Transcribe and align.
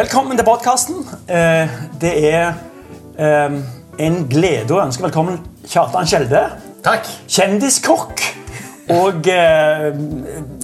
Velkommen 0.00 0.38
til 0.38 0.46
podkasten. 0.48 1.02
Det 2.00 2.10
er 2.24 2.54
eh, 3.20 3.56
en 4.00 4.14
glede 4.32 4.72
å 4.72 4.78
ønske 4.80 5.04
velkommen 5.04 5.34
Kjartan 5.68 6.06
Skjelde. 6.08 6.40
Takk. 6.80 7.08
Kjendiskokk 7.28 8.22
og 8.94 9.28
eh, 9.28 9.90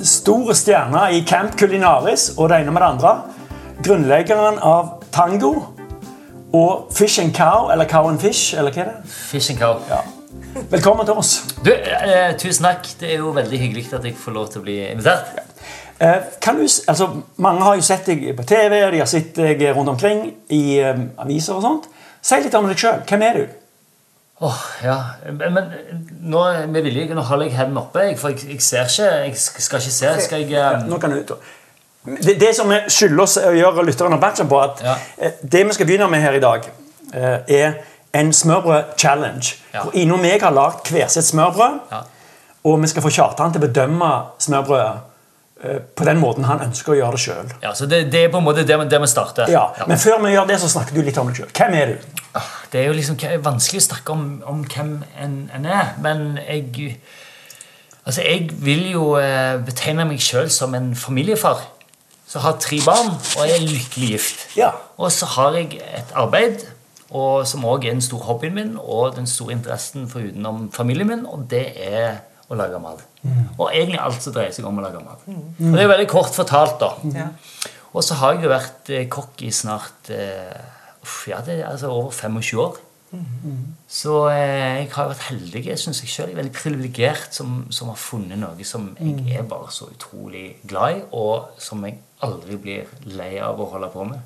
stor 0.01 0.55
stjerne 0.57 1.03
i 1.13 1.21
Camp 1.29 1.53
Culinaris 1.61 2.31
og 2.39 2.49
det 2.49 2.63
ene 2.63 2.73
med 2.73 2.81
det 2.81 2.89
andre. 2.95 3.13
Grunnleggeren 3.85 4.57
av 4.65 5.03
tango 5.13 5.53
og 6.57 6.89
Fish 6.97 7.21
and 7.21 7.37
Cow, 7.37 7.69
eller 7.75 7.85
Cow 7.91 8.09
and 8.09 8.23
Fish, 8.23 8.55
eller 8.57 8.73
hva 8.73 8.87
er 8.87 8.95
det? 8.95 9.19
Fish 9.19 9.53
and 9.53 9.61
cow. 9.61 9.83
Ja. 9.91 10.01
Velkommen 10.73 11.05
til 11.05 11.21
oss. 11.21 11.43
Du, 11.61 11.75
eh, 11.75 12.33
tusen 12.41 12.71
takk. 12.71 12.89
Det 13.03 13.13
er 13.13 13.21
jo 13.21 13.37
veldig 13.37 13.61
hyggelig 13.67 13.93
at 14.01 14.09
jeg 14.09 14.17
får 14.17 14.39
lov 14.39 14.49
til 14.55 14.65
å 14.65 14.67
bli 14.71 14.79
invitert. 14.95 15.46
Eh, 15.99 16.17
kan 16.41 16.57
du, 16.57 16.63
altså, 16.89 17.09
mange 17.37 17.63
har 17.63 17.77
jo 17.79 17.85
sett 17.85 18.07
deg 18.11 18.27
på 18.37 18.45
TV, 18.45 18.81
de 18.93 18.99
har 19.01 19.09
sett 19.09 19.37
deg 19.37 19.63
rundt 19.77 19.89
omkring 19.95 20.27
i 20.53 20.81
um, 20.85 21.07
aviser 21.25 21.57
og 21.57 21.63
sånt. 21.65 21.87
Si 22.21 22.37
litt 22.43 22.57
om 22.59 22.69
deg 22.69 22.81
sjøl. 22.81 22.99
Hvem 23.09 23.25
er 23.25 23.39
du? 23.39 23.47
Åh, 24.45 24.59
ja. 24.85 24.97
Men 25.33 25.57
nå 26.21 26.43
med 26.69 26.85
vilje 26.85 27.17
nå 27.17 27.25
holder 27.25 27.49
jeg 27.49 27.57
hendene 27.57 27.81
oppe, 27.87 28.11
for 28.21 28.35
jeg, 28.35 28.45
jeg 28.51 28.61
ser 28.67 28.91
ikke. 28.91 29.09
Jeg 29.25 29.39
skal 29.41 29.81
ikke 29.81 29.95
se. 29.97 30.13
Skal 30.27 30.45
jeg 30.45 30.61
eh, 30.61 30.85
Nå 30.91 31.01
kan 31.01 31.17
du 31.17 31.37
det, 32.07 32.37
det 32.39 32.53
som 32.55 32.69
vi 32.71 32.77
skylder 32.93 33.25
oss 33.25 33.39
å 33.41 33.55
gjøre 33.57 33.83
lytteren 33.89 34.15
oppmerksom 34.15 34.47
på, 34.53 34.61
at 34.63 34.85
Ja. 34.85 34.93
det 35.43 35.65
vi 35.67 35.75
skal 35.75 35.89
begynne 35.89 36.07
med 36.13 36.23
her 36.23 36.37
i 36.37 36.43
dag, 36.45 36.69
er 37.17 37.81
en 38.15 38.31
smørbrød-challenge. 38.33 39.57
Ja. 39.75 39.83
Hvor 39.83 39.97
Ine 39.99 40.15
og 40.15 40.21
meg 40.23 40.45
har 40.45 40.55
lagd 40.55 40.87
hver 40.93 41.09
sitt 41.11 41.25
smørbrød, 41.25 41.81
Ja. 41.91 42.05
og 42.65 42.79
vi 42.83 42.93
skal 42.93 43.03
få 43.03 43.11
Kjartan 43.11 43.53
til 43.53 43.63
å 43.63 43.67
bedømme 43.67 44.13
smørbrødet 44.39 45.16
på 45.97 46.05
den 46.05 46.19
måten 46.21 46.45
han 46.45 46.61
ønsker 46.67 46.93
å 46.93 46.97
gjøre 46.99 47.17
det 47.17 47.21
sjøl. 47.23 47.53
ja, 47.63 47.71
så 47.75 47.87
det, 47.89 48.03
det 48.13 48.25
er 48.27 48.33
på 48.33 48.43
en 48.43 48.45
måte 48.45 48.65
der, 48.69 48.83
der 48.85 49.01
vi 49.01 49.09
starter. 49.09 49.49
Ja. 49.49 49.63
Men 49.89 49.99
før 49.99 50.19
vi 50.25 50.35
gjør 50.35 50.51
det, 50.51 50.59
så 50.61 50.69
snakker 50.69 50.95
du 50.95 51.01
litt 51.07 51.17
om 51.19 51.31
deg 51.31 51.41
sjøl. 51.41 51.53
Hvem 51.57 51.77
er 51.79 51.93
du? 51.95 52.19
Ah, 52.37 52.51
Det 52.73 52.83
er 52.83 52.91
jo 52.91 52.97
liksom 52.99 53.17
vanskelig 53.45 53.81
å 53.81 53.87
snakke 53.87 54.13
om, 54.13 54.27
om 54.45 54.61
hvem 54.69 54.93
en, 55.23 55.39
en 55.57 55.65
er, 55.65 55.95
men 56.05 56.27
jeg 56.45 56.99
Altså, 58.07 58.23
jeg 58.23 58.53
vil 58.63 58.85
jo 58.93 59.17
eh, 59.19 59.57
betegne 59.67 60.05
meg 60.07 60.21
sjøl 60.23 60.47
som 60.55 60.77
en 60.79 60.93
familiefar. 60.95 61.65
Som 62.31 62.45
har 62.45 62.55
tre 62.63 62.79
barn 62.85 63.09
og 63.17 63.41
er 63.43 63.65
lykkelig 63.65 64.11
gift. 64.13 64.45
Ja. 64.55 64.69
Og 64.95 65.11
så 65.11 65.27
har 65.33 65.57
jeg 65.59 65.81
et 65.81 66.13
arbeid 66.15 66.63
og 67.11 67.47
som 67.47 67.65
òg 67.67 67.85
er 67.87 67.95
den 67.95 68.03
store 68.03 68.27
hobbyen 68.27 68.55
min 68.55 68.73
og 68.79 69.17
den 69.17 69.27
store 69.31 69.55
interessen 69.55 70.09
for 70.11 70.23
utenom 70.27 70.69
familien 70.75 71.07
min, 71.11 71.27
og 71.27 71.45
det 71.51 71.67
er 71.79 72.17
å 72.47 72.59
lage 72.59 72.79
mat. 72.83 73.03
Og 73.57 73.69
egentlig 73.73 74.01
alt 74.03 74.23
som 74.23 74.35
dreier 74.37 74.55
seg 74.55 74.67
om 74.69 74.79
å 74.79 74.85
lage 74.85 75.03
mat. 75.03 75.27
Og 75.27 75.75
det 75.75 75.83
er 75.83 75.93
veldig 75.93 76.09
kort 76.11 76.37
fortalt, 76.37 76.79
da. 76.83 76.93
Ja. 77.17 77.31
Og 77.97 78.05
så 78.05 78.19
har 78.21 78.35
jeg 78.35 78.45
jo 78.45 78.53
vært 78.53 78.91
eh, 78.93 79.07
kokk 79.09 79.41
i 79.47 79.53
snart 79.55 80.11
eh, 80.13 80.75
ja, 81.31 81.39
det 81.47 81.61
er 81.61 81.71
altså 81.71 81.93
over 81.95 82.11
25 82.13 82.61
år. 82.61 82.83
Så 83.89 84.17
eh, 84.29 84.83
jeg 84.83 84.89
har 84.93 85.09
vært 85.13 85.29
heldig, 85.31 85.63
jeg 85.71 85.81
syns 85.81 86.03
jeg 86.03 86.11
sjøl. 86.13 86.35
Veldig 86.37 86.53
privilegert 86.53 87.37
som, 87.37 87.63
som 87.73 87.93
har 87.93 88.01
funnet 88.01 88.41
noe 88.41 88.67
som 88.67 88.91
jeg 88.99 89.39
er 89.39 89.47
bare 89.49 89.71
så 89.73 89.89
utrolig 89.93 90.59
glad 90.69 90.99
i, 90.99 91.03
og 91.17 91.63
som 91.63 91.85
jeg 91.87 92.01
aldri 92.27 92.59
blir 92.61 92.93
lei 93.17 93.37
av 93.41 93.61
å 93.61 93.71
holde 93.73 93.91
på 93.95 94.07
med. 94.11 94.21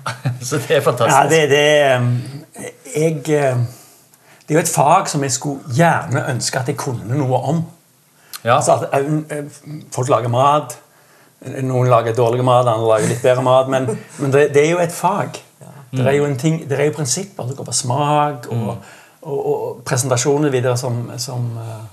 så 0.46 0.60
det 0.62 0.78
er 0.78 0.84
fantastisk. 0.84 1.16
Ja, 1.16 1.24
det, 1.30 1.42
det 1.50 2.92
Jeg 2.92 3.64
Det 4.46 4.54
er 4.54 4.58
jo 4.60 4.62
et 4.62 4.70
fag 4.74 5.08
som 5.10 5.22
jeg 5.22 5.32
skulle 5.34 5.60
gjerne 5.74 6.22
ønske 6.30 6.58
at 6.60 6.68
jeg 6.70 6.76
kunne 6.78 7.18
noe 7.18 7.38
om. 7.50 7.64
Ja. 8.44 8.56
Altså 8.56 8.76
at 8.76 8.94
eh, 8.94 9.38
eh, 9.38 9.44
Folk 9.92 10.08
lager 10.08 10.28
mat. 10.30 10.76
Noen 11.62 11.88
lager 11.90 12.14
dårlig 12.16 12.44
mat, 12.44 12.66
andre 12.66 12.86
lager 12.88 13.10
litt 13.10 13.22
bedre 13.22 13.42
mat. 13.42 13.68
Men, 13.68 13.88
men 14.18 14.32
det, 14.32 14.48
det 14.54 14.62
er 14.66 14.70
jo 14.70 14.78
et 14.82 14.92
fag. 14.94 15.42
Det 15.96 16.06
er 16.06 16.16
jo, 16.18 16.24
en 16.26 16.36
ting, 16.38 16.58
det 16.68 16.78
er 16.80 16.88
jo 16.90 16.92
prinsipper. 16.96 17.46
Det 17.48 17.56
går 17.56 17.64
på 17.64 17.72
smak 17.72 18.46
og, 18.52 18.76
og, 19.22 19.38
og 19.52 19.82
presentasjoner 19.86 20.50
videre 20.52 20.76
som, 20.76 21.06
som, 21.22 21.46
eh, 21.62 21.84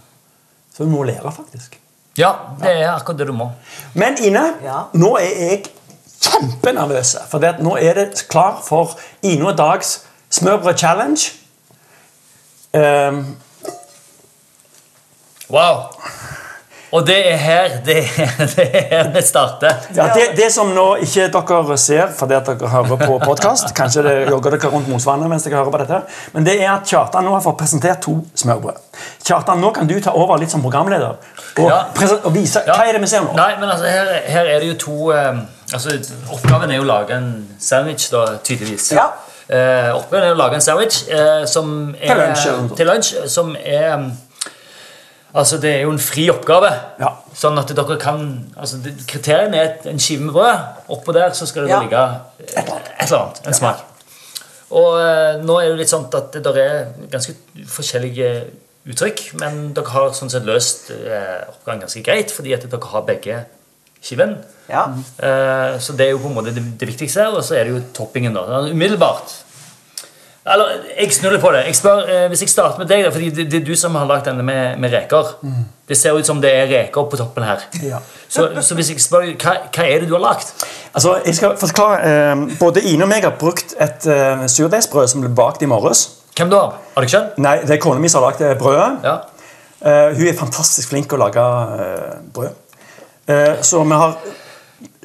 som 0.75 0.85
du 0.89 0.91
må 0.91 1.03
lære, 1.07 1.31
faktisk. 1.31 1.79
Ja, 2.17 2.31
det 2.61 2.71
er 2.81 2.91
akkurat 2.91 3.19
det 3.19 3.27
du 3.27 3.33
må. 3.33 3.51
Men 3.93 4.17
Ine, 4.21 4.43
Ja. 4.63 4.81
nå 4.93 5.15
er 5.17 5.29
jeg 5.39 5.63
kjempenervøs. 6.21 7.15
For 7.29 7.43
nå 7.63 7.77
er 7.81 7.93
det 7.97 8.25
klar 8.29 8.59
for 8.65 8.97
Ine 9.23 9.47
og 9.51 9.57
Dags 9.57 10.03
smørbrød-challenge. 10.29 11.31
Um, 12.73 13.23
Wow. 15.53 15.83
Og 16.93 17.07
det 17.07 17.17
er 17.31 17.37
her 17.37 17.69
det 17.85 17.97
er, 17.97 18.31
det 18.55 18.63
er 18.73 18.83
her 18.89 19.07
det 19.13 19.23
starter. 19.25 19.73
ja, 19.95 20.07
det, 20.13 20.27
det 20.37 20.47
som 20.53 20.69
nå 20.73 20.85
ikke 21.01 21.25
dere 21.33 21.77
ser 21.81 22.11
fordi 22.17 22.35
at 22.37 22.45
dere 22.49 22.69
hører 22.69 22.99
på 23.01 23.17
podkast 23.23 23.73
Kanskje 23.77 24.03
det 24.05 24.13
jogger 24.29 24.53
dere 24.55 24.69
rundt 24.73 24.89
mosvannet 24.89 25.29
mens 25.29 25.45
dere 25.45 25.57
hører 25.57 25.73
på 25.73 25.81
dette. 25.81 25.99
Men 26.35 26.45
det 26.45 26.55
er 26.61 26.69
at 26.75 26.85
Kjartan 26.89 27.25
nå 27.25 27.33
har 27.33 27.41
fått 27.45 27.57
presentert 27.59 28.01
to 28.05 28.19
smørbrød. 28.37 28.77
Kjartan, 29.25 29.61
nå 29.61 29.73
kan 29.73 29.89
du 29.89 29.95
ta 30.01 30.13
over 30.13 30.37
litt 30.41 30.53
som 30.53 30.61
programleder 30.61 31.15
og, 31.17 31.65
Ja. 31.69 31.81
og 32.23 32.31
vise 32.33 32.61
Ja. 32.67 32.77
Hva 32.77 32.85
er 32.87 32.93
det 32.97 33.01
vi 33.01 33.09
ser 33.13 33.25
nå? 33.25 33.33
Nei, 33.37 33.51
men 33.59 33.69
altså, 33.69 33.89
her, 33.89 34.13
her 34.27 34.53
er 34.55 34.59
det 34.61 34.71
jo 34.73 34.77
to 34.85 34.97
um, 35.13 35.43
altså, 35.73 35.97
Oppgaven 36.33 36.71
er 36.71 36.77
jo 36.81 36.85
å 36.85 36.91
lage 36.93 37.17
en 37.17 37.29
sandwich, 37.59 38.09
da, 38.13 38.37
tydeligvis. 38.43 38.91
Ja. 38.93 39.09
Eh, 39.49 39.89
er 39.91 40.29
å 40.31 40.35
lage 40.39 40.55
en 40.55 40.63
sandwich 40.63 41.01
eh, 41.11 41.43
som 41.49 41.95
er, 41.99 42.13
Til 42.13 42.21
lunsj 42.21 42.45
eller 42.79 43.01
til 43.03 43.29
som 43.29 43.55
er 43.59 43.97
mm, 43.99 44.11
Altså, 45.33 45.57
det 45.57 45.71
er 45.71 45.79
jo 45.81 45.89
en 45.89 45.99
fri 45.99 46.27
oppgave. 46.29 46.69
Ja. 47.01 47.07
Sånn 47.33 47.57
at 47.57 47.71
dere 47.73 47.95
kan 47.97 48.27
altså, 48.53 48.77
Kriteriene 49.09 49.57
er 49.57 49.87
en 49.89 49.97
skive 50.01 50.27
med 50.27 50.35
brød. 50.35 50.83
Oppå 50.93 51.15
der 51.15 51.33
så 51.33 51.47
skal 51.49 51.65
det 51.65 51.73
Ja. 51.73 51.79
ligge 51.81 52.03
eh, 52.03 52.61
et 52.61 53.07
eller 53.07 53.17
annet. 53.17 53.41
En 53.47 53.57
smak. 53.57 53.81
Og 54.69 54.99
eh, 55.01 55.41
nå 55.41 55.57
er 55.59 55.71
det 55.71 55.79
litt 55.81 55.89
sånn 55.89 56.05
at 56.13 56.29
det 56.37 56.43
der 56.45 56.59
er 56.61 56.85
ganske 57.11 57.33
forskjellige 57.69 58.29
uttrykk, 58.89 59.25
men 59.41 59.73
dere 59.73 59.89
har 59.93 60.13
sånn 60.13 60.29
sett 60.29 60.45
løst 60.45 60.91
eh, 60.93 61.41
oppgaven 61.49 61.81
ganske 61.85 62.03
greit, 62.05 62.33
fordi 62.35 62.53
at 62.53 62.65
dere 62.69 62.93
har 62.93 63.05
begge 63.07 63.43
skiven. 64.03 64.35
Ja. 64.69 64.85
Eh, 65.23 65.79
så 65.83 65.95
det 65.97 66.07
er 66.07 66.13
jo 66.13 66.21
på 66.23 66.31
en 66.31 66.37
måte 66.37 66.53
det, 66.55 66.65
det 66.79 66.91
viktigste, 66.91 67.29
og 67.31 67.43
så 67.43 67.57
er 67.59 67.67
det 67.67 67.75
jo 67.75 67.81
toppingen. 67.95 68.35
da. 68.35 68.63
Umiddelbart. 68.69 69.39
Eller, 70.43 70.65
jeg 70.99 71.13
snur 71.15 71.37
på 71.39 71.51
det. 71.55 71.61
Jeg 71.69 71.75
spør, 71.75 72.01
eh, 72.11 72.27
hvis 72.27 72.41
jeg 72.43 72.49
starter 72.51 72.79
med 72.81 72.87
deg, 72.87 73.05
fordi 73.11 73.29
det, 73.29 73.45
det 73.51 73.61
er 73.61 73.65
du 73.65 73.75
som 73.79 73.95
har 73.95 74.07
lagd 74.09 74.25
denne 74.27 74.43
med, 74.43 74.77
med 74.79 74.91
reker. 74.91 75.29
Det 75.87 75.95
ser 75.97 76.17
ut 76.19 76.27
som 76.27 76.41
det 76.43 76.51
er 76.51 76.67
reker 76.67 77.05
på 77.07 77.19
toppen 77.19 77.45
her. 77.47 77.63
Ja. 77.83 78.01
Så, 78.27 78.49
så 78.61 78.75
hvis 78.75 78.89
jeg 78.91 78.99
spør, 79.03 79.29
hva, 79.39 79.53
hva 79.71 79.85
er 79.87 80.03
det 80.03 80.09
du 80.09 80.17
har 80.17 80.23
lagd? 80.25 80.51
Altså, 80.93 81.15
jeg 81.25 81.37
skal 81.37 81.55
forklare 81.57 82.09
eh, 82.09 82.43
Både 82.59 82.83
Ine 82.91 83.07
og 83.07 83.09
meg 83.13 83.23
har 83.23 83.37
brukt 83.39 83.71
et 83.81 84.07
eh, 84.11 84.43
surdeigsbrød 84.51 85.13
som 85.13 85.23
ble 85.23 85.31
bakt 85.35 85.63
i 85.63 85.69
morges. 85.71 86.09
Hvem 86.35 86.51
da? 86.51 86.65
Har 86.91 86.99
du 86.99 87.07
ikke 87.07 87.15
skjønt? 87.15 87.39
Nei, 87.45 87.55
det 87.63 87.77
er 87.77 87.81
kona 87.85 88.03
mi 88.03 88.11
som 88.11 88.19
har 88.19 88.33
lagd 88.33 88.43
det 88.43 88.57
brødet. 88.59 88.89
Ja. 89.07 89.15
Eh, 89.79 90.11
hun 90.17 90.27
er 90.27 90.35
fantastisk 90.35 90.91
flink 90.91 91.07
til 91.07 91.21
å 91.21 91.23
lage 91.23 91.47
brød. 92.35 92.59
Eh, 93.27 93.61
så 93.63 93.83
vi 93.87 93.95
har 93.95 94.17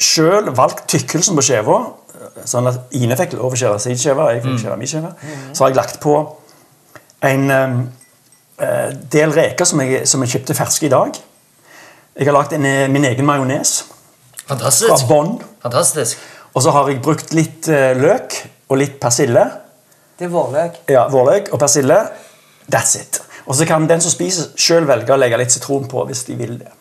sjøl 0.02 0.50
valgt 0.56 0.86
tykkelsen 0.90 1.36
på 1.38 1.44
skiva. 1.46 1.78
eh, 2.14 2.42
Sånn 2.48 2.66
at 2.70 2.94
Ine 2.98 3.16
fikk 3.18 3.36
lov 3.38 3.52
å 3.54 3.58
skjære 3.58 3.78
sin 3.82 3.98
skive, 3.98 4.26
jeg 4.34 4.42
fikk 4.42 4.58
skjære 4.64 4.78
min 4.80 4.90
skive. 4.90 5.12
Så 5.52 5.64
har 5.64 5.70
jeg 5.70 5.76
lagt 5.78 6.00
på 6.02 6.16
en 7.28 7.50
eh, 7.50 8.90
del 9.14 9.32
reker 9.36 9.64
som 9.68 9.80
jeg, 9.84 10.06
som 10.08 10.22
jeg 10.24 10.32
kjøpte 10.36 10.54
ferske 10.58 10.86
i 10.86 10.92
dag. 10.92 11.14
Jeg 12.18 12.26
har 12.26 12.34
lagd 12.34 12.56
min 12.58 13.04
egen 13.06 13.26
majones 13.26 13.84
fra 14.46 14.56
Fantastisk. 14.56 15.06
bånn. 15.06 15.36
Fantastisk. 15.62 16.18
Og 16.54 16.62
så 16.64 16.72
har 16.74 16.88
jeg 16.90 17.02
brukt 17.04 17.30
litt 17.36 17.68
løk 17.68 18.34
og 18.68 18.80
litt 18.80 18.96
persille. 19.00 19.44
Det 20.18 20.26
er 20.26 20.32
vårløk. 20.32 20.80
Ja, 20.90 21.04
Vårløk 21.12 21.52
og 21.52 21.60
persille. 21.62 22.00
That's 22.66 22.96
it. 22.98 23.20
Og 23.46 23.54
så 23.54 23.64
kan 23.68 23.86
den 23.86 24.00
som 24.02 24.10
spiser, 24.10 24.50
sjøl 24.58 24.88
velge 24.88 25.14
å 25.14 25.20
legge 25.20 25.38
litt 25.38 25.54
sitron 25.54 25.86
på 25.88 26.02
hvis 26.08 26.24
de 26.26 26.34
vil 26.40 26.56
det. 26.58 26.72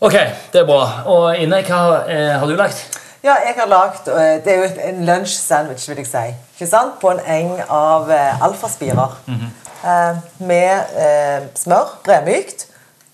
Ok, 0.00 0.12
det 0.52 0.60
er 0.60 0.66
bra. 0.68 0.82
Og 1.08 1.38
Ine, 1.40 1.62
hva 1.64 1.80
eh, 2.04 2.34
har 2.36 2.46
du 2.50 2.56
lagt? 2.58 2.98
Ja, 3.24 3.38
jeg 3.46 3.54
har 3.56 3.66
lagd 3.70 4.08
eh, 4.12 4.34
Det 4.44 4.52
er 4.52 4.58
jo 4.60 4.66
en 4.90 4.98
lunsj-sandwich, 5.08 5.86
vil 5.88 6.02
jeg 6.02 6.08
si. 6.10 6.24
Ikke 6.56 6.68
sant? 6.68 6.98
På 7.00 7.14
en 7.14 7.22
eng 7.24 7.54
av 7.72 8.10
eh, 8.12 8.42
alfaspirer. 8.44 9.14
eh, 9.32 10.18
med 10.44 10.98
eh, 11.00 11.46
smør, 11.56 11.94
bremykt, 12.04 12.66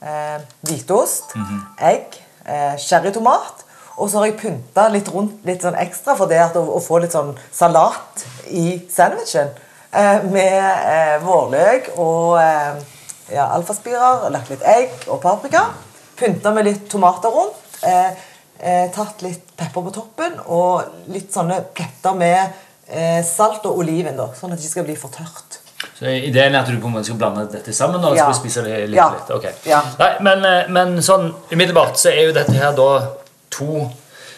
eh, 0.03 0.41
hvitost, 0.67 1.37
egg, 1.79 2.19
eh, 2.49 2.75
sherrytomat. 2.83 3.63
Og 3.97 4.11
så 4.11 4.19
har 4.19 4.27
jeg 4.33 4.41
pynta 4.41 4.89
litt 4.91 5.09
rundt 5.15 5.47
litt 5.47 5.63
sånn 5.63 5.79
ekstra 5.79 6.17
for 6.19 6.27
det 6.27 6.41
at 6.43 6.57
å, 6.59 6.65
å 6.67 6.81
få 6.83 6.99
litt 7.05 7.15
sånn 7.15 7.37
salat 7.55 8.25
i 8.51 8.81
sandwichen. 8.91 9.55
Eh, 9.95 10.25
med 10.35 11.23
vårløk 11.23 11.93
og 12.01 12.41
ja, 13.31 13.47
alfaspirer, 13.55 14.27
lagt 14.35 14.51
litt 14.51 14.67
egg 14.67 15.07
og 15.07 15.21
paprika. 15.23 15.69
Pynta 16.23 16.53
med 16.55 16.69
litt 16.69 16.85
tomater 16.91 17.33
rundt. 17.35 17.59
Eh, 17.83 18.11
eh, 18.63 18.85
tatt 18.95 19.23
litt 19.27 19.57
pepper 19.59 19.89
på 19.89 19.93
toppen 19.95 20.37
og 20.55 21.09
litt 21.11 21.33
sånne 21.35 21.57
pletter 21.75 22.15
med 22.15 22.39
eh, 22.87 23.19
salt 23.27 23.67
og 23.67 23.81
oliven, 23.83 24.15
da, 24.19 24.29
sånn 24.39 24.55
at 24.55 24.61
det 24.61 24.69
ikke 24.69 24.77
skal 24.77 24.87
bli 24.87 24.97
for 25.01 25.11
tørt. 25.15 25.59
Så 25.99 26.07
Ideen 26.15 26.55
er 26.55 26.61
at 26.61 26.71
du 26.71 26.77
på 26.79 26.87
en 26.87 26.95
måte 26.95 27.09
skal 27.11 27.19
blande 27.19 27.49
dette 27.51 27.75
sammen? 27.75 28.05
og 28.05 28.15
Ja. 28.17 28.29
skal 28.29 28.33
du 28.37 28.39
spise 28.39 28.63
det 28.63 28.89
litt, 28.89 28.97
Ja. 29.01 29.09
litt. 29.17 29.31
Okay. 29.35 29.53
Ja. 29.67 29.83
Nei, 29.99 30.13
men, 30.21 30.45
eh, 30.45 30.69
men 30.69 30.97
sånn 31.03 31.33
umiddelbart 31.51 31.99
så 31.99 32.13
er 32.13 32.29
jo 32.29 32.33
dette 32.33 32.53
her 32.55 32.73
da 32.73 33.09
to 33.51 33.91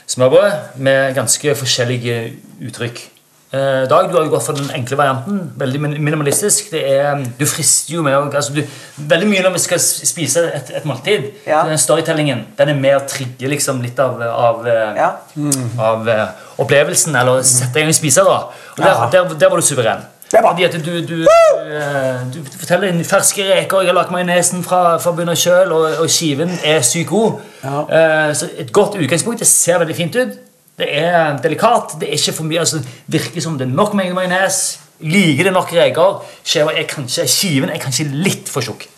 smørbrød 0.08 0.76
med 0.76 1.14
ganske 1.14 1.54
forskjellige 1.54 2.16
uttrykk. 2.64 3.10
Eh, 3.54 3.88
Dag, 3.88 4.08
du 4.10 4.16
har 4.16 4.24
jo 4.24 4.32
gått 4.32 4.46
for 4.48 4.58
den 4.58 4.70
enkle 4.74 4.96
varianten. 4.98 5.40
Veldig 5.60 5.80
minimalistisk. 5.84 6.72
Det 6.72 6.80
er, 6.90 7.20
du 7.38 7.44
frister 7.46 7.94
jo 7.94 8.02
med 8.02 8.16
altså 8.34 8.54
du, 8.56 8.62
Veldig 8.96 9.28
mye 9.30 9.42
når 9.44 9.54
vi 9.54 9.62
skal 9.62 9.82
spise 9.82 10.42
et, 10.56 10.72
et 10.80 10.88
måltid, 10.88 11.28
Ja. 11.46 11.62
den 11.68 11.78
storytellingen 11.78 12.46
den 12.58 12.72
er 12.72 12.80
med 12.80 12.96
å 12.96 13.04
trigge 13.10 13.50
liksom 13.50 13.82
litt 13.84 14.00
av, 14.02 14.18
av, 14.22 14.66
ja. 14.96 15.10
mm. 15.36 15.78
av 15.78 16.08
uh, 16.08 16.24
opplevelsen, 16.64 17.14
eller 17.20 17.42
sette 17.46 17.76
deg 17.76 17.86
gang 17.86 17.94
i 17.94 17.96
spiser. 18.00 18.26
da. 18.26 18.40
Og 18.74 18.82
der, 18.82 19.06
der, 19.12 19.38
der 19.38 19.52
var 19.52 19.62
du 19.62 19.66
suveren. 19.66 20.02
Fordi 20.34 20.64
at 20.64 20.72
du, 20.72 20.78
du, 20.90 21.06
du, 21.06 21.20
eh, 21.22 22.22
du 22.34 22.40
forteller 22.58 22.88
en 22.88 23.04
ferske 23.06 23.44
reker, 23.44 23.84
jeg 23.84 23.92
har 23.92 23.94
lagt 23.94 24.10
majonesen 24.10 24.64
fra, 24.66 24.96
fra 24.98 25.12
bunnen 25.14 25.38
sjøl, 25.38 25.70
og, 25.72 26.00
og 26.02 26.10
skiven 26.10 26.50
er 26.64 26.82
sykt 26.82 27.12
god. 27.12 27.38
Ja. 27.62 27.84
Eh, 27.98 28.32
så 28.34 28.48
et 28.58 28.72
godt 28.74 28.98
utgangspunkt. 28.98 29.44
Det 29.44 29.48
ser 29.50 29.78
veldig 29.78 29.96
fint 29.96 30.18
ut. 30.18 30.34
Det 30.78 30.88
er 30.90 31.36
delikat. 31.42 31.96
Det 32.00 32.08
er 32.08 32.18
ikke 32.18 32.34
for 32.38 32.48
mye, 32.48 32.62
altså 32.64 32.80
virker 33.10 33.44
som 33.44 33.58
det 33.58 33.68
er 33.68 33.74
nok 33.74 33.94
mengde 33.94 34.16
majones. 34.16 34.62
Liker 35.04 35.48
det 35.48 35.52
nok 35.54 35.72
reker. 35.74 36.22
Skiva 36.46 36.74
er 36.74 36.88
kanskje, 36.90 37.26
skiven 37.30 37.70
er 37.70 37.82
kanskje 37.82 38.08
litt 38.10 38.50
for 38.50 38.64
tjukk. 38.64 38.88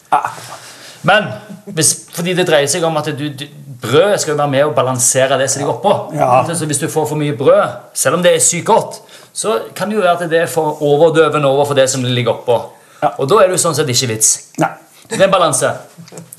Men 1.07 1.29
hvis, 1.77 1.93
fordi 2.15 2.35
det 2.35 2.47
dreier 2.49 2.71
seg 2.71 2.85
om 2.87 2.97
at 2.99 3.11
du, 3.19 3.29
du, 3.29 3.45
brød 3.83 4.17
skal 4.19 4.33
jo 4.33 4.39
være 4.39 4.53
med 4.55 4.65
å 4.67 4.73
balansere 4.75 5.39
det 5.39 5.51
som 5.53 5.63
ligger 5.63 5.77
oppå. 5.77 5.93
Ja. 6.17 6.41
Så 6.49 6.67
hvis 6.67 6.81
du 6.83 6.89
får 6.91 7.07
for 7.11 7.21
mye 7.21 7.37
brød, 7.37 7.93
selv 7.95 8.19
om 8.19 8.25
det 8.25 8.33
er 8.35 8.43
sykt 8.43 8.67
godt, 8.71 8.99
så 9.37 9.59
kan 9.77 9.91
det 9.91 9.99
jo 9.99 10.07
være 10.07 10.17
at 10.17 10.33
det 10.33 10.41
er 10.47 10.51
for 10.51 10.81
overdøvende 10.83 11.49
overfor 11.49 11.77
det 11.79 11.91
som 11.93 12.05
ligger 12.05 12.39
oppå. 12.39 12.59
Ja. 13.03 13.13
Og 13.21 13.29
da 13.29 13.43
er 13.43 13.51
det 13.51 13.59
jo 13.59 13.65
sånn 13.67 13.77
sett 13.77 13.93
ikke 13.93 14.15
vits. 14.15 14.33
nei. 14.63 14.73
Det 15.07 15.21
er 15.21 15.29
en 15.29 15.31
balanse. 15.31 15.69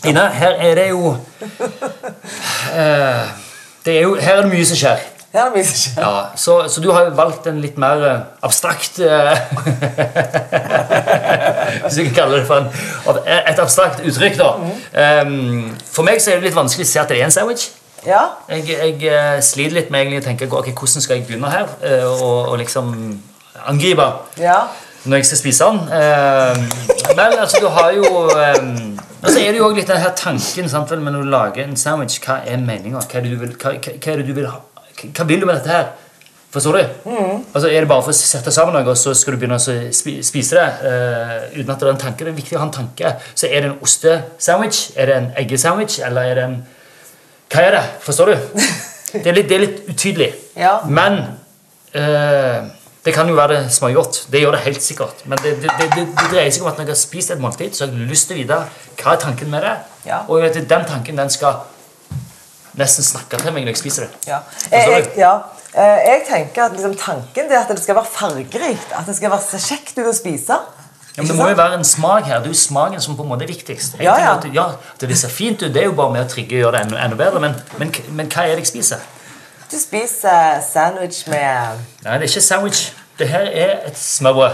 Ine, 0.04 0.26
her 0.36 0.58
er 0.60 0.74
det 0.76 0.90
jo 0.90 1.14
eh, 2.76 3.30
det 3.86 3.94
er 3.94 4.02
jo, 4.02 4.18
Her 4.20 4.34
er 4.34 4.42
det 4.42 4.52
mye 4.52 4.66
som 4.68 4.76
skjer. 4.76 5.06
Er 5.34 5.50
det 5.50 5.58
viser 5.58 5.76
seg. 5.76 5.98
Ja, 6.00 6.30
så, 6.40 6.54
så 6.72 6.82
du 6.82 6.88
har 6.96 7.04
jo 7.10 7.16
valgt 7.18 7.48
en 7.52 7.58
litt 7.60 7.76
mer 7.82 8.04
eh, 8.08 8.20
abstrakt 8.48 8.96
eh, 9.04 9.36
Hvis 11.84 11.98
vi 12.00 12.06
kan 12.08 12.16
kalle 12.16 12.40
det 12.40 12.46
for 12.48 12.56
en, 12.62 12.68
et 13.36 13.60
abstrakt 13.60 14.00
uttrykk. 14.08 14.36
da 14.40 14.56
um, 15.26 15.76
For 15.84 16.04
meg 16.08 16.24
så 16.24 16.32
er 16.32 16.40
det 16.40 16.48
litt 16.48 16.56
vanskelig 16.56 16.88
å 16.88 16.92
se 16.94 17.00
at 17.04 17.12
det 17.12 17.20
er 17.20 17.26
en 17.28 17.36
sandwich. 17.36 17.66
Ja. 18.08 18.40
Jeg, 18.48 18.72
jeg 18.72 19.04
eh, 19.12 19.44
sliter 19.44 19.76
litt 19.82 19.92
med 19.92 20.00
egentlig 20.06 20.24
å 20.24 20.28
tenke 20.30 20.48
okay, 20.48 20.72
hvordan 20.72 21.04
skal 21.04 21.20
jeg 21.20 21.28
begynne 21.28 21.52
her, 21.52 21.68
og, 22.08 22.54
og 22.54 22.56
liksom 22.62 22.86
angripe 23.68 24.08
ja. 24.40 24.72
når 25.04 25.16
jeg 25.20 25.28
skal 25.28 25.40
spise 25.42 25.68
den. 25.68 25.78
Um, 25.92 26.58
men 27.18 27.36
altså, 27.36 27.60
du 27.66 27.70
har 27.74 27.90
jo 27.98 28.06
um, 28.32 28.96
Og 29.24 29.28
så 29.28 29.38
er 29.42 29.52
det 29.52 29.60
jo 29.60 29.68
også 29.68 29.80
litt 29.82 29.92
den 29.92 30.04
her 30.06 30.14
tanken 30.16 30.72
sant, 30.72 30.88
vel, 30.94 31.04
når 31.04 31.20
du 31.20 31.28
lager 31.36 31.68
en 31.68 31.76
sandwich. 31.76 32.16
Hva 32.24 32.36
er 32.48 32.56
meninga? 32.64 33.04
Hva, 33.12 33.20
hva, 33.28 33.76
hva 33.76 34.08
er 34.14 34.18
det 34.24 34.28
du 34.32 34.36
vil 34.38 34.48
ha? 34.48 34.64
Hva 35.06 35.26
vil 35.30 35.42
du 35.42 35.46
med 35.46 35.60
dette 35.60 35.74
her? 35.74 35.90
Forstår 36.54 36.78
du? 36.78 37.12
Altså, 37.54 37.68
Er 37.70 37.80
det 37.80 37.90
bare 37.90 38.04
for 38.04 38.14
å 38.14 38.18
sette 38.18 38.52
sammen 38.56 38.74
noe, 38.74 38.88
og 38.90 38.98
så 38.98 39.14
skal 39.14 39.36
du 39.36 39.42
begynne 39.42 39.60
å 39.60 40.24
spise 40.24 40.56
det? 40.58 40.68
uh, 40.88 41.60
uten 41.60 41.74
at 41.74 41.80
det 41.80 41.88
er 41.88 41.92
en 41.92 42.00
tanke? 42.02 42.24
Det 42.24 42.32
er 42.32 42.40
viktig 42.40 42.58
å 42.58 42.62
ha 42.62 42.68
en 42.70 42.74
tanke. 42.74 43.14
Så 43.36 43.50
er 43.50 43.62
det 43.62 43.72
en 43.72 43.82
ostesandwich? 43.84 44.80
Er 44.96 45.12
det 45.12 45.18
en 45.18 45.30
eggesandwich? 45.44 46.00
Eller 46.08 46.32
er 46.32 46.40
det 46.40 46.48
en 46.48 46.58
Hva 47.52 47.62
er 47.64 47.78
det? 47.78 47.84
Forstår 48.04 48.34
du? 48.34 48.38
Det 49.08 49.30
er 49.32 49.38
litt, 49.38 49.46
det 49.48 49.56
er 49.56 49.62
litt 49.62 49.78
utydelig. 49.88 50.26
Ja. 50.60 50.74
Men 50.84 51.14
uh, 51.96 52.66
det 53.06 53.14
kan 53.16 53.30
jo 53.32 53.38
være 53.38 53.62
det 53.64 53.72
smaker 53.72 53.96
godt. 53.96 54.18
Det 54.32 54.42
gjør 54.42 54.58
det 54.58 54.66
helt 54.66 54.84
sikkert. 54.84 55.22
Men 55.32 55.40
det, 55.40 55.54
det, 55.64 55.72
det, 55.80 55.88
det, 55.96 56.26
dreier 56.28 56.52
seg 56.52 56.66
om 56.66 56.68
at 56.74 56.76
når 56.76 56.90
jeg 56.90 56.92
har 56.92 57.00
spist 57.00 57.32
et 57.32 57.40
måltid, 57.40 57.72
så 57.72 57.86
har 57.86 57.96
jeg 57.96 58.10
lyst 58.10 58.28
til 58.28 58.36
å 58.36 58.42
vite 58.42 58.58
hva 59.00 59.14
er 59.14 59.22
tanken 59.22 59.50
med 59.54 59.64
det. 59.64 59.72
Ja. 60.10 60.20
Og 60.28 60.44
den 60.44 60.68
tanken 60.92 61.22
den 61.24 61.32
skal 61.32 61.64
nesten 62.78 63.06
snakke 63.06 63.40
til 63.42 63.54
meg 63.54 63.66
når 63.66 63.76
jeg 63.76 63.82
spiser 63.84 64.08
det. 64.08 64.32
Ja. 64.32 64.42
Jeg, 64.72 64.90
jeg, 64.94 65.08
ja. 65.20 65.34
Eh, 65.74 66.00
jeg 66.08 66.26
tenker 66.30 66.68
at 66.68 66.76
liksom, 66.76 66.96
tanken 66.98 67.52
er 67.52 67.60
at 67.64 67.70
det 67.74 67.84
skal 67.84 67.96
være 68.00 68.12
fargerikt. 68.12 68.92
At 68.98 69.06
det 69.10 69.16
skal 69.18 69.34
være 69.34 69.46
så 69.46 69.62
kjekt 69.62 69.98
ut 70.00 70.10
å 70.10 70.16
spise. 70.16 70.58
Ja, 71.18 71.24
men 71.24 71.32
det 71.32 71.38
må 71.40 71.48
jo 71.50 71.58
være 71.58 71.80
en 71.80 71.86
smak 71.86 72.28
her. 72.30 72.40
Det 72.44 72.52
er 72.52 72.54
jo 72.54 72.60
smaken 72.62 73.02
som 73.02 73.18
på 73.18 73.26
en 73.26 73.30
måte 73.32 73.44
er 73.48 73.50
viktigst. 73.50 73.98
Jeg 73.98 74.06
Ja, 74.06 74.18
ja. 74.22 74.38
At, 74.38 74.46
ja, 74.54 74.66
at 74.94 75.02
det 75.02 75.18
ser 75.18 75.34
fint 75.34 75.62
ut, 75.64 75.74
det 75.74 75.82
er 75.82 75.90
jo 75.90 75.96
bare 75.98 76.14
med 76.14 76.26
å 76.26 76.30
trigge 76.30 76.56
og 76.56 76.62
gjøre 76.62 76.78
det 76.78 76.82
enda, 76.86 77.06
enda 77.06 77.18
bedre. 77.18 77.40
Men, 77.42 77.58
men, 77.82 77.94
men 78.12 78.30
hva 78.30 78.46
er 78.46 78.54
det 78.56 78.68
jeg 78.68 78.74
spiser? 78.76 79.02
Du 79.72 79.76
spiser 79.82 80.62
sandwich 80.64 81.26
med 81.28 81.82
Nei, 82.06 82.14
det 82.22 82.30
er 82.30 82.30
ikke 82.30 82.42
sandwich. 82.42 82.94
Det 83.18 83.28
her 83.28 83.50
er 83.50 83.88
et 83.90 83.98
smørbrød. 83.98 84.52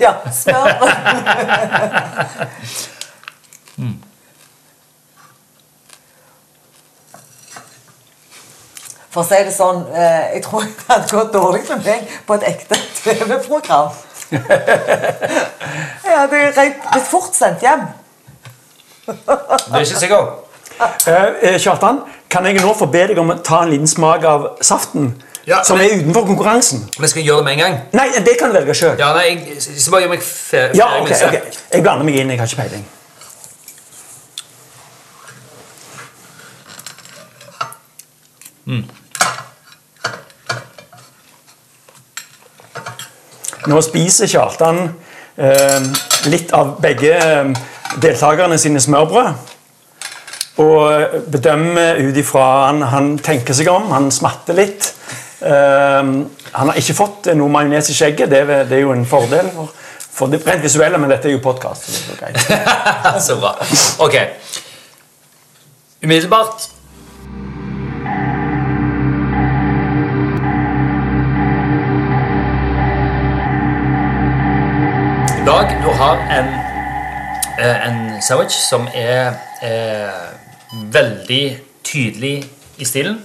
Ja, 0.00 0.12
smør. 0.30 0.68
For 9.16 9.24
å 9.24 9.28
si 9.30 9.36
det 9.46 9.52
sånn, 9.54 9.78
eh, 9.96 10.24
jeg 10.34 10.42
tror 10.44 10.64
det 10.68 10.82
hadde 10.90 11.06
gått 11.08 11.30
dårlig 11.32 11.62
med 11.70 11.86
meg 11.86 12.10
på 12.28 12.34
et 12.36 12.42
ekte 12.50 12.76
TV-program. 13.06 13.94
Jeg 16.04 16.18
hadde 16.18 16.40
rent 16.56 16.82
blitt 16.90 17.06
fort 17.08 17.32
sendt 17.36 17.62
hjem. 17.64 17.86
Du 19.06 19.14
er 19.22 19.80
ikke 19.86 20.02
sikker? 20.02 20.26
Eh, 20.76 21.14
eh, 21.48 21.56
Kjartan, 21.62 22.02
kan 22.28 22.44
jeg 22.44 22.58
nå 22.60 22.74
få 22.76 22.88
be 22.92 23.06
deg 23.08 23.20
om 23.22 23.30
å 23.32 23.38
ta 23.46 23.62
en 23.64 23.70
liten 23.72 23.88
smak 23.88 24.26
av 24.28 24.48
saften? 24.66 25.14
Ja, 25.48 25.62
som 25.64 25.78
men- 25.78 25.86
er 25.86 26.02
utenfor 26.02 26.26
konkurransen? 26.26 26.84
Men 26.98 27.08
skal 27.08 27.22
jeg 27.22 27.30
gjøre 27.30 27.40
det 27.40 27.48
med 27.48 27.54
en 27.56 27.62
gang. 27.64 27.78
Nei, 27.96 28.08
det 28.26 28.36
kan 28.36 28.52
du 28.52 28.58
velge 28.58 28.76
sjøl. 28.76 28.98
Ja, 29.00 29.14
nei, 29.16 29.30
jeg 29.54 29.62
skal 29.62 29.96
bare 29.96 30.04
gjør 30.04 30.12
meg 30.16 30.28
ferdig. 30.28 30.82
Ja, 30.82 30.90
okay, 31.00 31.22
ok, 31.30 31.40
ok. 31.40 31.58
Jeg 31.72 31.86
blander 31.88 32.10
meg 32.10 32.20
inn. 32.20 32.34
Jeg 32.34 32.42
har 32.42 32.52
ikke 32.52 32.66
peiling. 32.66 32.84
Nå 43.66 43.80
spiser 43.82 44.30
Kjartan 44.30 44.84
eh, 45.36 45.86
litt 46.30 46.52
av 46.54 46.76
begge 46.82 47.16
eh, 47.18 47.48
deltakerne 48.02 48.58
sine 48.60 48.82
smørbrød. 48.82 49.54
Og 50.62 50.82
eh, 50.92 51.16
bedømmer 51.32 51.98
ut 52.06 52.20
ifra 52.20 52.44
han, 52.68 52.84
han 52.92 53.16
tenker 53.18 53.56
seg 53.56 53.70
om, 53.72 53.90
han 53.90 54.10
smatter 54.14 54.58
litt. 54.58 54.92
Eh, 55.40 56.12
han 56.52 56.70
har 56.70 56.78
ikke 56.78 56.96
fått 56.96 57.32
noe 57.34 57.52
majones 57.52 57.90
i 57.90 57.96
skjegget, 57.98 58.30
det, 58.30 58.44
det 58.70 58.78
er 58.78 58.86
jo 58.86 58.94
en 58.94 59.06
fordel. 59.08 59.50
For, 59.56 59.74
for 60.16 60.32
det 60.32 60.44
rent 60.46 60.64
visuelle, 60.64 61.00
men 61.02 61.12
dette 61.12 61.28
er 61.28 61.34
jo 61.34 61.42
podkast. 61.44 61.90
Så 63.26 63.40
bra. 63.42 63.56
Ok. 64.06 64.16
Umiddelbart 66.06 66.70
har 75.96 76.16
en, 76.38 76.48
eh, 77.58 77.88
en 77.88 78.22
sandwich 78.22 78.56
som 78.68 78.88
er 78.94 79.34
er 79.62 80.10
veldig 80.92 81.58
tydelig 81.84 82.44
i 82.76 82.84
stilen. 82.84 83.22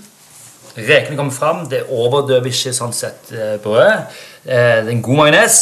Rekene 0.78 1.18
kommer 1.18 1.34
fram, 1.34 1.66
det 1.70 1.84
overdøver 1.90 2.48
ikke 2.48 2.72
sånn 2.74 2.94
sett 2.96 3.34
eh, 3.36 3.58
brødet. 3.64 4.08
Eh, 4.46 4.80
det 4.86 4.88
er 4.88 4.94
en 4.94 5.04
god 5.04 5.20
majones. 5.20 5.58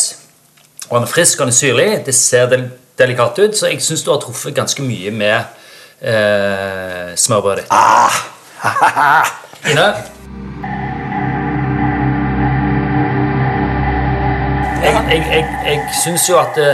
Og 0.89 0.99
den 0.99 1.07
er 1.07 1.11
frisk 1.13 1.39
og 1.39 1.47
den 1.47 1.53
er 1.53 1.57
syrlig. 1.57 1.89
Det 2.05 2.15
ser 2.15 2.49
del 2.51 2.69
delikat 2.99 3.39
ut, 3.39 3.57
så 3.57 3.69
jeg 3.71 3.81
syns 3.81 4.03
du 4.03 4.11
har 4.11 4.19
truffet 4.19 4.55
ganske 4.55 4.83
mye 4.83 5.11
med 5.15 5.37
eh, 6.03 7.15
smørbrødet 7.15 7.63
ditt. 7.63 7.71
Ah! 7.71 8.19
Ine? 9.71 9.87
Jeg, 14.79 14.95
jeg, 15.09 15.23
jeg, 15.31 15.45
jeg 15.65 15.79
syns 16.03 16.29
jo 16.29 16.37
at 16.39 16.59
det, 16.59 16.73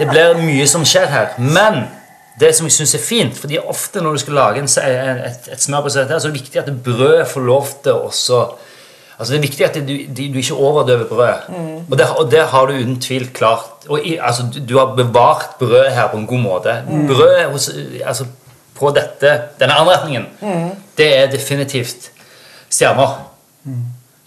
det 0.00 0.08
blir 0.08 0.38
mye 0.40 0.66
som 0.68 0.84
skjer 0.88 1.08
her. 1.12 1.34
Men 1.38 1.84
det 2.40 2.54
som 2.56 2.68
jeg 2.68 2.78
syns 2.78 2.96
er 2.96 3.04
fint 3.04 3.36
fordi 3.36 3.58
ofte 3.60 4.00
når 4.00 4.16
du 4.16 4.22
skal 4.22 4.38
lage 4.38 4.62
en, 4.62 4.70
et, 5.28 5.48
et 5.52 5.60
smørbrød 5.60 5.92
så 5.92 6.04
er 6.06 6.18
det 6.24 6.34
viktig 6.38 6.60
at 6.62 6.70
brødet 6.84 7.28
får 7.28 7.46
lov 7.46 7.72
til 7.84 8.06
også 8.08 8.42
Altså 9.20 9.34
Det 9.34 9.38
er 9.38 9.42
viktig 9.42 9.64
at 9.66 9.74
du, 9.74 9.94
du, 10.32 10.38
ikke 10.38 10.54
overdøver 10.54 11.04
brødet. 11.04 11.40
Og, 11.90 11.98
det, 11.98 12.06
og 12.16 12.30
det 12.32 12.40
har 12.48 12.66
du 12.66 12.72
uten 12.72 13.00
tvil 13.00 13.26
klart. 13.36 13.84
Og 13.88 14.00
altså, 14.20 14.46
du, 14.68 14.78
har 14.78 14.94
bevart 14.96 15.58
brødet 15.58 15.92
her 15.92 16.06
på 16.08 16.16
en 16.16 16.26
god 16.26 16.38
måte. 16.38 16.76
Brødet 16.88 17.44
hos, 17.52 17.70
altså, 18.04 18.24
på 18.74 18.94
dette, 18.96 19.34
denne 19.60 19.76
anretningen, 19.76 20.24
det 20.96 21.10
er 21.18 21.28
definitivt 21.30 22.08
stjerner. 22.70 23.18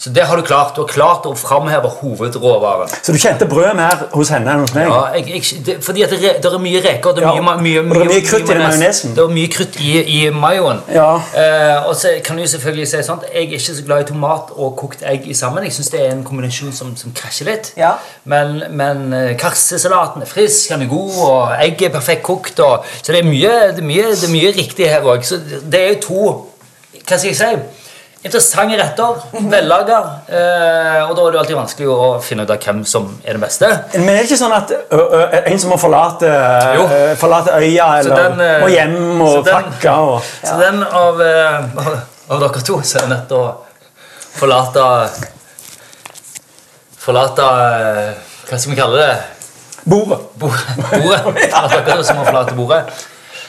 Så 0.04 0.12
det 0.12 0.24
har 0.28 0.36
du 0.36 0.44
klart. 0.44 0.74
Du 0.76 0.82
har 0.82 0.90
klart 0.92 1.24
å 1.30 1.32
framheve 1.40 1.88
hovedråvaren. 2.02 2.90
Så 3.06 3.14
du 3.16 3.20
kjente 3.22 3.46
brødet 3.48 3.76
mer 3.78 4.02
hos 4.12 4.32
henne 4.34 4.52
enn 4.52 4.64
hos 4.66 4.74
meg? 4.76 4.90
Ja, 4.90 4.98
jeg, 5.16 5.30
jeg, 5.32 5.60
det, 5.64 5.76
fordi 5.86 6.04
det, 6.12 6.18
det 6.44 6.50
er 6.50 6.58
mye 6.60 6.82
reker. 6.84 7.14
Det 7.16 7.24
er 7.24 7.28
Ja, 7.30 7.34
mye, 7.38 7.44
ma- 7.46 7.54
mye, 7.64 7.84
er 7.86 8.10
mye 8.12 8.24
krutt 8.26 8.50
i 8.52 8.58
majonesen. 8.60 9.14
Det 9.16 9.24
er 9.24 9.32
mye 9.38 9.52
krutt 9.54 9.78
i, 9.80 9.94
i 10.18 10.18
mayoen. 10.36 10.82
Ja. 10.92 11.06
Eh, 11.40 11.88
og 11.88 11.96
så 11.96 12.12
kan 12.26 12.36
du 12.42 12.44
selvfølgelig 12.52 12.88
si 12.92 13.00
sånn 13.08 13.24
Jeg 13.30 13.46
er 13.46 13.56
ikke 13.56 13.62
så 13.78 13.86
glad 13.88 14.04
i 14.04 14.08
tomat 14.12 14.52
og 14.58 14.74
kokt 14.82 15.06
egg 15.08 15.30
i 15.32 15.38
sammen. 15.40 15.64
Jeg 15.70 15.78
syns 15.78 15.94
det 15.94 16.02
er 16.04 16.12
en 16.18 16.26
kombinasjon 16.28 16.76
som, 16.76 16.92
som 17.00 17.14
krasjer 17.16 17.48
litt. 17.54 17.72
Ja. 17.80 17.94
Men, 18.28 18.60
men 18.76 19.06
eh, 19.16 19.32
karsesalaten 19.40 20.26
er 20.28 20.30
frisk, 20.34 20.68
den 20.74 20.84
er 20.84 20.92
god, 20.92 21.16
og 21.30 21.54
egget 21.64 21.88
er 21.94 21.96
perfekt 21.96 22.28
kokt. 22.28 22.60
Og, 22.60 22.84
så 23.00 23.16
det 23.16 23.24
er, 23.24 23.30
mye, 23.32 23.54
det, 23.72 23.80
er 23.80 23.88
mye, 23.88 24.12
det 24.12 24.28
er 24.28 24.36
mye 24.36 24.52
riktig 24.60 24.92
her 24.92 25.08
òg. 25.16 25.24
Så 25.32 25.40
det 25.64 25.80
er 25.80 25.96
jo 25.96 26.02
to 26.10 26.26
Hva 27.04 27.18
skal 27.18 27.32
jeg 27.32 27.40
si? 27.40 27.83
Interessante 28.24 28.78
retter. 28.80 29.20
Vellaga. 29.52 30.00
Eh, 30.28 31.02
og 31.08 31.14
da 31.18 31.26
er 31.26 31.36
det 31.36 31.42
alltid 31.42 31.58
vanskelig 31.60 31.90
å 31.92 32.08
finne 32.24 32.46
ut 32.46 32.54
av 32.54 32.64
hvem 32.64 32.82
som 32.88 33.10
er 33.24 33.36
den 33.36 33.44
beste. 33.44 33.70
Men 33.98 34.14
er 34.14 34.22
det 34.22 34.30
ikke 34.30 34.40
sånn 34.40 34.56
at 34.56 34.74
ø, 34.74 35.02
ø, 35.02 35.22
en 35.42 35.60
som 35.62 35.74
må 35.74 35.78
forlate, 35.82 36.32
ø, 36.32 37.04
forlate 37.20 37.60
øya, 37.60 37.90
eller 38.00 38.24
den, 38.24 38.44
må 38.64 38.72
hjem 38.72 39.22
og 39.28 39.48
pakke 39.48 39.96
og 40.08 40.18
Så 40.40 40.58
den 40.62 40.82
av, 40.88 41.22
eh, 41.22 41.94
av 42.30 42.44
dere 42.46 42.66
to 42.66 42.80
så 42.82 43.04
er 43.04 43.12
nødt 43.12 43.30
til 43.32 43.44
å 43.44 43.54
forlate 44.40 44.90
Forlate 47.04 47.46
Hva 48.48 48.58
skal 48.58 48.72
vi 48.72 48.78
kalle 48.78 49.00
det? 49.02 49.16
Bordet. 49.84 50.20
Bordet. 50.40 50.78
bordet. 51.04 51.50
At 51.52 51.74
dere 51.84 52.04
som 52.08 52.22
må 52.22 52.24
forlate 52.24 52.56
bordet. 52.56 52.86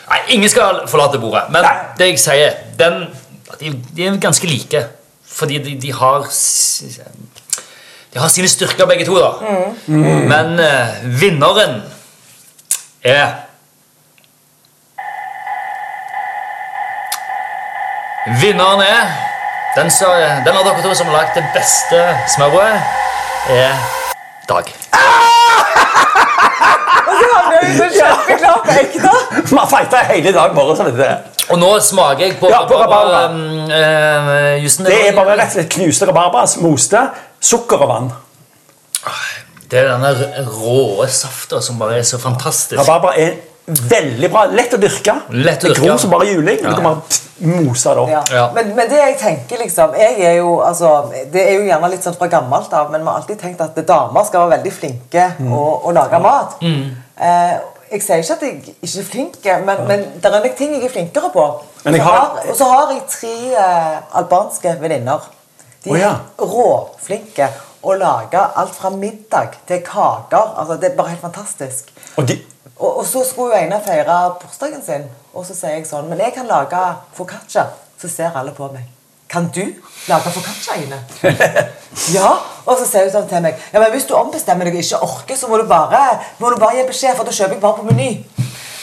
Nei, 0.09 0.19
ingen 0.37 0.51
skal 0.51 0.83
forlate 0.91 1.21
bordet. 1.23 1.47
Men 1.55 1.63
Nei. 1.63 1.75
det 1.99 2.09
jeg 2.11 2.21
sier, 2.21 2.57
den, 2.81 3.07
de, 3.61 3.73
de 3.97 4.07
er 4.07 4.17
ganske 4.21 4.47
like. 4.47 4.87
Fordi 5.35 5.59
de, 5.59 5.81
de 5.81 5.93
har 5.93 6.29
De 8.15 8.21
har 8.21 8.29
sine 8.29 8.49
styrker, 8.49 8.87
begge 8.87 9.05
to. 9.07 9.19
da 9.19 9.31
Men 9.87 10.61
uh, 10.61 11.21
vinneren 11.21 11.83
er 13.03 13.33
Vinneren 18.41 18.81
er 18.81 19.11
den, 19.77 19.91
som, 19.91 20.09
den 20.47 20.57
av 20.57 20.65
dere 20.65 20.83
to 20.83 20.95
som 20.95 21.11
har 21.11 21.17
lagd 21.19 21.35
det 21.37 21.45
beste 21.53 21.99
smørbrødet, 22.37 22.81
er 23.51 23.75
Dag. 24.49 24.65
Og 27.09 27.15
så 27.19 27.29
havner 27.35 27.59
jeg 27.63 27.77
så 27.77 27.89
kjempeklart 27.99 28.65
på 28.65 28.73
ekte. 28.81 29.13
Vi 29.51 29.57
har 29.57 29.69
fighta 29.73 30.03
hele 30.13 30.33
dag 30.33 30.55
morges. 30.55 31.34
Det, 31.45 31.53
Og 31.53 31.59
nå 31.61 31.71
smaker 31.81 32.25
jeg 32.27 32.37
på, 32.41 32.49
Ja, 32.51 32.65
på 32.67 32.79
rabarbra. 32.81 33.25
um, 33.31 33.71
eh, 33.71 34.69
det 34.85 35.01
er 35.09 35.17
bare 35.17 35.37
rett 35.37 35.51
og 35.53 35.59
slett 35.59 35.73
knuste 35.77 36.07
rabarbra, 36.09 36.47
moste, 36.65 37.09
sukker 37.41 37.83
og 37.85 37.89
vann. 37.89 38.13
Det 39.71 39.81
er 39.81 39.91
denne 39.91 40.13
rå 40.49 41.05
safta 41.11 41.61
som 41.65 41.79
bare 41.81 41.99
er 41.99 42.07
så 42.07 42.19
fantastisk. 42.21 42.79
Rabarbra 42.81 43.15
er 43.19 43.35
veldig 43.67 44.31
bra. 44.31 44.45
Lett 44.53 44.75
å 44.77 44.81
dyrke. 44.81 45.15
Lett 45.33 45.65
å 45.65 45.69
det 45.69 45.75
dyrke. 45.75 45.87
gror 45.87 45.99
som 45.99 46.11
bare 46.13 46.27
juling. 46.29 46.61
Du 46.61 46.69
kan 46.75 46.85
bare 46.85 47.21
mose 47.41 47.95
det 47.97 48.03
opp. 48.05 48.11
Ja. 48.13 48.23
Ja. 48.31 48.45
Men, 48.55 48.75
men 48.77 48.89
det 48.91 49.01
jeg 49.01 49.17
tenker 49.21 49.63
liksom 49.65 49.97
jeg 49.99 50.21
er 50.21 50.37
jo, 50.39 50.59
altså, 50.63 51.11
Det 51.33 51.43
er 51.43 51.57
jo 51.59 51.65
gjerne 51.67 51.91
litt 51.91 52.05
sånn 52.05 52.17
fra 52.19 52.29
gammelt 52.33 52.73
av, 52.77 52.93
men 52.93 53.03
vi 53.03 53.09
har 53.09 53.23
alltid 53.23 53.41
tenkt 53.41 53.61
at 53.65 53.81
damer 53.89 54.25
skal 54.29 54.45
være 54.45 54.59
veldig 54.59 54.73
flinke 54.73 55.31
å, 55.49 55.63
å 55.89 55.95
lage 55.97 56.21
mat. 56.23 56.59
Eh, 56.63 57.57
jeg 57.95 58.03
sier 58.05 58.23
ikke 58.23 58.35
at 58.35 58.43
jeg 58.43 58.75
ikke 58.83 59.01
er 59.01 59.07
flink, 59.11 59.37
men, 59.67 59.83
men 59.89 60.03
det 60.21 60.29
er 60.31 60.35
nok 60.45 60.57
ting 60.59 60.75
jeg 60.75 60.85
er 60.89 60.93
flinkere 60.93 61.31
på. 61.35 61.45
Jeg 61.85 62.03
har- 62.03 62.41
Og 62.49 62.57
så 62.59 62.65
har 62.71 62.93
jeg 62.93 63.03
tre 63.11 63.35
eh, 63.55 64.01
albanske 64.21 64.77
venninner. 64.81 65.31
De 65.85 65.91
Å, 65.93 65.97
ja. 66.01 66.11
er 66.39 66.49
råflinke 66.55 67.49
å 67.85 67.93
lage 68.01 68.41
alt 68.57 68.75
fra 68.75 68.91
middag 68.91 69.59
til 69.69 69.83
kaker. 69.85 70.55
Altså, 70.57 70.79
det 70.81 70.93
er 70.93 70.97
bare 70.97 71.13
helt 71.15 71.21
fantastisk. 71.21 71.93
Og 72.17 72.29
de, 72.29 72.39
Og, 72.79 72.99
og 72.99 73.05
så 73.07 73.21
skulle 73.25 73.55
jo 73.55 73.67
ene 73.67 73.79
feire 73.85 74.15
bursdagen 74.41 74.83
sin, 74.83 75.05
og 75.35 75.45
så 75.47 75.55
sier 75.55 75.77
jeg 75.77 75.87
sånn 75.87 76.09
Men 76.11 76.19
jeg 76.19 76.35
kan 76.35 76.47
lage 76.51 76.81
foccaccia. 77.15 77.67
Så 78.01 78.09
ser 78.11 78.35
alle 78.37 78.51
på 78.57 78.67
meg. 78.73 78.89
Kan 79.35 79.49
du 79.55 79.65
lage 80.09 80.31
foccaccia, 80.31 80.75
inne? 80.85 80.99
ja. 82.17 82.31
Og 82.65 82.79
så 82.79 82.87
sier 82.89 83.07
hun 83.09 83.13
sånn 83.13 83.29
til 83.29 83.43
meg 83.45 83.59
Ja, 83.73 83.81
men 83.83 83.91
hvis 83.93 84.07
du 84.09 84.15
ombestemmer 84.17 84.69
deg 84.69 84.77
og 84.79 84.85
ikke 84.85 85.01
orker, 85.05 85.37
så 85.37 85.49
må 85.51 85.59
du 85.61 85.67
bare, 85.69 86.03
må 86.41 86.53
du 86.55 86.59
bare 86.63 86.79
gi 86.79 86.85
beskjed, 86.89 87.17
for 87.19 87.27
da 87.29 87.35
kjøper 87.35 87.57
jeg 87.59 87.63
bare 87.65 87.79
på 87.81 87.87
Meny. 87.91 88.09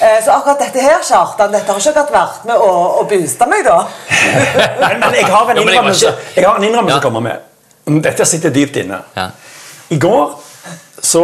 Eh, 0.02 0.18
Så 0.26 0.34
akkurat 0.34 0.60
dette 0.66 0.82
her, 0.84 1.00
Kjartan, 1.06 1.54
dette 1.54 1.72
har 1.72 1.80
ikke 1.80 1.94
akkurat 1.94 2.12
vært 2.18 2.46
med 2.50 2.58
å, 2.68 2.72
å 3.02 3.06
booste 3.10 3.48
meg, 3.50 3.64
da. 3.70 3.78
men, 4.82 5.00
men 5.06 5.18
jeg 5.22 5.30
har 5.32 5.50
en 5.54 5.62
innrømmelse 5.64 6.14
jeg 6.36 6.46
har 6.48 6.58
en 6.60 6.68
innrømmelse 6.68 6.98
Ja. 6.98 7.00
å 7.00 7.06
komme 7.08 7.24
med. 7.30 7.48
Dette 8.06 8.26
sitter 8.30 8.54
dypt 8.54 8.78
inne. 8.84 9.00
Ja. 9.18 9.30
I 9.92 9.98
går 10.02 10.36
så 11.02 11.24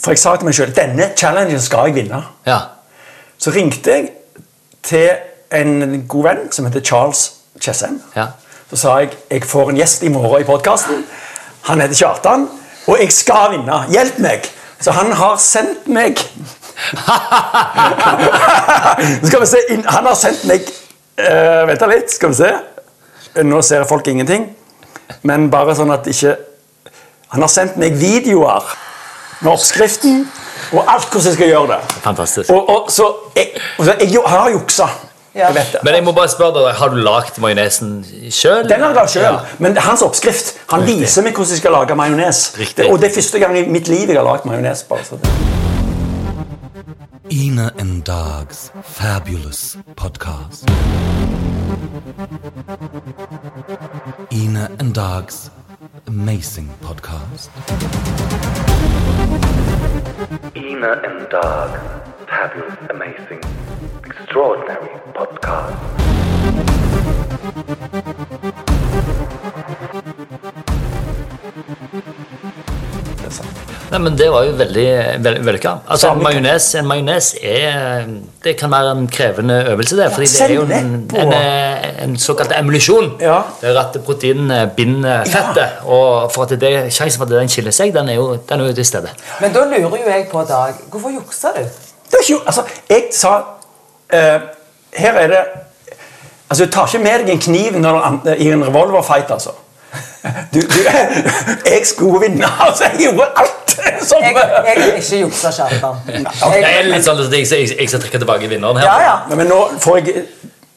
For 0.00 0.12
jeg 0.12 0.18
sa 0.20 0.34
til 0.36 0.44
meg 0.48 0.54
sjøl 0.56 0.72
denne 0.76 1.06
challengen 1.16 1.60
skal 1.62 1.88
jeg 1.88 1.94
vinne. 2.02 2.22
ja. 2.48 2.58
Så 3.40 3.52
ringte 3.54 3.94
jeg 3.94 4.10
til 4.84 5.08
en 5.56 6.02
god 6.08 6.24
venn 6.26 6.42
som 6.52 6.66
heter 6.68 6.82
Charles 6.84 7.22
Chessem. 7.60 8.00
Ja. 8.16 8.26
Så 8.70 8.76
sa 8.76 8.98
jeg 9.02 9.10
jeg 9.30 9.44
får 9.44 9.70
en 9.70 9.80
gjest 9.80 10.02
i 10.06 10.12
morgen 10.12 10.42
i 10.42 10.48
podkasten. 10.48 11.04
Han 11.68 11.80
heter 11.80 11.94
Kjartan, 11.94 12.48
og 12.86 13.00
jeg 13.00 13.12
skal 13.12 13.56
vinne. 13.56 13.84
Hjelp 13.92 14.18
meg! 14.22 14.48
Så 14.80 14.94
han 14.96 15.12
har 15.12 15.36
sendt 15.36 15.88
meg 15.92 16.16
Skal 19.28 19.42
vi 19.42 19.46
se 19.46 19.58
Han 19.84 20.06
har 20.08 20.14
sendt 20.16 20.46
meg 20.48 20.64
uh, 21.20 21.66
Vent 21.68 21.82
litt, 21.90 22.14
skal 22.14 22.32
vi 22.32 22.38
se. 22.38 22.48
Nå 23.44 23.60
ser 23.62 23.84
folk 23.88 24.08
ingenting. 24.08 24.46
Men 25.28 25.50
bare 25.52 25.74
sånn 25.76 25.92
at 25.92 26.08
ikke 26.08 26.32
Han 27.34 27.44
har 27.44 27.52
sendt 27.52 27.76
meg 27.82 27.98
videoer 28.00 28.72
med 29.40 29.52
oppskriften 29.52 30.24
og 30.70 30.84
alt 30.84 31.06
hvordan 31.08 31.26
jeg 31.26 31.34
skal 31.34 31.48
gjøre 31.48 31.68
det. 31.70 31.78
Fantastisk. 32.04 32.50
Og, 32.52 32.68
og, 32.68 32.90
så 32.92 33.06
jeg, 33.34 33.46
og 33.78 33.86
så 33.86 33.94
jeg, 33.98 34.10
jeg 34.12 34.22
har 34.28 34.50
juksa. 34.52 34.86
Ja. 35.34 35.48
Jeg. 35.54 35.66
Men 35.82 35.94
jeg 35.94 36.04
må 36.04 36.12
bare 36.12 36.28
spørre 36.28 36.58
deg, 36.58 36.74
har 36.74 36.88
du 36.90 36.96
lagd 37.06 37.38
majonesen 37.38 37.90
sjøl? 38.34 38.64
Den 38.68 38.80
har 38.82 38.90
jeg 38.90 38.96
lagd 38.98 39.12
sjøl, 39.14 39.36
men 39.62 39.76
er 39.76 39.84
hans 39.86 40.02
oppskrift. 40.02 40.56
Han 40.72 40.80
Riktig. 40.82 41.00
viser 41.04 41.22
meg 41.26 41.36
hvordan 41.38 41.54
jeg 41.54 41.62
skal 41.62 41.72
lage 41.76 41.94
majones. 41.94 42.40
Og 42.90 42.98
det 42.98 43.10
er 43.10 43.14
første 43.14 43.38
gang 43.38 43.58
i 43.58 43.66
mitt 43.70 43.88
liv 43.88 44.08
jeg 44.10 44.18
har 44.18 44.26
lagd 44.26 44.46
majones. 44.50 44.84
Ina 47.30 47.70
and 47.78 48.02
Dog's 48.02 48.72
fabulous 48.82 49.76
podcast. 49.96 50.66
Ina 54.32 54.66
and 54.80 54.94
Dog's 54.94 55.50
amazing 56.08 56.68
podcast. 56.82 57.50
Ina 60.56 60.92
and 61.06 61.28
Dog, 61.30 61.70
fabulous, 62.28 62.74
amazing, 62.90 63.40
extraordinary 64.06 64.89
podcast. 65.20 65.74
Nei, 73.90 73.98
men 73.98 74.16
Det 74.16 74.28
var 74.30 74.44
jo 74.46 74.52
veldig 74.54 74.86
vellykka. 75.24 75.72
Altså, 75.90 76.12
en 76.14 76.22
majones, 76.22 76.66
en 76.78 76.86
majones 76.86 77.32
er 77.42 78.06
Det 78.44 78.54
kan 78.58 78.70
være 78.70 78.92
en 78.96 79.08
krevende 79.08 79.56
øvelse, 79.72 79.96
det. 79.96 80.12
Fordi 80.12 80.26
det 80.26 80.42
er 80.46 80.54
jo 80.54 80.62
en, 80.62 81.10
en, 81.16 81.34
en 82.04 82.16
såkalt 82.18 82.52
emulisjon. 82.58 83.10
Ja. 83.20 83.40
Det 83.60 83.70
er 83.70 83.80
at 83.80 83.98
proteinene 84.06 84.70
binder 84.76 85.24
fettet. 85.24 85.82
Og 85.84 86.30
for 86.32 86.46
at 86.46 86.54
det, 86.60 86.92
sjansen 86.92 87.18
for 87.18 87.26
at 87.26 87.34
den 87.40 87.48
skiller 87.48 87.74
seg, 87.74 87.92
den 87.94 88.08
er 88.08 88.14
jo, 88.14 88.38
den 88.48 88.60
er 88.60 88.70
jo 88.70 88.78
til 88.78 88.86
stede. 88.86 89.10
Men 89.40 89.52
da 89.52 89.66
lurer 89.66 89.84
jo 89.84 90.06
jeg 90.06 90.28
på, 90.32 90.46
Dag, 90.48 90.80
hvorfor 90.90 91.12
juksa 91.18 91.52
du? 91.58 91.66
Det 92.10 92.22
er 92.22 92.24
ikke, 92.28 92.40
altså, 92.46 92.62
jeg 92.90 93.04
sa 93.14 93.34
eh, 94.12 94.40
Her 94.96 95.12
er 95.24 95.26
det 95.28 95.40
Altså, 96.50 96.64
Du 96.66 96.70
tar 96.74 96.86
ikke 96.86 96.98
med 97.04 97.18
deg 97.24 97.28
en 97.30 97.38
kniv 97.38 97.76
når, 97.78 97.98
an- 98.02 98.20
i 98.38 98.48
en 98.50 98.64
revolverfight, 98.66 99.30
altså. 99.30 99.50
Du, 100.54 100.58
du, 100.60 100.78
jeg 101.66 101.80
skulle 101.86 102.20
vinne, 102.20 102.46
altså. 102.60 102.84
Jeg 102.84 103.00
gjorde 103.06 103.28
alt 103.36 103.76
som 104.08 104.18
Jeg, 104.22 104.34
jeg 104.34 104.74
er 104.76 104.96
ikke 104.98 105.20
juksa, 105.20 105.50
Kjartan. 105.54 106.00
Jeg 106.06 106.24
er 106.62 106.68
Jeg, 106.74 106.84
litt 106.90 107.04
sånn 107.06 107.20
at 107.22 107.32
jeg, 107.32 107.46
jeg, 107.52 107.70
jeg 107.78 107.88
skal 107.92 108.02
trekke 108.02 108.18
tilbake 108.24 108.50
vinneren 108.50 108.76
her. 108.82 108.88
ja, 108.90 108.96
ja. 109.06 109.14
Men, 109.28 109.38
Men 109.44 109.46
nå 109.52 109.60
får 109.80 110.00
jeg, 110.00 110.24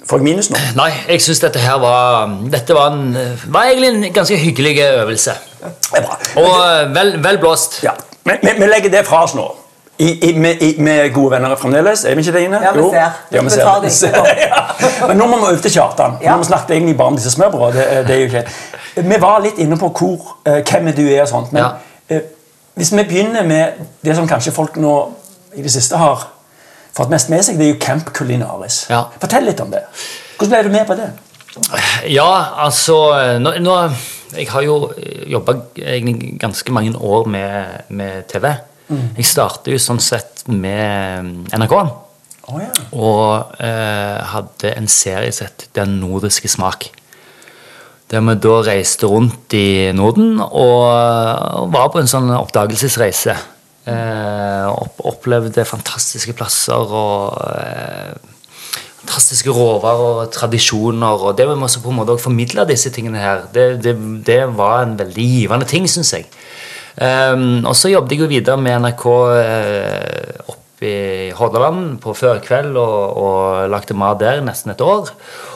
får 0.10 0.22
jeg 0.22 0.28
minus 0.30 0.50
nå. 0.54 0.62
Nei, 0.78 0.92
jeg 1.10 1.22
syns 1.26 1.42
dette 1.44 1.60
her 1.64 1.82
var 1.82 2.30
Dette 2.54 2.78
var, 2.78 2.94
en, 2.94 3.18
var 3.58 3.72
egentlig 3.74 3.90
en 3.96 4.14
ganske 4.14 4.38
hyggelig 4.38 4.78
øvelse. 4.92 5.36
Det 5.64 6.00
er 6.00 6.06
bra. 6.06 6.20
Og 6.44 6.54
eh, 6.62 6.96
vel, 6.96 7.14
vel 7.26 7.42
blåst. 7.42 7.82
Ja, 7.84 7.98
vi 8.30 8.68
legger 8.70 8.94
det 8.94 9.06
fra 9.10 9.24
oss 9.26 9.34
nå. 9.36 9.50
I, 10.04 10.10
i, 10.30 10.32
med, 10.40 10.62
i, 10.66 10.70
med 10.84 11.14
gode 11.16 11.32
venner 11.36 11.56
fremdeles. 11.60 12.04
Er 12.10 12.16
vi 12.18 12.24
ikke 12.26 12.34
det 12.36 12.42
inne? 12.48 12.60
Ja, 12.64 12.72
vi 12.76 12.80
Jo. 12.84 12.90
ser. 12.92 13.20
Ja, 13.32 13.42
vi 13.46 13.50
ser. 13.54 13.70
Vi 13.84 13.90
ser. 13.90 14.18
ja. 14.42 15.08
Men 15.08 15.18
nå 15.22 15.28
må 15.32 15.38
vi 15.40 15.44
over 15.52 15.62
til 15.64 15.72
Kjartan. 15.72 16.18
Ja. 16.22 16.32
Nå 16.34 16.38
må 16.42 16.44
vi 16.44 16.50
snakket 16.50 16.72
egentlig 16.76 16.96
bare 17.00 17.14
om 17.14 17.18
disse 17.20 17.32
smørbrødene. 17.32 18.04
Det, 18.08 18.08
det 18.08 18.46
er 19.00 19.04
Vi 19.10 19.20
var 19.22 19.40
litt 19.46 19.60
inne 19.64 19.78
på 19.80 19.90
hvor, 19.96 20.34
eh, 20.50 20.60
hvem 20.68 20.92
du 20.98 21.04
er 21.08 21.22
og 21.24 21.30
sånt. 21.32 21.54
Men 21.56 21.64
Ja. 21.64 21.70
eh, 22.10 22.22
hvis 22.76 22.92
vi 22.92 23.04
begynner 23.04 23.44
med 23.48 23.84
det 24.06 24.16
som 24.18 24.28
kanskje 24.28 24.52
folk 24.52 24.76
nå 24.82 24.94
i 25.56 25.62
det 25.62 25.72
siste 25.72 25.98
har 25.98 26.28
fått 26.98 27.10
mest 27.14 27.30
med 27.30 27.44
seg, 27.46 27.58
det 27.58 27.68
er 27.68 27.74
jo 27.74 27.80
Camp 27.82 28.10
Culinaris. 28.14 28.86
Ja. 28.90 29.04
Fortell 29.22 29.46
litt 29.46 29.62
om 29.62 29.72
det. 29.72 29.84
Hvordan 30.38 30.50
ble 30.50 30.64
du 30.64 30.70
med 30.78 30.88
på 30.90 30.96
det? 30.98 31.10
Ja, 32.10 32.30
altså 32.66 32.98
nå, 33.40 33.52
nå, 33.62 33.78
Jeg 34.38 34.48
har 34.50 34.62
jo 34.66 34.92
jobba 35.30 35.54
ganske 36.42 36.72
mange 36.74 36.96
år 36.98 37.28
med, 37.30 37.66
med 37.90 38.24
TV. 38.28 38.48
Jeg 39.18 39.28
startet 39.30 39.74
jo 39.74 39.82
sånn 39.82 40.02
sett 40.04 40.44
med 40.52 41.54
NRK. 41.54 41.76
Oh, 42.52 42.60
ja. 42.60 42.72
Og 42.92 43.62
eh, 43.64 44.20
hadde 44.34 44.74
en 44.76 44.90
serie 44.92 45.32
som 45.32 45.48
het 45.48 45.70
Den 45.78 45.96
nordiske 46.02 46.52
smak. 46.52 46.90
Der 48.12 48.22
vi 48.22 48.36
da 48.38 48.58
reiste 48.68 49.08
rundt 49.10 49.56
i 49.58 49.92
Norden 49.96 50.38
og, 50.44 50.84
og 51.64 51.72
var 51.74 51.88
på 51.94 52.02
en 52.02 52.12
sånn 52.12 52.30
oppdagelsesreise. 52.36 53.38
Eh, 53.90 54.68
opp, 54.70 55.02
opplevde 55.08 55.66
fantastiske 55.68 56.36
plasser 56.38 56.94
og 56.96 57.40
eh, 57.48 58.14
fantastiske 59.02 59.52
råvarer 59.56 60.22
og 60.22 60.32
tradisjoner. 60.36 61.26
Og 61.26 61.38
det 61.40 61.48
vi 61.50 61.56
også 61.56 61.82
på 61.84 61.92
en 61.92 62.00
måte 62.02 62.20
formidle 62.22 62.68
disse 62.70 62.92
tingene 62.94 63.24
her, 63.24 63.48
det, 63.56 63.68
det, 63.84 63.96
det 64.28 64.44
var 64.56 64.84
en 64.84 64.98
veldig 65.00 65.28
givende 65.38 65.68
ting, 65.70 65.88
syns 65.90 66.14
jeg. 66.16 66.30
Um, 66.94 67.64
og 67.66 67.74
så 67.78 67.90
jobbet 67.90 68.14
jeg 68.14 68.22
jo 68.22 68.30
videre 68.30 68.60
med 68.62 68.84
NRK 68.84 69.06
uh, 69.10 70.54
oppe 70.54 70.64
i 70.84 71.32
Hordaland 71.34 71.98
på 72.04 72.14
førkveld 72.18 72.76
og, 72.78 73.18
og 73.18 73.72
lagde 73.72 73.98
mat 73.98 74.20
der 74.22 74.44
nesten 74.46 74.74
et 74.74 74.84
år. 74.84 75.14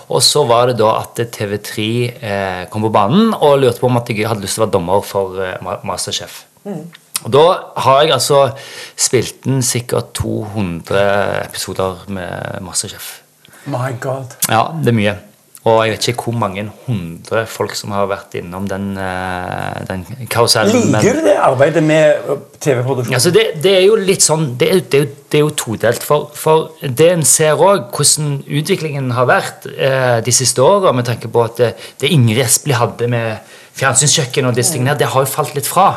Og 0.08 0.24
så 0.24 0.46
var 0.48 0.70
det 0.70 0.78
da 0.80 0.94
at 1.02 1.20
TV3 1.36 1.88
eh, 2.16 2.62
kom 2.72 2.86
på 2.86 2.94
banen 2.96 3.34
og 3.36 3.58
lurte 3.60 3.82
på 3.82 3.90
om 3.90 4.00
at 4.00 4.08
jeg 4.08 4.24
hadde 4.30 4.46
lyst 4.46 4.56
til 4.56 4.64
å 4.64 4.66
være 4.66 4.76
dommer 4.78 5.04
for 5.04 5.42
eh, 5.44 5.58
Masterchef. 5.60 6.46
Masterchef. 6.64 7.04
Og 7.26 7.34
da 7.34 7.46
har 7.84 8.04
jeg 8.04 8.14
altså 8.16 8.42
spilt 8.96 9.48
inn 9.50 9.64
sikkert 9.66 10.14
200 10.20 11.02
episoder 11.48 12.06
med 12.14 12.62
Masterchef. 12.64 13.18
My 13.68 13.96
God. 14.00 14.38
Ja, 14.48 14.70
det 14.80 14.94
er 14.94 15.00
mye. 15.02 15.16
Og 15.68 15.82
jeg 15.84 15.94
vet 15.94 16.08
ikke 16.12 16.28
hvor 16.30 16.36
mange 16.40 16.64
hundre 16.86 17.42
folk 17.50 17.74
som 17.76 17.92
har 17.96 18.06
vært 18.08 18.38
innom 18.40 18.68
den, 18.70 18.92
eh, 19.02 19.80
den 19.90 20.06
karusellen. 20.32 20.94
Liker 20.94 21.18
du 21.18 21.26
det 21.26 21.36
arbeidet 21.44 21.84
med 21.84 22.30
uh, 22.30 22.38
TV-produksjon? 22.64 23.18
Altså 23.18 23.34
det, 23.36 23.46
det 23.64 23.74
er 23.76 23.84
jo 23.88 23.98
litt 24.00 24.24
sånn 24.24 24.54
Det 24.60 24.70
er, 24.72 24.82
det 24.88 25.02
er, 25.02 25.08
det 25.28 25.42
er 25.42 25.44
jo 25.44 25.54
todelt. 25.60 26.06
For, 26.08 26.30
for 26.38 26.70
det 26.82 27.10
en 27.18 27.26
ser 27.28 27.60
òg, 27.60 27.90
hvordan 27.92 28.38
utviklingen 28.48 29.12
har 29.18 29.28
vært 29.28 29.68
eh, 29.76 30.20
de 30.24 30.36
siste 30.36 30.64
åra, 30.64 30.94
med 30.96 31.10
tanke 31.10 31.32
på 31.32 31.44
at 31.44 31.60
det, 31.60 31.74
det 32.00 32.14
Ingrid 32.16 32.46
Espelid 32.46 32.80
hadde 32.80 33.10
med 33.12 33.58
fjernsynskjøkken 33.78 34.48
og 34.48 34.56
disse 34.58 34.78
tingene, 34.78 34.96
det 34.98 35.10
har 35.12 35.26
jo 35.26 35.36
falt 35.36 35.58
litt 35.58 35.68
fra. 35.68 35.90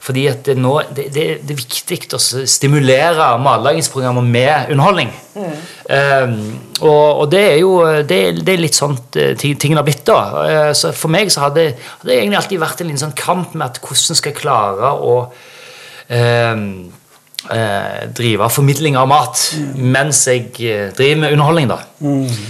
Fordi 0.00 0.22
at 0.30 0.46
det, 0.48 0.56
nå, 0.56 0.78
det, 0.96 1.10
det, 1.12 1.24
det 1.44 1.52
er 1.52 1.58
viktig 1.60 1.98
å 2.16 2.20
stimulere 2.48 3.26
matlagingsprogrammer 3.44 4.24
med 4.24 4.72
underholdning. 4.72 5.10
Eh, 5.36 5.66
og, 5.90 7.20
og 7.20 7.24
det 7.32 7.40
er 7.40 7.56
jo 7.58 7.72
det, 8.06 8.20
det 8.46 8.54
er 8.54 8.62
litt 8.62 8.78
sånn 8.78 8.96
tingen 9.10 9.58
tingene 9.58 9.80
har 9.82 9.88
blitt. 9.88 10.04
da. 10.06 10.20
Eh, 10.44 10.70
så 10.76 10.92
For 10.96 11.12
meg 11.12 11.32
så 11.32 11.48
hadde 11.48 11.72
hadde 11.74 12.08
det 12.12 12.20
egentlig 12.20 12.40
alltid 12.40 12.62
vært 12.62 12.80
en 12.82 12.90
liten 12.90 13.04
sånn 13.04 13.18
kamp 13.18 13.56
med 13.56 13.66
at 13.66 13.82
hvordan 13.82 14.18
skal 14.18 14.32
jeg 14.32 14.40
klare 14.40 14.92
å 14.94 15.16
eh, 16.14 16.62
eh, 17.56 18.00
drive 18.20 18.50
formidling 18.54 18.98
av 19.00 19.10
mat 19.10 19.42
mens 19.74 20.22
jeg 20.30 20.52
eh, 20.62 20.88
driver 20.96 21.24
med 21.24 21.36
underholdning. 21.36 21.72
da. 21.72 21.80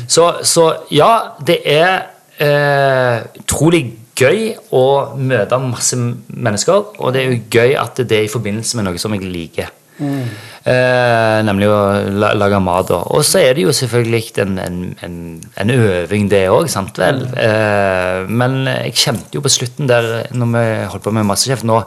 Så, 0.06 0.28
så 0.44 0.68
ja, 0.92 1.10
det 1.46 1.60
er 1.64 1.96
eh, 2.40 3.24
utrolig 3.42 3.84
gøy 4.20 4.50
å 4.76 4.86
møte 5.16 5.58
masse 5.64 5.96
mennesker, 5.96 6.96
og 7.00 7.14
det 7.14 7.22
er 7.22 7.30
jo 7.30 7.44
gøy 7.56 7.76
at 7.80 8.02
det 8.04 8.18
er 8.18 8.26
i 8.26 8.32
forbindelse 8.32 8.76
med 8.76 8.90
noe 8.90 9.00
som 9.00 9.14
jeg 9.16 9.24
liker. 9.24 9.70
Eh, 10.00 11.38
nemlig 11.46 11.68
å 11.72 11.78
la, 12.20 12.32
lage 12.36 12.60
mat. 12.62 12.90
Og 12.96 13.22
så 13.26 13.40
er 13.42 13.54
det 13.56 13.64
jo 13.64 13.74
selvfølgelig 13.76 14.42
en, 14.44 14.58
en, 14.60 14.80
en, 15.06 15.20
en 15.62 15.72
øving, 15.76 16.28
det 16.32 16.46
òg, 16.52 16.68
sant 16.72 16.98
vel. 17.00 17.22
Eh, 17.34 18.26
men 18.28 18.64
jeg 18.68 18.96
kjente 19.04 19.38
jo 19.38 19.44
på 19.44 19.52
slutten 19.52 19.88
der, 19.90 20.10
når 20.36 20.52
vi 20.56 20.66
holdt 20.94 21.06
på 21.06 21.14
med 21.16 21.28
Masterchef 21.28 21.64
nå, 21.68 21.80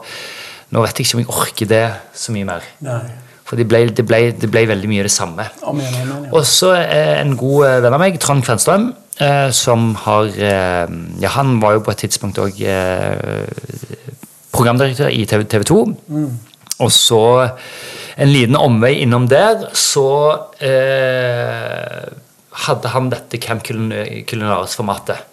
nå 0.74 0.82
vet 0.86 0.98
jeg 0.98 1.05
ikke 1.08 1.20
om 1.20 1.24
jeg 1.24 1.34
orker 1.34 1.70
det 1.70 1.86
så 2.17 2.34
mye 2.36 2.50
mer. 2.50 2.65
Nei. 2.86 3.03
For 3.43 3.60
det 3.60 3.67
ble, 3.70 3.84
det, 3.93 4.05
ble, 4.08 4.20
det 4.39 4.50
ble 4.50 4.63
veldig 4.70 4.89
mye 4.89 5.05
det 5.05 5.12
samme. 5.13 5.46
Og 6.34 6.46
så 6.48 6.72
eh, 6.79 7.20
en 7.20 7.36
god 7.38 7.67
eh, 7.67 7.79
venn 7.84 7.98
av 7.98 8.01
meg, 8.01 8.17
Trond 8.24 8.41
Kvenstrøm, 8.46 8.88
eh, 9.22 9.50
som 9.53 9.91
har 10.05 10.32
eh, 10.34 10.96
Ja, 11.22 11.34
han 11.36 11.60
var 11.62 11.75
jo 11.77 11.84
på 11.86 11.93
et 11.93 12.05
tidspunkt 12.05 12.39
òg 12.41 12.58
eh, 12.65 13.51
programdirektør 14.55 15.12
i 15.13 15.25
TV, 15.29 15.46
TV 15.51 15.67
2. 15.70 15.82
Og 16.82 16.91
så 16.96 17.22
en 18.15 18.32
liten 18.34 18.58
omvei 18.60 18.96
innom 19.03 19.27
der, 19.32 19.70
så 19.77 20.08
eh, 20.62 22.03
hadde 22.67 22.91
han 22.93 23.09
dette 23.14 23.40
Camp 23.42 23.64
Culinaris-formatet. 23.66 25.29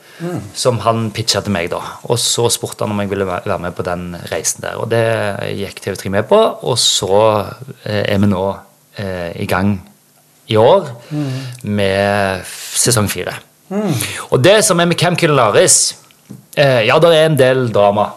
Som 0.53 0.83
han 0.85 1.07
pitcha 1.17 1.41
til 1.41 1.55
meg, 1.55 1.71
da. 1.73 1.79
Og 2.13 2.19
så 2.21 2.45
spurte 2.53 2.85
han 2.85 2.93
om 2.93 2.99
jeg 3.01 3.09
ville 3.13 3.25
være 3.25 3.57
med 3.63 3.73
på 3.77 3.85
den 3.87 4.11
reisen 4.29 4.61
der. 4.67 4.77
Og 4.77 4.91
det 4.93 5.05
gikk 5.57 5.81
TV3 5.81 6.13
med 6.13 6.29
på, 6.29 6.41
og 6.61 6.77
så 6.81 7.21
eh, 7.87 8.05
er 8.05 8.21
vi 8.21 8.29
nå 8.29 8.45
eh, 9.01 9.31
i 9.41 9.49
gang 9.49 9.79
i 10.51 10.59
år 10.61 10.91
med 11.65 12.45
sesong 12.45 13.09
fire. 13.11 13.39
Og 14.29 14.41
det 14.43 14.59
som 14.67 14.81
er 14.83 14.89
med 14.91 14.99
Camp 14.99 15.19
Culinaris 15.19 15.95
eh, 16.59 16.83
Ja, 16.89 16.99
det 16.99 17.13
er 17.15 17.29
en 17.29 17.39
del 17.39 17.69
drama. 17.73 18.09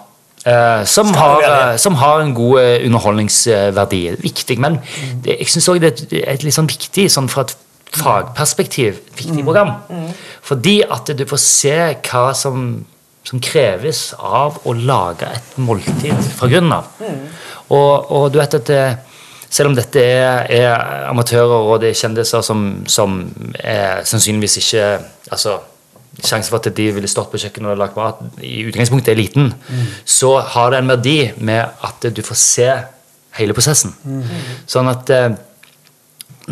Eh, 0.45 0.83
som, 0.85 1.11
har, 1.13 1.41
eh, 1.43 1.75
som 1.77 1.95
har 1.95 2.21
en 2.21 2.33
god 2.37 2.59
eh, 2.61 2.85
underholdningsverdi. 2.87 4.01
Viktig, 4.23 4.59
men 4.59 4.79
det, 5.23 5.37
jeg 5.39 5.47
syns 5.53 5.69
òg 5.73 5.79
det 5.83 5.93
er 6.11 6.33
et- 6.33 6.43
litt 6.43 6.53
sånn 6.55 6.67
viktig 6.69 7.09
sånn 7.11 7.29
fra 7.31 7.41
et 7.47 7.55
fagperspektiv 7.93 8.97
viktig 9.17 9.43
program. 9.45 9.75
Fordi 10.41 10.81
at 10.89 11.11
du 11.17 11.25
får 11.29 11.39
se 11.39 11.75
hva 12.09 12.33
som, 12.35 12.85
som 13.23 13.39
kreves 13.39 14.13
av 14.19 14.57
å 14.65 14.73
lage 14.73 15.29
et 15.29 15.57
måltid 15.61 16.15
fra 16.37 16.47
grunnen 16.49 16.73
av. 16.79 16.87
Og, 17.69 18.11
og 18.11 18.31
du 18.33 18.39
vet 18.41 18.57
at 18.57 18.65
det, 18.67 18.81
selv 19.53 19.69
om 19.69 19.75
dette 19.77 20.01
er, 20.01 20.47
er 20.49 21.05
amatører 21.11 21.69
og 21.69 21.75
det 21.83 21.91
er 21.93 21.99
kjendiser 22.01 22.41
som, 22.45 22.63
som 22.89 23.19
er 23.61 24.01
sannsynligvis 24.09 24.57
ikke 24.63 24.87
altså, 25.31 25.59
Sjansen 26.21 26.51
for 26.53 26.59
at 26.61 26.75
de 26.77 26.91
ville 26.93 27.09
stått 27.09 27.31
på 27.31 27.39
kjøkkenet 27.41 27.71
og 27.73 27.79
lagd 27.81 27.95
mat, 27.97 28.19
i 28.45 28.67
utgangspunktet 28.69 29.15
er 29.15 29.17
liten. 29.17 29.53
Så 30.05 30.35
har 30.53 30.69
det 30.75 30.83
en 30.83 30.91
verdi 30.93 31.15
med 31.41 31.65
at 31.81 32.05
du 32.13 32.21
får 32.21 32.37
se 32.37 32.67
hele 33.39 33.55
prosessen. 33.57 33.95
Sånn 34.69 34.91
at 34.91 35.09
eh, 35.09 35.31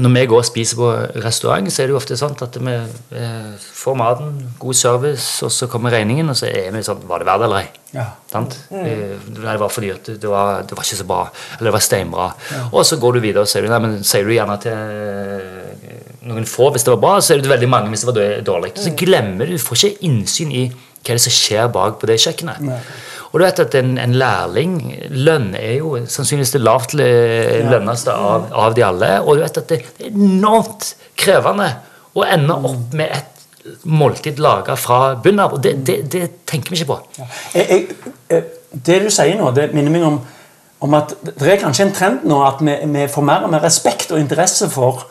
når 0.02 0.14
vi 0.16 0.22
går 0.32 0.40
og 0.40 0.46
spiser 0.48 0.78
på 0.80 0.88
restaurant, 1.22 1.68
så 1.70 1.82
er 1.84 1.90
det 1.90 1.94
jo 1.94 2.00
ofte 2.00 2.16
sånn 2.18 2.34
at 2.42 2.58
vi 2.64 2.74
eh, 3.20 3.52
får 3.60 3.98
maten, 4.00 4.32
god 4.58 4.78
service, 4.80 5.44
og 5.46 5.52
så 5.52 5.68
kommer 5.70 5.92
regningen, 5.94 6.32
og 6.32 6.38
så 6.40 6.48
er 6.48 6.72
vi 6.72 6.82
sånn 6.88 7.02
Var 7.10 7.20
det 7.22 7.28
verdt 7.28 7.44
det 7.44 7.50
eller 7.50 7.60
ei? 7.60 7.70
Ja. 7.98 8.06
Sant? 8.32 8.56
Eh, 8.72 9.18
Det 9.28 9.58
var 9.60 9.70
fordi 9.70 9.92
at 9.92 10.10
det 10.16 10.32
var, 10.32 10.64
det 10.64 10.78
var 10.80 10.88
ikke 10.88 11.02
så 11.04 11.08
bra, 11.10 11.22
eller 11.60 11.70
det 11.70 11.76
var 11.76 11.84
steinbra. 11.86 12.30
Og 12.72 12.86
så 12.88 12.98
går 13.04 13.20
du 13.20 13.26
videre 13.28 13.44
og 13.44 13.52
sier 13.52 13.68
nei, 13.70 13.82
men 13.84 14.00
sier 14.08 14.24
du 14.26 14.32
gjerne 14.34 14.58
til 14.64 16.00
noen 16.28 16.46
få 16.46 16.70
hvis 16.74 16.84
det 16.86 16.94
var 16.94 17.02
bra, 17.02 17.14
så 17.22 17.34
er 17.34 17.42
det 17.42 17.50
veldig 17.52 17.70
mange 17.72 17.90
hvis 17.94 18.04
det 18.06 18.12
var 18.14 18.42
dårlig-. 18.46 18.76
Så 18.78 18.94
glemmer 18.98 19.50
du, 19.50 19.56
du 19.58 19.62
får 19.62 19.86
ikke 19.88 20.06
innsyn 20.10 20.52
i 20.54 20.66
hva 21.02 21.16
er 21.16 21.22
som 21.24 21.34
skjer 21.34 21.72
bak 21.74 21.98
på 22.02 22.10
det 22.10 22.20
kjøkkenet. 22.22 22.68
Og 23.32 23.40
du 23.40 23.46
vet 23.46 23.60
at 23.64 23.76
en, 23.80 23.94
en 23.98 24.14
lærling 24.20 24.74
lønn 25.24 25.54
er 25.58 25.78
jo 25.80 25.96
sannsynligvis 26.04 26.52
det 26.54 26.62
lavt 26.62 26.94
lø- 27.00 27.62
lønneste 27.72 28.12
av, 28.14 28.50
av 28.54 28.76
de 28.78 28.84
alle. 28.86 29.12
Og 29.24 29.40
du 29.40 29.42
vet 29.46 29.58
at 29.64 29.72
det, 29.72 29.80
det 29.98 30.10
er 30.10 30.18
enormt 30.20 30.92
krevende 31.18 31.70
å 32.14 32.26
ende 32.28 32.58
opp 32.60 32.94
med 33.00 33.08
et 33.16 33.86
måltid 33.88 34.42
laga 34.44 34.76
fra 34.78 35.16
bunnen 35.24 35.46
av. 35.46 35.56
Og 35.56 35.64
det, 35.64 35.78
det, 35.88 35.98
det 36.12 36.26
tenker 36.50 36.76
vi 36.76 36.82
ikke 36.82 36.92
på. 36.92 37.00
Jeg, 37.56 37.66
jeg, 37.72 38.14
eh, 38.36 38.52
det 38.72 39.00
du 39.06 39.10
sier 39.14 39.40
nå, 39.40 39.50
det 39.56 39.70
minner 39.74 39.96
meg 39.96 40.06
om, 40.06 40.20
om 40.86 41.00
at 41.00 41.16
det 41.32 41.56
er 41.56 41.64
kanskje 41.64 41.88
en 41.88 41.96
trend 41.96 42.28
nå 42.28 42.44
at 42.46 42.62
vi, 42.62 42.76
vi 42.94 43.08
får 43.16 43.28
mer 43.32 43.48
og 43.48 43.56
mer 43.56 43.64
respekt 43.64 44.12
og 44.12 44.22
interesse 44.22 44.70
for 44.74 45.08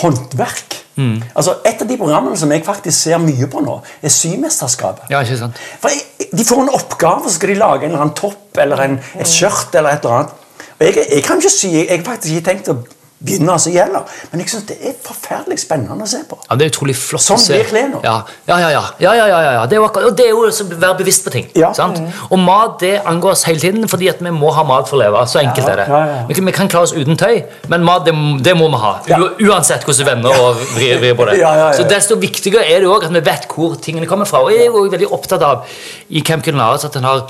håndverk. 0.00 0.82
Mm. 0.96 1.20
Altså, 1.34 1.58
Et 1.68 1.82
av 1.82 1.88
de 1.88 1.96
programmene 2.00 2.38
som 2.40 2.52
jeg 2.52 2.64
faktisk 2.64 2.96
ser 2.96 3.20
mye 3.20 3.48
på 3.52 3.60
nå, 3.64 3.76
er 4.02 4.12
Symesterskapet. 4.12 5.10
Ja, 5.12 5.20
ikke 5.24 5.38
sant? 5.42 5.60
For 5.82 5.92
jeg, 5.92 6.30
De 6.32 6.44
får 6.44 6.62
en 6.64 6.74
oppgave, 6.74 7.28
så 7.28 7.36
skal 7.36 7.52
de 7.52 7.60
lage 7.60 7.84
en 7.84 7.92
eller 7.92 8.02
annen 8.06 8.16
topp 8.16 8.58
eller 8.58 8.80
en, 8.82 8.98
et 9.20 9.30
skjørt 9.30 9.74
eller 9.76 9.94
et 9.94 10.04
eller 10.04 10.16
annet. 10.16 10.32
Og 10.76 10.84
jeg, 10.84 11.06
jeg 11.12 11.24
kan 11.24 11.40
ikke 11.40 11.52
si, 11.52 11.70
jeg 11.76 11.88
har 11.92 12.04
faktisk 12.04 12.34
ikke 12.34 12.48
tenkt 12.50 12.70
å 12.72 12.78
begynne 13.18 13.54
som 13.58 13.72
gjelder, 13.72 14.16
men 14.30 14.42
jeg 14.42 14.50
syns 14.52 14.66
det 14.68 14.76
er 14.84 14.96
forferdelig 15.00 15.56
spennende 15.62 16.04
å 16.04 16.08
se 16.10 16.18
på. 16.28 16.36
Ja, 16.50 16.56
Det 16.56 16.66
er 16.66 16.72
utrolig 16.72 16.96
flott 17.00 17.24
Sånn 17.24 17.38
å 17.38 17.40
se. 17.40 17.54
blir 17.56 17.70
klær 17.70 17.88
nå. 17.94 18.00
Ja, 18.04 18.16
ja, 18.48 18.58
ja. 18.60 18.68
ja. 18.74 18.82
ja, 19.00 19.14
ja, 19.16 19.26
ja, 19.30 19.52
ja. 19.56 19.62
Det 19.66 19.78
er 19.78 19.80
jo 19.80 19.86
akkurat, 19.86 20.10
og 20.10 20.18
det 20.18 20.26
er 20.26 20.34
jo 20.34 20.42
å 20.44 20.66
være 20.82 20.98
bevisst 20.98 21.24
på 21.24 21.32
ting. 21.32 21.48
Ja. 21.56 21.70
sant? 21.76 22.02
Og 22.28 22.36
mat 22.42 22.76
det 22.82 22.92
angår 23.08 23.32
oss 23.32 23.46
hele 23.48 23.62
tiden, 23.62 23.88
fordi 23.88 24.10
at 24.12 24.20
vi 24.20 24.34
må 24.36 24.52
ha 24.52 24.66
mat 24.68 24.90
for 24.90 24.98
å 24.98 25.00
leve. 25.00 25.24
Så 25.32 25.40
enkelt 25.40 25.72
er 25.72 25.82
det. 25.82 25.88
Vi, 26.28 26.36
kan, 26.36 26.50
vi 26.52 26.56
kan 26.60 26.70
klare 26.72 26.90
oss 26.90 26.94
uten 26.96 27.16
tøy, 27.16 27.40
men 27.72 27.88
mat 27.88 28.04
det, 28.04 28.14
det 28.44 28.56
må 28.58 28.68
vi 28.74 28.82
ha. 28.84 28.92
U, 29.16 29.26
uansett 29.48 29.88
hvordan 29.88 30.02
vi 30.02 30.10
vender 30.12 30.44
og 30.44 30.62
vrir, 30.76 31.00
vrir 31.00 31.16
på 31.16 31.30
det. 31.30 31.40
Ja, 31.40 31.56
ja, 31.56 31.66
ja. 31.70 31.74
Så 31.80 31.88
Desto 31.88 32.20
viktigere 32.20 32.68
er 32.68 32.84
det 32.84 32.92
også 32.92 33.08
at 33.08 33.16
vi 33.16 33.24
vet 33.32 33.48
hvor 33.48 33.80
tingene 33.80 34.08
kommer 34.10 34.28
fra. 34.28 34.44
Og 34.44 34.52
jeg 34.52 34.68
er 34.68 34.72
jo 34.74 34.84
veldig 34.92 35.08
opptatt 35.16 35.44
av 35.46 35.78
i 36.12 36.20
Camp 36.26 36.44
Culinaris 36.44 36.84
at 36.84 37.00
en 37.00 37.08
har 37.08 37.28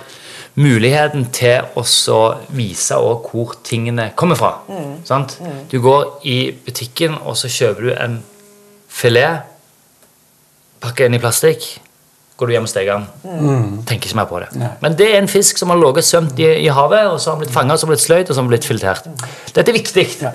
muligheten 0.57 1.27
til 1.37 1.67
å 1.77 1.83
så 1.85 2.21
vise 2.57 2.97
hvor 2.97 3.57
tingene 3.67 4.11
kommer 4.17 4.39
fra. 4.41 4.53
Sant? 5.05 5.37
Du 5.71 5.79
går 5.85 6.21
i 6.29 6.39
butikken, 6.67 7.19
og 7.25 7.37
så 7.37 7.51
kjøper 7.53 7.89
du 7.89 7.91
en 7.97 8.21
filet, 8.89 9.45
pakker 10.81 11.09
den 11.09 11.19
i 11.19 11.21
plastikk, 11.21 11.67
går 12.37 12.49
du 12.51 12.53
hjem 12.53 12.67
og 12.69 12.73
steker 12.73 13.01
den. 13.01 13.83
Tenker 13.89 14.11
ikke 14.11 14.19
mer 14.19 14.29
på 14.29 14.41
det. 14.43 14.49
Nei. 14.61 14.71
Men 14.83 14.97
det 14.97 15.09
er 15.13 15.19
en 15.23 15.29
fisk 15.31 15.61
som 15.61 15.73
har 15.73 15.81
ligget 15.81 16.05
svømt 16.09 16.41
i, 16.41 16.49
i 16.65 16.73
havet, 16.73 17.09
og 17.09 17.21
så 17.21 17.31
har 17.33 17.39
den 17.39 17.47
blitt 17.47 17.55
fanget, 17.55 17.81
så 17.81 17.87
har 17.89 17.93
blitt 17.95 18.05
sløyd, 18.05 18.25
og 18.25 18.33
så 18.33 18.39
har 18.41 18.45
den 18.45 18.53
blitt 18.53 18.69
filetert. 18.69 19.09
Dette 19.57 19.73
er 19.73 19.77
viktig. 19.77 20.07
Ja. 20.25 20.33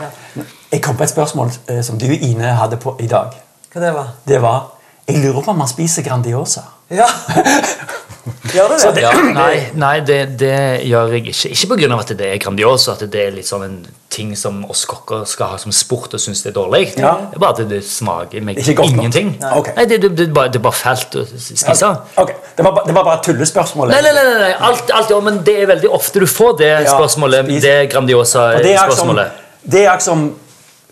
Jeg 0.71 0.81
kom 0.85 0.97
på 0.97 1.05
et 1.05 1.13
spørsmål 1.13 1.51
eh, 1.69 1.81
som 1.85 1.99
du, 2.01 2.07
Ine, 2.09 2.55
hadde 2.57 2.79
på 2.81 2.95
i 3.01 3.09
dag. 3.11 3.35
Hva 3.71 3.83
det 3.83 3.93
var? 3.95 4.13
Det 4.27 4.41
var 4.43 4.61
Jeg 5.07 5.21
lurer 5.23 5.41
på 5.43 5.51
om 5.51 5.61
han 5.63 5.69
spiser 5.69 6.05
Grandiosa. 6.05 6.61
Ja. 6.93 7.07
Gjør 8.53 8.69
du 8.69 8.75
det? 8.77 9.01
Ja, 9.01 9.11
nei, 9.41 9.55
nei 9.79 9.95
det, 10.05 10.19
det 10.39 10.57
gjør 10.85 11.15
jeg 11.15 11.31
ikke. 11.31 11.49
Ikke 11.55 11.75
pga. 11.75 11.97
at 11.97 12.13
det 12.19 12.27
er 12.27 12.37
Grandiosa, 12.41 12.93
at 12.93 13.05
det 13.11 13.23
er 13.25 13.33
litt 13.33 13.49
sånn 13.49 13.65
en 13.65 13.79
ting 14.11 14.33
som 14.35 14.59
oss 14.69 14.83
kokker 14.89 15.23
skal 15.29 15.53
ha 15.53 15.57
som 15.61 15.71
sport 15.71 16.13
og 16.17 16.21
synes 16.21 16.43
det 16.43 16.51
er 16.51 16.55
dårlig. 16.57 16.83
Ja. 16.99 17.13
Det 17.31 17.39
er 17.39 17.43
bare 17.43 17.55
at 17.63 17.71
det 17.71 17.79
smaker 17.87 18.43
meg 18.45 18.59
ingenting. 18.59 19.33
Nei. 19.39 19.53
okay. 19.57 19.73
Nei, 19.79 19.87
det, 19.89 20.01
det, 20.03 20.11
det, 20.19 20.27
er 20.27 20.35
bare, 20.35 20.51
det 20.51 20.59
er 20.59 20.65
bare 20.67 20.77
fælt 20.77 21.17
å 21.21 21.25
spise. 21.31 21.91
Okay. 22.19 22.37
Det 22.57 22.67
var, 22.67 22.83
det 22.85 22.97
var 22.97 23.07
bare 23.07 23.17
et 23.21 23.25
tullespørsmål. 23.29 23.93
Nei, 23.95 24.03
nei, 24.05 24.13
nei, 24.17 24.27
nei, 24.27 24.37
nei. 24.43 24.53
Alt, 24.69 24.91
alt, 24.99 25.15
ja, 25.15 25.19
men 25.23 25.41
det 25.47 25.57
er 25.63 25.71
veldig 25.71 25.93
ofte 25.95 26.21
du 26.21 26.27
får 26.29 26.59
det 26.61 26.71
spørsmålet. 26.89 27.41
Ja, 27.41 27.47
Det 27.47 27.55
Og 27.55 27.65
det 27.65 27.73
akkurat 27.73 27.91
Grandiosa-spørsmålet. 27.95 29.43
Det 29.63 29.85
er 29.85 29.93
akkurat 29.93 30.09
som 30.09 30.27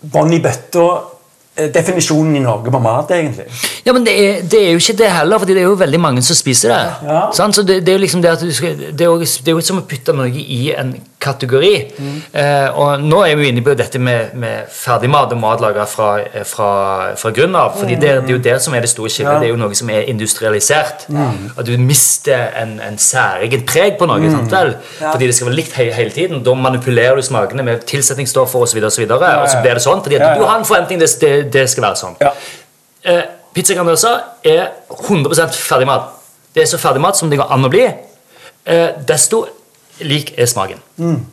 bånn 0.00 0.34
i 0.34 0.42
bøtta. 0.42 0.88
Eh, 1.60 1.68
Definisjonen 1.74 2.36
i 2.36 2.42
Norge 2.44 2.72
på 2.72 2.80
mat, 2.82 3.12
egentlig. 3.16 3.46
Ja, 3.86 3.92
men 3.92 4.06
det 4.06 4.16
er, 4.16 4.42
det 4.42 4.62
er 4.64 4.72
jo 4.72 4.82
ikke 4.82 4.98
det 5.02 5.12
heller, 5.12 5.38
fordi 5.38 5.56
det 5.56 5.62
er 5.62 5.68
jo 5.68 5.78
veldig 5.80 6.00
mange 6.00 6.22
som 6.26 6.38
spiser 6.38 6.74
det. 6.74 6.82
Ja. 7.10 7.22
Sant? 7.36 7.56
Så 7.56 7.62
det, 7.62 7.80
det 7.86 7.94
er 7.94 7.98
jo 7.98 8.04
liksom 8.06 8.22
det 8.24 8.34
at 8.34 8.44
du 8.44 8.52
skal, 8.54 8.76
det 8.78 9.06
er 9.06 9.12
jo, 9.12 9.20
det 9.20 9.52
er 9.52 9.58
jo 9.58 9.64
som 9.64 9.82
å 9.82 9.86
putte 9.88 10.16
noe 10.16 10.30
i 10.30 10.62
en 10.74 10.94
kategori. 11.20 11.74
Mm. 11.98 12.22
Eh, 12.32 12.78
og 12.80 13.02
nå 13.04 13.20
er 13.26 13.36
vi 13.36 13.50
inne 13.50 13.62
på 13.64 13.74
dette 13.76 14.00
med, 14.00 14.32
med 14.40 14.70
ferdigmat 14.72 15.32
og 15.34 15.40
mat 15.42 15.60
laga 15.60 15.84
fra, 15.88 16.08
eh, 16.22 16.44
fra, 16.48 16.70
fra 17.20 17.32
grunnen 17.36 17.58
av. 17.60 17.76
fordi 17.78 17.94
det, 17.94 18.14
det 18.24 18.32
er 18.32 18.36
jo 18.36 18.42
det 18.44 18.56
som 18.64 18.74
er 18.74 18.84
det 18.84 18.90
store 18.92 19.10
skillet. 19.12 19.28
Mm. 19.28 19.34
Ja. 19.34 19.38
Mm. 19.38 19.42
Det 19.42 19.48
er 19.48 19.54
jo 19.54 19.60
noe 19.60 19.78
som 19.80 19.90
er 19.90 20.08
industrialisert. 20.12 21.06
At 21.58 21.66
du 21.66 21.74
mister 21.78 22.46
en, 22.62 22.78
en 22.86 22.98
særegen 22.98 23.66
preg 23.68 23.98
på 24.00 24.08
noe. 24.08 24.32
sant 24.32 24.56
vel? 24.56 24.74
Ja. 25.00 25.12
Fordi 25.12 25.28
det 25.28 25.36
skal 25.36 25.50
være 25.50 25.58
likt 25.60 25.76
he 25.76 25.90
hele 25.92 26.16
tiden. 26.16 26.42
Da 26.46 26.56
manipulerer 26.56 27.20
du 27.20 27.26
smakene 27.26 27.66
med 27.66 27.84
tilsetningsstoffer 27.90 28.64
osv. 28.64 28.80
Og, 28.80 28.92
så 28.92 29.04
videre, 29.04 29.18
og, 29.18 29.20
så 29.20 29.30
ja. 29.30 29.42
og 29.42 29.52
så 29.52 29.62
blir 29.64 29.76
det 29.76 29.84
sånn. 29.84 30.02
fordi 30.06 30.20
at 30.20 30.26
Ja, 30.26 30.32
ja. 30.32 30.40
du 30.40 30.48
har 30.48 30.58
en 30.58 30.68
forventning 30.68 31.04
det, 31.04 31.12
det, 31.20 31.34
det 31.52 31.68
skal 31.70 31.90
være 31.90 32.00
sånn. 32.00 32.16
Ja. 32.24 32.32
Eh, 33.04 33.22
pizza 33.54 33.76
Grandiosa 33.76 34.16
er 34.44 34.70
100% 34.88 35.64
ferdigmat. 35.68 36.16
Det 36.54 36.64
er 36.64 36.70
så 36.72 36.80
ferdigmat 36.80 37.18
som 37.18 37.30
det 37.30 37.38
går 37.40 37.52
an 37.52 37.68
å 37.68 37.72
bli. 37.72 37.86
Eh, 38.64 38.88
desto 39.08 39.44
lik 40.00 40.34
er 40.38 40.46
smaken. 40.46 40.80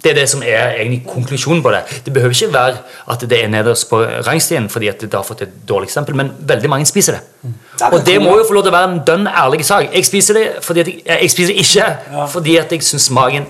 Det 0.04 0.12
er 0.12 0.16
det 0.16 0.30
som 0.30 0.44
er 0.44 0.78
egentlig 0.78 1.04
konklusjonen 1.08 1.64
på 1.64 1.72
det. 1.72 1.82
Det 2.06 2.14
behøver 2.14 2.36
ikke 2.36 2.54
være 2.54 2.78
at 3.12 3.26
det 3.30 3.44
er 3.44 3.48
nederst 3.52 3.90
på 3.90 4.02
rangstien 4.28 4.70
fordi 4.70 4.88
at 4.88 5.02
det 5.02 5.14
har 5.14 5.24
fått 5.28 5.42
et 5.42 5.56
dårlig 5.70 5.90
eksempel, 5.90 6.16
men 6.16 6.32
veldig 6.40 6.70
mange 6.70 6.86
spiser 6.86 7.18
det. 7.18 7.54
Og 7.92 8.06
det 8.06 8.22
må 8.22 8.38
jo 8.38 8.46
få 8.48 8.54
lov 8.54 8.64
til 8.64 8.74
å 8.74 8.78
være 8.78 8.92
en 8.92 9.02
dønn 9.08 9.28
ærlig 9.28 9.66
sak. 9.66 9.90
Jeg 9.94 10.06
spiser 10.06 10.40
det 10.40 10.46
fordi 10.62 10.80
at 10.80 10.88
jeg, 10.88 11.02
jeg 11.22 11.32
spiser 11.32 11.54
det 11.54 11.66
ikke 11.66 12.30
fordi 12.32 12.58
at 12.58 12.72
jeg 12.72 12.84
syns 12.84 13.10
smaken 13.12 13.50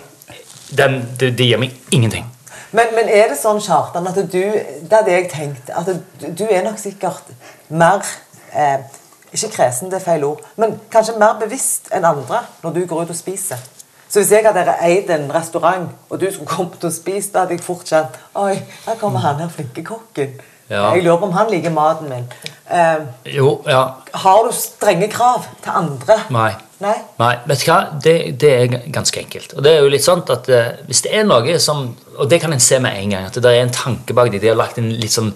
den, 0.78 1.00
det, 1.20 1.38
det 1.38 1.46
gir 1.48 1.62
meg 1.62 1.76
ingenting. 1.92 2.26
Men, 2.72 2.92
men 2.96 3.08
er 3.08 3.30
det 3.32 3.38
sånn, 3.40 3.62
Kjartan, 3.64 4.08
at 4.10 4.18
du 4.18 4.42
Det 4.42 4.92
hadde 4.92 5.14
jeg 5.14 5.30
tenkt. 5.32 5.72
At 5.72 5.88
du, 5.88 6.28
du 6.36 6.46
er 6.50 6.66
nok 6.66 6.80
sikkert 6.82 7.30
mer 7.70 8.04
eh, 8.52 8.84
Ikke 9.32 9.54
kresen, 9.56 9.92
det 9.92 10.02
er 10.02 10.06
feil 10.06 10.26
ord. 10.28 10.44
Men 10.60 10.78
kanskje 10.92 11.18
mer 11.20 11.38
bevisst 11.40 11.92
enn 11.96 12.08
andre 12.08 12.44
når 12.64 12.76
du 12.76 12.86
går 12.90 13.06
ut 13.06 13.16
og 13.16 13.20
spiser. 13.20 13.62
Så 14.10 14.22
hvis 14.22 14.32
jeg 14.32 14.46
hadde 14.48 14.76
eid 14.88 15.10
en 15.12 15.32
restaurant, 15.36 15.90
og 16.10 16.20
du 16.22 16.28
skulle 16.32 16.48
kommet 16.48 16.84
og 16.88 16.94
spist, 16.96 17.34
da 17.34 17.44
hadde 17.44 17.58
jeg 17.58 17.66
fort 17.66 17.84
kjent 17.90 18.16
Oi, 18.40 18.54
der 18.86 18.96
kommer 19.02 19.20
han 19.26 19.42
her 19.44 19.50
flinke 19.52 19.84
kokken. 19.84 20.38
Ja. 20.70 20.90
Jeg 20.96 21.04
lurer 21.06 21.20
på 21.22 21.28
om 21.30 21.36
han 21.36 21.52
liker 21.52 21.72
maten 21.72 22.10
min. 22.12 22.26
Eh, 22.72 23.04
Jo, 23.38 23.62
ja. 23.68 23.84
har 24.14 24.42
du 24.48 24.52
strenge 24.56 25.08
krav 25.12 25.46
til 25.64 25.72
andre? 25.76 26.18
Nei. 26.36 26.50
Nei? 26.84 26.94
Nei, 27.18 27.32
vet 27.50 27.64
du 27.64 27.70
hva? 27.72 27.78
Det, 28.04 28.16
det 28.42 28.50
er 28.54 28.74
ganske 28.94 29.20
enkelt. 29.24 29.56
Og 29.58 29.64
det 29.66 29.72
er 29.74 29.80
jo 29.82 29.90
litt 29.90 30.04
sånn 30.06 30.22
at 30.30 30.50
eh, 30.54 30.76
hvis 30.86 31.02
det 31.08 31.14
er 31.18 31.24
noe 31.26 31.56
som 31.64 31.88
Og 32.20 32.28
det 32.30 32.38
kan 32.44 32.54
en 32.54 32.62
se 32.62 32.78
med 32.84 32.94
en 33.00 33.16
gang, 33.16 33.26
at 33.32 33.40
det 33.42 33.50
er 33.50 33.64
en 33.64 33.74
tanke 33.74 34.14
bak 34.14 34.30
det. 34.34 34.42
De 34.44 34.52
har 34.52 34.60
lagt 34.60 34.78
en 34.82 34.92
litt 34.92 35.14
sånn 35.14 35.32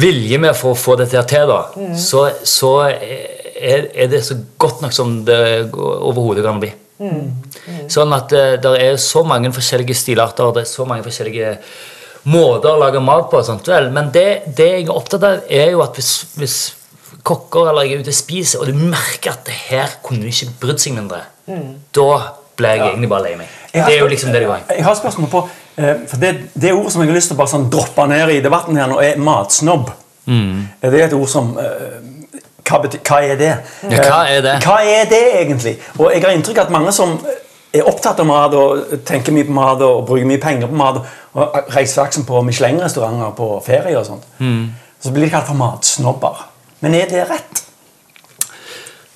vilje 0.00 0.38
med 0.38 0.54
for 0.56 0.72
å 0.74 0.78
få 0.78 0.94
dette 1.00 1.22
til, 1.28 1.48
da. 1.50 1.94
Så, 1.98 2.26
så 2.46 2.70
er, 2.88 3.88
er 3.94 4.06
det 4.08 4.22
så 4.24 4.36
godt 4.60 4.80
nok 4.84 4.94
som 4.96 5.18
det 5.26 5.40
overhodet 5.74 6.44
kan 6.46 6.60
bli. 6.62 6.70
Sånn 7.90 8.12
at 8.12 8.34
eh, 8.36 8.58
det 8.60 8.74
er 8.82 8.98
så 9.00 9.22
mange 9.26 9.52
forskjellige 9.56 9.96
stilarter, 9.96 10.52
det 10.56 10.66
er 10.66 10.70
så 10.70 10.84
mange 10.88 11.06
forskjellige 11.06 11.54
måter 12.28 12.74
å 12.74 12.80
lage 12.80 13.00
mat 13.00 13.30
på. 13.32 13.40
Sant 13.46 13.68
vel? 13.70 13.88
Men 13.94 14.10
det, 14.12 14.52
det 14.56 14.68
jeg 14.74 14.84
er 14.88 14.92
opptatt 14.94 15.24
av, 15.26 15.46
er 15.48 15.72
jo 15.72 15.84
at 15.84 15.96
hvis, 15.96 16.12
hvis 16.36 16.58
kokker 17.26 17.70
eller 17.70 17.86
jeg 17.86 17.96
er 17.96 18.04
ute 18.04 18.12
og 18.12 18.18
spiser, 18.18 18.60
og 18.60 18.68
du 18.68 18.84
merker 18.92 19.34
at 19.34 19.48
det 19.48 19.56
her 19.70 19.96
kunne 20.04 20.28
ikke 20.28 20.52
brydd 20.60 20.82
seg 20.82 20.96
mindre, 20.96 21.24
da 21.96 22.10
blir 22.60 22.76
jeg 22.76 22.86
egentlig 22.90 23.10
bare 23.10 23.26
lei 23.26 23.34
meg. 23.40 23.56
Det 23.72 23.86
er 23.86 23.98
jo 24.02 24.10
liksom 24.10 24.32
det 24.34 24.42
det 24.42 24.50
går 24.50 24.60
i. 24.60 24.76
Jeg 24.76 24.84
har 24.84 24.96
spørsmål 24.98 25.28
på 25.30 25.40
eh, 25.80 26.00
For 26.10 26.20
det, 26.20 26.30
det 26.58 26.72
ordet 26.74 26.92
som 26.92 27.02
jeg 27.02 27.10
har 27.10 27.16
lyst 27.16 27.30
til 27.30 27.36
å 27.36 27.40
bare 27.40 27.52
sånn 27.52 27.68
droppe 27.72 28.06
ned 28.10 28.32
i 28.34 28.40
debatten 28.44 28.78
her 28.78 28.90
nå, 28.90 28.98
er 29.04 29.20
matsnobb. 29.22 29.92
Mm. 30.26 30.56
Det 30.82 30.90
er 30.90 31.06
et 31.06 31.16
ord 31.16 31.30
som 31.30 31.54
eh, 31.58 32.00
hva, 32.68 32.78
betyr, 32.82 33.00
hva 33.08 33.20
er 33.24 33.36
det? 33.40 33.52
Ja, 33.90 34.02
hva 34.08 34.20
er 34.28 34.40
det? 34.44 34.54
Eh, 34.54 34.60
Hva 34.66 34.78
er 34.84 35.04
det 35.10 35.22
egentlig? 35.40 35.76
Og 35.98 36.10
jeg 36.12 36.22
har 36.24 36.30
inntrykk 36.36 36.58
av 36.58 36.64
at 36.68 36.70
mange 36.74 36.92
som 36.92 37.18
er 37.72 37.86
opptatt 37.86 38.18
av 38.20 38.26
mat 38.26 38.54
og 38.58 38.92
tenker 39.06 39.32
mye 39.32 39.46
på 39.46 39.54
mat 39.54 39.80
og 39.86 40.06
bruker 40.08 40.26
mye 40.26 40.40
penger 40.42 40.66
på 40.66 40.74
mat, 40.74 41.00
og 41.34 41.58
reiser 41.76 42.08
for 42.10 42.26
på 42.26 42.40
Michelin-restauranter 42.48 43.30
på 43.36 43.62
ferie 43.66 43.96
og 43.98 44.06
sånt, 44.06 44.24
Mm. 44.40 44.70
så 45.00 45.12
blir 45.12 45.24
de 45.24 45.30
kalt 45.30 45.46
for 45.46 45.54
matsnobber. 45.54 46.46
Men 46.80 46.94
er 46.94 47.06
det 47.06 47.28
rett? 47.30 47.62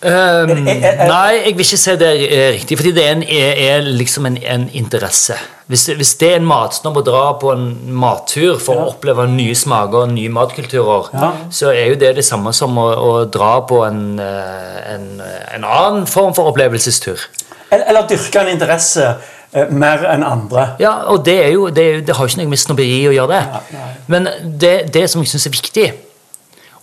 Um, 0.05 0.51
nei, 0.67 1.39
jeg 1.47 1.55
vil 1.57 1.65
ikke 1.65 1.79
si 1.81 1.93
det 1.97 2.09
er 2.13 2.51
riktig, 2.53 2.77
fordi 2.77 2.91
det 2.93 3.05
er, 3.07 3.15
en, 3.15 3.23
er, 3.25 3.87
liksom 3.89 4.27
en, 4.29 4.35
en 4.37 4.67
interesse. 4.77 5.37
Hvis 5.73 5.87
hvis 5.97 6.11
det 6.21 6.29
er 6.29 6.43
en 6.43 6.49
matsnobb 6.49 6.99
å 7.01 7.05
dra 7.07 7.23
på 7.41 7.55
en 7.55 7.65
mattur 7.97 8.59
for 8.61 8.77
å 8.83 8.91
oppleve 8.91 9.25
nye 9.33 9.55
smaker 9.57 10.03
og 10.05 10.13
nye 10.13 10.29
matkulturer, 10.29 11.09
Ja. 11.15 11.31
så 11.49 11.73
er 11.73 11.89
jo 11.89 11.97
det 12.03 12.13
det 12.19 12.25
samme 12.25 12.53
som 12.53 12.77
å, 12.77 12.85
å 12.93 13.25
dra 13.25 13.55
på 13.65 13.81
en, 13.87 14.19
eh, 14.21 14.95
en, 14.95 15.09
en 15.57 15.65
annen 15.65 16.07
form 16.07 16.37
for 16.37 16.53
opplevelsestur. 16.53 17.25
Eller, 17.73 18.05
dyrke 18.11 18.45
en 18.45 18.53
interesse 18.53 19.07
eh, 19.09 19.71
mer 19.73 20.05
enn 20.13 20.23
andre? 20.23 20.75
Ja, 20.85 20.99
og 21.09 21.25
det, 21.25 21.39
er 21.47 21.55
jo, 21.57 21.71
det, 21.73 22.07
det 22.07 22.19
har 22.19 22.29
jo 22.29 22.35
ikke 22.35 22.45
noe 22.45 22.53
med 22.53 22.61
snobberi 22.61 23.07
å 23.09 23.17
gjøre, 23.17 23.39
det. 23.41 23.45
Nei, 23.55 23.79
nei. 23.81 23.93
Men 24.13 24.29
det, 24.61 24.75
det 24.93 25.09
som 25.09 25.25
jeg 25.25 25.33
syns 25.33 25.49
er 25.49 25.57
viktig, 25.57 25.93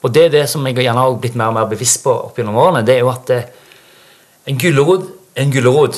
og 0.02 0.14
det 0.14 0.26
er 0.26 0.34
det 0.34 0.46
som 0.50 0.66
jeg 0.66 0.80
gjerne 0.80 1.04
har 1.04 1.18
blitt 1.22 1.38
mer 1.38 1.52
og 1.52 1.58
mer 1.60 1.70
bevisst 1.70 2.02
på 2.04 2.14
opp 2.28 2.38
gjennom 2.38 2.58
årene, 2.58 2.86
det 2.86 2.98
er 2.98 3.04
jo 3.04 3.12
at 3.12 3.30
eh, 3.36 3.50
en 4.50 4.58
gulrot 4.62 5.06
er 5.36 5.46
en 5.46 5.54
gulrot, 5.54 5.98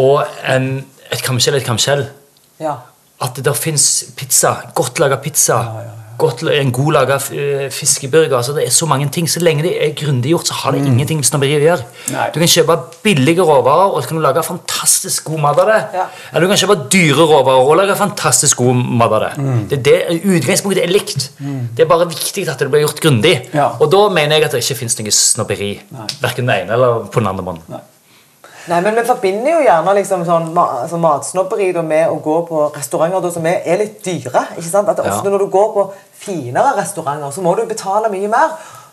og 0.00 0.22
en, 0.48 0.70
et 1.12 1.22
kamskjell 1.22 1.58
er 1.58 1.62
et 1.62 1.68
kamskjell. 1.68 2.06
Ja. 2.62 2.78
At 3.22 3.36
det 3.36 3.44
der 3.46 3.56
fins 3.58 3.88
pizza, 4.18 4.56
godt 4.74 4.98
laga 5.02 5.20
pizza, 5.22 5.60
Godt, 6.18 6.42
en 6.52 6.72
god 6.74 6.92
laga 6.92 7.18
fiskeburger. 7.72 8.36
Altså, 8.36 8.54
det 8.56 8.66
er 8.66 8.74
så 8.74 8.86
mange 8.86 9.08
ting. 9.14 9.28
Så 9.30 9.40
lenge 9.40 9.64
det 9.66 9.72
er 9.84 9.94
grundig 9.98 10.32
gjort, 10.32 10.50
så 10.50 10.56
har 10.60 10.74
det 10.74 10.82
ingenting 10.86 11.20
med 11.20 11.28
snobberi 11.28 11.56
å 11.56 11.62
gjøre. 11.62 11.86
Mm. 11.86 12.14
Nei. 12.16 12.26
Du 12.34 12.38
kan 12.42 12.52
kjøpe 12.54 12.76
billige 13.04 13.46
råvarer, 13.46 13.92
og 13.92 14.02
så 14.02 14.10
kan 14.10 14.20
du 14.20 14.24
lage 14.24 14.44
fantastisk 14.46 15.30
god 15.30 15.42
mat 15.46 15.62
av 15.62 15.70
det. 15.72 15.78
Ja. 15.98 16.06
Eller 16.32 16.46
du 16.46 16.52
kan 16.52 16.62
kjøpe 16.62 16.78
dyre 16.92 17.28
råvarer 17.32 17.70
og 17.72 17.78
lage 17.80 17.96
fantastisk 17.98 18.62
god 18.62 18.82
mat 19.02 19.16
av 19.18 19.24
det. 19.26 19.32
Mm. 19.38 19.62
det, 19.70 19.80
det 19.88 19.96
Utgangspunktet 20.22 20.84
er 20.84 20.92
likt. 20.92 21.30
Det 21.38 21.86
er 21.86 21.90
bare 21.90 22.10
viktig 22.10 22.46
at 22.48 22.60
det 22.60 22.70
blir 22.72 22.84
gjort 22.86 23.00
grundig. 23.02 23.34
Ja. 23.54 23.72
Og 23.80 23.90
da 23.92 24.04
mener 24.12 24.36
jeg 24.38 24.48
at 24.48 24.56
det 24.56 24.62
ikke 24.64 24.82
fins 24.84 24.98
noe 25.00 25.16
snobberi. 25.16 25.72
Verken 26.22 26.46
den 26.46 26.54
ene 26.62 26.76
eller 26.76 27.08
på 27.12 27.22
den 27.22 27.32
andre 27.32 27.46
måten. 27.46 27.82
Nei, 28.68 28.80
men 28.80 28.94
Vi 28.94 29.02
forbinder 29.06 29.50
jo 29.56 29.60
gjerne 29.64 29.94
liksom 29.94 30.24
sånn, 30.24 30.52
altså 30.56 30.96
matsnobberi 30.98 31.72
med 31.82 32.08
å 32.08 32.20
gå 32.22 32.36
på 32.48 32.72
restauranter 32.76 33.30
som 33.32 33.46
er, 33.46 33.60
er 33.66 33.78
litt 33.78 34.04
dyre. 34.04 34.46
ikke 34.56 34.62
sant? 34.70 34.88
At 34.88 34.98
ofte 35.00 35.24
Ja. 35.24 35.30
Når 35.30 35.38
du 35.38 35.46
går 35.46 35.72
på 35.74 35.92
finere 36.18 36.76
restauranter, 36.76 37.30
så 37.30 37.40
må 37.42 37.56
du 37.56 37.64
betale 37.66 38.08
mye 38.10 38.28
mer. 38.28 38.50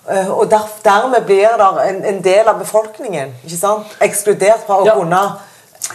eh, 0.10 0.28
Og 0.30 0.50
der, 0.50 0.66
dermed 0.84 1.26
blir 1.26 1.48
det 1.58 1.90
en, 1.90 2.04
en 2.06 2.22
del 2.24 2.48
av 2.48 2.58
befolkningen 2.60 3.34
ikke 3.46 3.58
sant? 3.58 3.86
ekskludert 4.02 4.66
fra 4.66 4.76
å 4.82 4.86
Ja. 4.86 4.94
kunne 4.96 5.36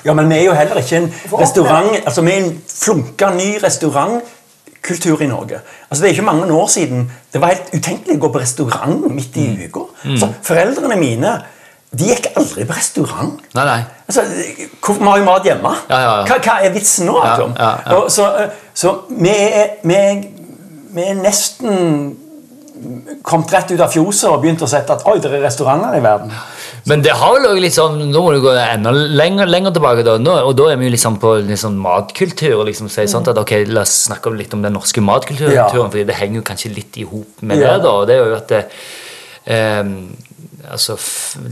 Ja, 0.05 0.13
men 0.13 0.29
vi 0.29 0.35
er 0.39 0.45
jo 0.45 0.53
heller 0.53 0.77
ikke 0.77 0.97
en 0.97 1.13
restaurant 1.39 2.07
Altså, 2.07 2.23
vi 2.23 2.31
er 2.33 2.45
en 2.45 2.63
flunka 2.69 3.31
ny 3.31 3.59
restaurantkultur 3.63 5.21
i 5.23 5.27
Norge. 5.27 5.61
Altså, 5.91 6.03
Det 6.05 6.09
er 6.11 6.15
ikke 6.15 6.23
mange 6.33 6.53
år 6.53 6.67
siden 6.69 7.11
det 7.33 7.41
var 7.41 7.49
helt 7.49 7.71
utenkelig 7.75 8.17
å 8.17 8.21
gå 8.21 8.33
på 8.33 8.41
restaurant 8.41 9.11
midt 9.15 9.37
i 9.37 9.47
Mm. 9.47 9.69
uka. 9.69 9.81
Så 10.19 10.29
Foreldrene 10.43 10.97
mine 10.97 11.43
de 11.95 12.09
gikk 12.11 12.31
aldri 12.37 12.65
på 12.67 12.75
restaurant. 12.77 13.39
Nei, 13.55 13.65
nei. 13.69 13.81
Altså, 14.09 14.25
Vi 14.29 15.07
har 15.07 15.19
jo 15.21 15.25
mat 15.29 15.47
hjemme. 15.47 15.75
Ja, 15.89 16.01
ja, 16.01 16.13
ja. 16.19 16.25
Hva, 16.29 16.39
hva 16.43 16.57
er 16.67 16.75
vitsen 16.75 17.07
nå? 17.07 17.17
Og 17.95 18.11
Så, 18.13 18.27
eh, 18.41 18.51
så 18.75 18.97
vi, 19.09 19.31
er, 19.31 19.79
vi, 19.85 19.95
er, 19.95 20.25
vi 20.95 21.09
er 21.13 21.23
nesten 21.23 22.17
kommet 23.25 23.53
rett 23.55 23.71
ut 23.71 23.81
av 23.81 23.93
fjoset 23.93 24.27
og 24.29 24.43
begynt 24.43 24.63
å 24.65 24.69
sette 24.69 24.97
at 24.97 25.05
oi, 25.09 25.17
det 25.23 25.31
er 25.31 25.45
restauranter 25.45 25.95
i 25.97 26.03
verden. 26.05 26.33
Men 26.91 27.05
det 27.05 27.15
har 27.17 27.37
vel 27.37 27.47
også 27.49 27.63
litt 27.63 27.77
sånn 27.77 27.95
Nå 28.11 28.21
må 28.21 28.33
du 28.35 28.43
gå 28.45 28.53
enda 28.61 28.91
lenger, 28.93 29.49
lenger 29.49 29.73
tilbake, 29.77 30.03
da. 30.05 30.19
Nå, 30.21 30.35
og 30.49 30.53
da 30.59 30.67
er 30.73 30.81
vi 30.81 30.91
jo 30.91 30.95
liksom 30.97 31.17
på 31.23 31.37
sånn 31.61 31.79
matkultur. 31.81 32.59
og 32.59 32.67
liksom 32.69 32.91
si 32.93 33.07
sånn 33.09 33.25
at 33.31 33.41
ok, 33.41 33.55
La 33.71 33.87
oss 33.87 33.95
snakke 34.09 34.35
litt 34.37 34.53
om 34.57 34.63
den 34.67 34.75
norske 34.77 35.01
matkulturen, 35.01 35.55
Ja. 35.55 35.69
fordi 35.71 36.05
det 36.05 36.19
henger 36.19 36.43
jo 36.43 36.47
kanskje 36.51 36.75
litt 36.75 36.99
i 37.01 37.07
hop 37.09 37.41
med 37.43 37.59
det. 37.59 37.73
da, 37.83 37.91
og 37.91 38.07
det 38.07 38.19
er 38.19 38.27
jo 38.27 38.37
at 38.37 38.49
det, 38.49 38.63
ehm, 39.47 39.95
altså 40.71 40.97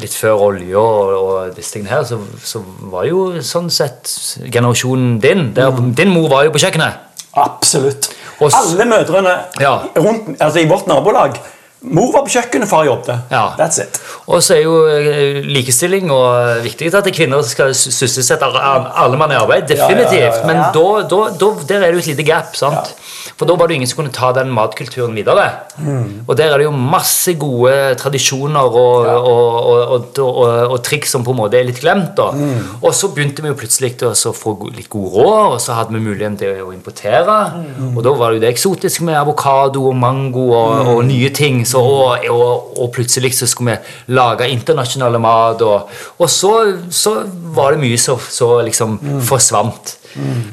Litt 0.01 0.15
før 0.17 0.41
olja 0.49 0.79
og, 0.81 1.13
og 1.23 1.57
disse 1.57 1.75
tingene 1.77 1.91
her, 1.93 2.05
så, 2.09 2.19
så 2.45 2.63
var 2.93 3.05
jo 3.09 3.27
sånn 3.45 3.71
sett 3.71 4.09
generasjonen 4.53 5.19
din 5.23 5.51
der, 5.57 5.71
Din 5.97 6.13
mor 6.15 6.29
var 6.33 6.45
jo 6.47 6.55
på 6.55 6.63
kjøkkenet. 6.63 7.09
Absolutt. 7.37 8.11
Og 8.41 8.51
Alle 8.57 8.85
mødrene 8.89 9.35
Ja. 9.61 9.75
rundt, 9.97 10.37
altså 10.41 10.61
i 10.61 10.69
vårt 10.69 10.87
nabolag 10.91 11.37
Mor 11.83 12.13
var 12.15 12.23
på 12.23 12.31
kjøkkenet, 12.37 12.69
far 12.71 12.85
jobbet. 12.87 13.33
Ja. 13.33 13.43
That's 13.59 13.81
it. 13.83 13.99
Og 14.31 14.43
så 14.45 14.55
er 14.55 14.61
jo 14.63 14.75
eh, 14.87 15.41
likestilling 15.43 16.13
og 16.15 16.63
viktig 16.63 16.93
at 16.95 17.09
kvinner 17.15 17.43
skal 17.47 17.75
sysselsette 17.75 18.47
alle 18.47 19.19
mann 19.19 19.35
i 19.35 19.39
arbeid. 19.41 19.67
Definitivt. 19.71 20.45
Men 20.47 20.61
da, 20.77 20.87
da, 21.11 21.23
da, 21.41 21.51
der 21.67 21.83
er 21.83 21.91
det 21.91 21.99
jo 21.99 22.05
et 22.05 22.13
lite 22.13 22.29
gap. 22.29 22.55
sant? 22.59 22.95
For 23.39 23.49
da 23.49 23.57
var 23.59 23.67
det 23.67 23.81
ingen 23.81 23.91
som 23.91 23.99
kunne 23.99 24.15
ta 24.15 24.31
den 24.37 24.53
matkulturen 24.55 25.17
videre. 25.17 25.49
Mm. 25.79 26.23
Og 26.29 26.37
der 26.39 26.53
er 26.53 26.61
det 26.61 26.69
jo 26.69 26.75
masse 26.77 27.35
gode 27.41 27.73
tradisjoner 27.99 28.77
og, 28.79 29.09
og, 29.33 29.91
og, 29.97 30.21
og, 30.23 30.77
triks 30.87 31.11
som 31.15 31.25
på 31.27 31.35
en 31.35 31.41
måte 31.41 31.59
er 31.59 31.67
litt 31.67 31.81
glemt. 31.83 32.13
da. 32.19 32.31
Mm. 32.31 32.79
Og 32.83 32.95
så 32.95 33.11
begynte 33.11 33.43
vi 33.43 33.51
jo 33.51 33.59
plutselig 33.59 33.97
å 34.07 34.35
få 34.37 34.55
litt 34.71 34.91
god 34.93 35.17
råd, 35.17 35.57
og 35.57 35.59
så 35.63 35.81
hadde 35.81 35.97
vi 35.97 36.05
muligheten 36.05 36.39
til 36.39 36.63
å 36.63 36.71
importere. 36.75 37.39
Mm. 37.59 37.97
Og 37.97 38.03
da 38.07 38.15
var 38.15 38.31
det 38.31 38.39
jo 38.39 38.45
det 38.47 38.53
eksotiske 38.53 39.07
med 39.09 39.19
avokado 39.19 39.89
og 39.91 39.99
mango 39.99 40.49
og, 40.53 40.95
og 40.95 41.03
nye 41.11 41.33
ting. 41.35 41.65
Så, 41.73 41.81
og, 41.81 42.29
og, 42.33 42.77
og 42.83 42.93
plutselig 42.95 43.33
så 43.39 43.49
skulle 43.51 43.77
vi 43.77 44.15
lage 44.17 44.51
internasjonale 44.53 45.21
mat, 45.23 45.65
og, 45.67 45.91
og 46.19 46.31
så, 46.31 46.53
så 46.93 47.17
var 47.57 47.75
det 47.75 47.83
mye 47.85 48.01
som 48.01 48.21
liksom 48.21 48.53
liksom 48.69 48.99
forsvant. 49.27 49.97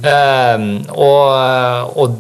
Ehm, 0.08 0.70
og, 0.96 1.98
og 2.00 2.18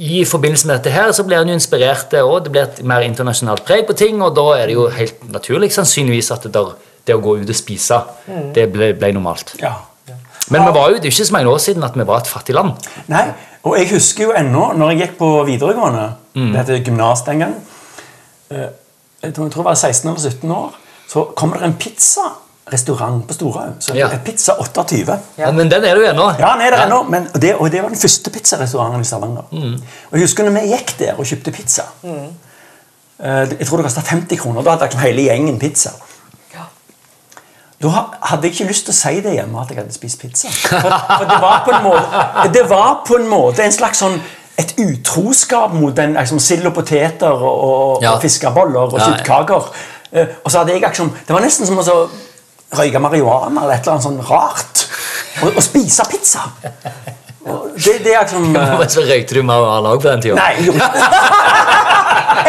i 0.00 0.24
forbindelse 0.24 0.68
med 0.68 0.78
dette 0.78 0.94
her 0.94 1.12
så 1.12 1.26
blir 1.28 1.42
en 1.42 1.52
jo 1.52 1.58
inspirert, 1.58 2.14
og 2.24 2.46
det 2.46 2.54
blir 2.54 2.64
et 2.64 2.80
mer 2.88 3.04
internasjonalt 3.04 3.66
preg 3.68 3.84
på 3.88 3.96
ting, 4.00 4.22
og 4.24 4.32
da 4.38 4.46
er 4.56 4.70
det 4.70 4.78
jo 4.78 4.88
helt 4.94 5.28
naturlig 5.32 5.72
sannsynligvis 5.74 6.32
at 6.32 6.48
det, 6.48 6.54
der, 6.56 6.72
det 7.06 7.16
å 7.18 7.22
gå 7.24 7.36
ut 7.42 7.52
og 7.52 7.58
spise, 7.58 8.00
det 8.56 8.70
ble, 8.72 8.94
ble 8.96 9.12
normalt. 9.16 9.56
Ja. 9.60 9.76
Men 10.50 10.64
vi 10.66 10.72
var 10.74 10.90
jo, 10.90 10.96
det 10.98 11.06
er 11.06 11.12
ikke 11.12 11.28
så 11.28 11.36
mange 11.36 11.52
år 11.52 11.60
siden 11.62 11.84
at 11.86 11.94
vi 11.94 12.06
var 12.08 12.24
et 12.24 12.30
fattig 12.30 12.56
land. 12.56 12.88
Nei, 13.12 13.28
og 13.62 13.78
jeg 13.78 13.90
husker 13.90 14.24
jo 14.24 14.32
ennå, 14.36 14.72
når 14.76 14.90
jeg 14.90 14.98
gikk 15.00 15.18
på 15.18 15.44
videregående 15.46 16.08
Mm. 16.34 16.52
Det 16.52 16.56
heter 16.60 16.84
gymnas 16.84 17.22
den 17.26 17.38
gang. 17.38 17.54
eh, 18.50 18.68
Jeg 19.22 19.34
tror 19.34 19.48
jeg 19.56 19.64
var 19.64 19.74
16 19.74 20.08
eller 20.08 20.20
17 20.20 20.50
år. 20.50 20.74
Så 21.08 21.24
kommer 21.36 21.56
det 21.58 21.64
en 21.66 21.74
pizzarestaurant 21.74 23.26
på 23.28 23.34
Storhaug. 23.34 23.72
Så 23.80 23.94
Ja. 23.94 24.08
Pizza 24.24 24.52
28. 24.60 25.18
Ja. 25.38 25.50
Men 25.50 25.68
den 25.70 25.84
er 25.84 25.94
det 25.94 26.02
jo 26.06 26.10
ennå. 26.12 26.28
Ja, 26.38 26.52
den 26.52 26.60
er 26.60 26.70
der 26.70 26.86
ennå, 26.86 27.02
men 27.02 27.28
og 27.34 27.42
det, 27.42 27.54
og 27.56 27.72
det 27.72 27.82
var 27.82 27.88
den 27.88 27.98
første 27.98 28.30
pizzarestauranten 28.30 29.00
i 29.00 29.04
Stavanger. 29.04 29.42
Mm. 29.52 29.74
Og 30.10 30.12
jeg 30.12 30.20
husker 30.20 30.44
når 30.44 30.60
vi 30.60 30.68
gikk 30.68 30.98
der 30.98 31.14
og 31.18 31.24
kjøpte 31.26 31.50
pizza. 31.52 31.82
eh, 32.04 33.48
Jeg 33.58 33.66
tror 33.66 33.76
det 33.76 33.84
kosta 33.84 34.00
50 34.00 34.38
kroner. 34.40 34.62
Da 34.62 34.70
hadde 34.70 34.96
hele 34.98 35.22
gjengen 35.22 35.58
pizza. 35.58 35.90
Da 37.82 37.88
hadde 38.20 38.42
jeg 38.48 38.52
ikke 38.54 38.66
lyst 38.68 38.84
til 38.84 38.92
å 38.92 38.96
si 38.98 39.20
det 39.24 39.32
hjemme 39.38 39.60
at 39.62 39.70
jeg 39.72 39.78
hadde 39.80 39.94
spist 39.94 40.20
pizza. 40.20 40.50
For, 40.52 40.80
for 41.16 41.24
det, 41.30 41.38
var 41.40 41.62
på 41.64 41.72
en 41.72 41.82
måte, 41.86 42.24
det 42.52 42.64
var 42.68 42.98
på 43.06 43.16
en 43.16 43.28
måte 43.30 43.64
en 43.64 43.72
slags 43.72 44.02
sånn 44.02 44.18
et 44.60 44.74
utroskap 44.82 45.72
mot 45.72 45.94
den 45.96 46.12
liksom, 46.18 46.38
sild 46.44 46.66
og 46.68 46.74
poteter 46.76 47.32
og, 47.32 48.02
Ja. 48.04 48.10
og 48.12 48.20
fiskeboller 48.20 48.82
og 48.82 48.98
Ja, 48.98 49.06
ja. 49.06 49.06
kjøttkaker. 49.14 49.70
Eh, 50.12 50.26
Og 50.44 50.50
så 50.52 50.58
hadde 50.58 50.72
jeg 50.74 50.82
liksom, 50.84 51.08
Det 51.26 51.32
var 51.32 51.40
nesten 51.40 51.66
som 51.66 51.78
å 51.80 52.10
røyke 52.76 53.00
marihuana 53.00 53.62
eller 53.62 53.74
et 53.74 53.80
eller 53.80 53.92
annet 53.96 54.04
sånn 54.04 54.20
rart. 54.28 54.84
Og, 55.42 55.56
og 55.56 55.62
spise 55.64 56.04
pizza. 56.10 56.40
Og 57.48 57.70
det, 57.80 57.96
det 58.04 58.12
er 58.14 58.20
liksom 58.26 58.56
eh, 58.60 59.08
røykte 59.08 59.34
du 59.34 59.42
marihuana 59.42 59.94
òg 59.96 60.02
på 60.04 60.08
den 60.10 60.20
tida. 60.20 60.36
Nei, 60.36 60.66
jo, 60.68 60.72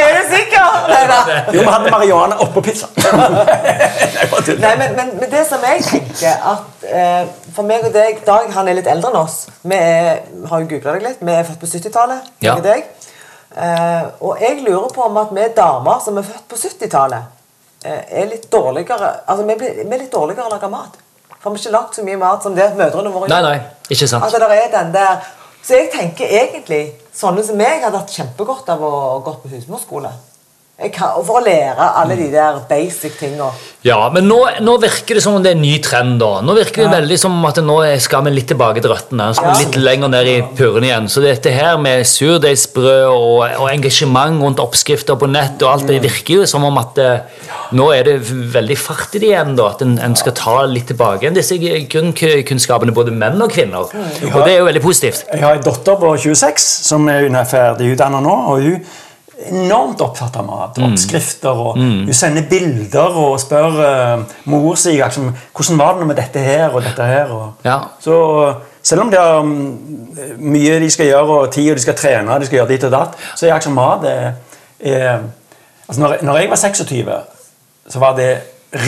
Er 0.02 0.12
du 0.18 0.22
sikker? 0.36 0.51
Nei 0.96 1.56
jo, 1.56 1.62
vi 1.62 1.68
hadde 1.68 1.92
marihuana 1.94 2.38
oppå 2.44 2.64
pizza. 2.66 2.90
Nei, 4.62 4.74
men, 4.78 4.96
men, 4.98 5.14
men 5.20 5.30
det 5.32 5.44
som 5.50 5.64
jeg 5.66 5.84
tenker 5.88 6.46
at 6.52 6.86
eh, 6.88 7.30
For 7.56 7.68
meg 7.68 7.86
og 7.88 7.94
deg 7.96 8.22
Dag 8.28 8.50
han 8.56 8.70
er 8.70 8.78
litt 8.80 8.90
eldre 8.92 9.12
enn 9.12 9.20
oss. 9.22 9.44
Vi 9.64 9.78
er, 9.78 10.24
har 10.50 10.64
jo 10.64 10.70
googla 10.72 10.98
deg 10.98 11.08
litt. 11.10 11.22
Vi 11.22 11.36
er 11.36 11.48
født 11.48 11.62
på 11.62 11.70
70-tallet. 11.70 12.32
Ja. 12.46 12.58
deg. 12.64 12.88
Eh, 13.52 14.04
og 14.24 14.40
jeg 14.40 14.62
lurer 14.64 14.90
på 14.96 15.04
om 15.04 15.18
at 15.20 15.32
vi 15.36 15.48
damer 15.56 16.00
som 16.04 16.18
er 16.20 16.28
født 16.28 16.46
på 16.48 16.60
70-tallet, 16.60 17.40
eh, 17.84 18.04
er 18.22 18.30
litt 18.30 18.48
dårligere 18.52 19.10
Altså, 19.26 19.44
vi, 19.44 19.58
blir, 19.60 19.82
vi 19.84 19.90
er 19.90 20.04
litt 20.06 20.14
dårligere 20.14 20.48
å 20.48 20.54
lage 20.54 20.72
mat. 20.72 21.00
For 21.42 21.50
vi 21.50 21.58
har 21.58 21.66
ikke 21.66 21.76
lagd 21.76 21.98
så 21.98 22.06
mye 22.06 22.20
mat 22.22 22.44
som 22.46 22.56
det 22.56 22.70
mødrene 22.78 23.12
våre 23.12 23.30
Nei, 23.32 23.42
nei, 23.44 23.56
ikke 23.90 24.08
sant. 24.08 24.24
Altså, 24.24 24.40
der 24.40 24.56
er 24.56 24.68
den 24.72 24.92
der 24.94 25.30
Så 25.62 25.78
jeg 25.78 25.92
tenker 25.94 26.26
egentlig 26.26 26.84
sånne 27.14 27.44
som 27.46 27.58
meg 27.60 27.84
hadde 27.84 28.00
hatt 28.00 28.14
kjempegodt 28.14 28.70
av 28.74 28.82
å 28.82 28.94
gå 29.26 29.34
på 29.44 29.52
husmorskole. 29.52 30.10
Jeg 30.82 30.96
kan, 30.96 31.12
og 31.20 31.28
for 31.28 31.38
å 31.38 31.44
lære 31.46 31.88
alle 32.02 32.16
de 32.18 32.26
der 32.34 32.56
basic 32.70 33.20
tinga. 33.20 33.52
Ja, 33.86 33.98
men 34.14 34.28
nå, 34.30 34.38
nå 34.66 34.76
virker 34.82 35.18
det 35.18 35.22
som 35.22 35.36
om 35.38 35.44
det 35.44 35.52
er 35.52 35.58
en 35.58 35.62
ny 35.62 35.76
trend. 35.82 36.16
da. 36.22 36.40
Nå 36.46 36.56
virker 36.58 36.88
det 36.88 36.92
veldig 36.94 37.18
som 37.22 37.36
at 37.46 37.60
nå 37.66 37.76
skal 38.02 38.24
vi 38.26 38.34
litt 38.34 38.48
tilbake 38.50 38.82
til 38.82 38.90
røttene. 38.94 39.28
Ja. 39.38 39.54
litt 39.60 39.78
lenger 39.78 40.10
ned 40.14 40.30
i 40.30 40.36
purren 40.58 40.86
igjen. 40.86 41.10
Så 41.10 41.22
dette 41.22 41.54
her 41.54 41.78
med 41.82 42.06
surdeigsbrød 42.10 43.10
og, 43.10 43.44
og 43.62 43.68
engasjement 43.70 44.42
rundt 44.42 44.62
oppskrifter 44.64 45.18
på 45.22 45.30
nett 45.30 45.62
og 45.62 45.76
alt, 45.76 45.86
det 45.90 46.02
virker 46.02 46.42
jo 46.42 46.48
som 46.50 46.66
om 46.66 46.82
at 46.82 46.98
eh, 47.02 47.46
nå 47.78 47.92
er 47.94 48.10
det 48.10 48.16
veldig 48.56 48.78
fart 48.82 49.18
i 49.18 49.22
det 49.22 49.32
igjen. 49.32 49.54
da, 49.60 49.70
At 49.76 49.86
en, 49.86 49.98
en 50.02 50.18
skal 50.18 50.36
ta 50.38 50.58
litt 50.70 50.90
tilbake 50.90 51.26
igjen 51.28 51.38
disse 51.38 51.58
grunnkunnskapene, 51.62 52.94
både 52.98 53.14
menn 53.14 53.38
og 53.42 53.54
kvinner. 53.54 53.86
Og 54.32 54.42
det 54.42 54.56
er 54.56 54.60
jo 54.60 54.68
veldig 54.70 54.84
positivt. 54.86 55.26
Jeg 55.30 55.46
har 55.46 55.62
en 55.62 55.66
datter 55.70 56.02
på 56.02 56.16
26 56.26 56.68
som 56.90 57.10
er 57.10 57.30
ferdig 57.50 57.94
utdannet 57.96 58.26
nå. 58.26 58.36
og 58.52 58.66
hun 58.66 59.08
enormt 59.50 60.02
opptatt 60.02 60.36
av 60.38 60.46
mat. 60.46 60.78
og 60.78 60.92
Oppskrifter. 60.92 61.50
og 61.50 61.78
Hun 61.78 62.14
sender 62.14 62.46
bilder 62.50 63.18
og 63.18 63.40
spør 63.40 63.80
uh, 63.80 64.24
mor 64.46 64.76
si 64.76 64.98
liksom, 65.00 65.32
hvordan 65.56 65.78
var 65.80 65.98
det 66.00 66.08
med 66.08 66.16
dette 66.22 66.40
her 66.40 66.70
og 66.70 66.84
dette 66.84 67.04
her. 67.04 67.32
Og, 67.32 67.54
Ja. 67.66 67.80
Så 68.00 68.54
selv 68.84 69.02
om 69.02 69.12
det 69.12 69.20
er 69.20 69.42
mm, 69.42 70.38
mye 70.40 70.80
de 70.80 70.90
skal 70.92 71.06
gjøre, 71.12 71.28
og 71.42 71.52
tid, 71.54 71.72
og 71.72 71.78
de 71.78 71.82
skal 71.82 71.96
trene, 71.96 72.40
de 72.40 72.46
skal 72.46 72.58
gjøre 72.62 72.72
dit 72.74 72.84
og 72.84 72.92
datt, 72.92 73.18
så 73.36 73.48
er 73.48 73.54
liksom 73.54 73.74
mat 73.78 74.04
er, 74.10 74.32
er, 74.80 75.20
altså 75.88 76.02
når, 76.02 76.18
når 76.22 76.38
jeg 76.38 76.50
var 76.50 76.56
26, 76.56 77.20
så 77.90 78.00
var 78.00 78.16
det 78.18 78.32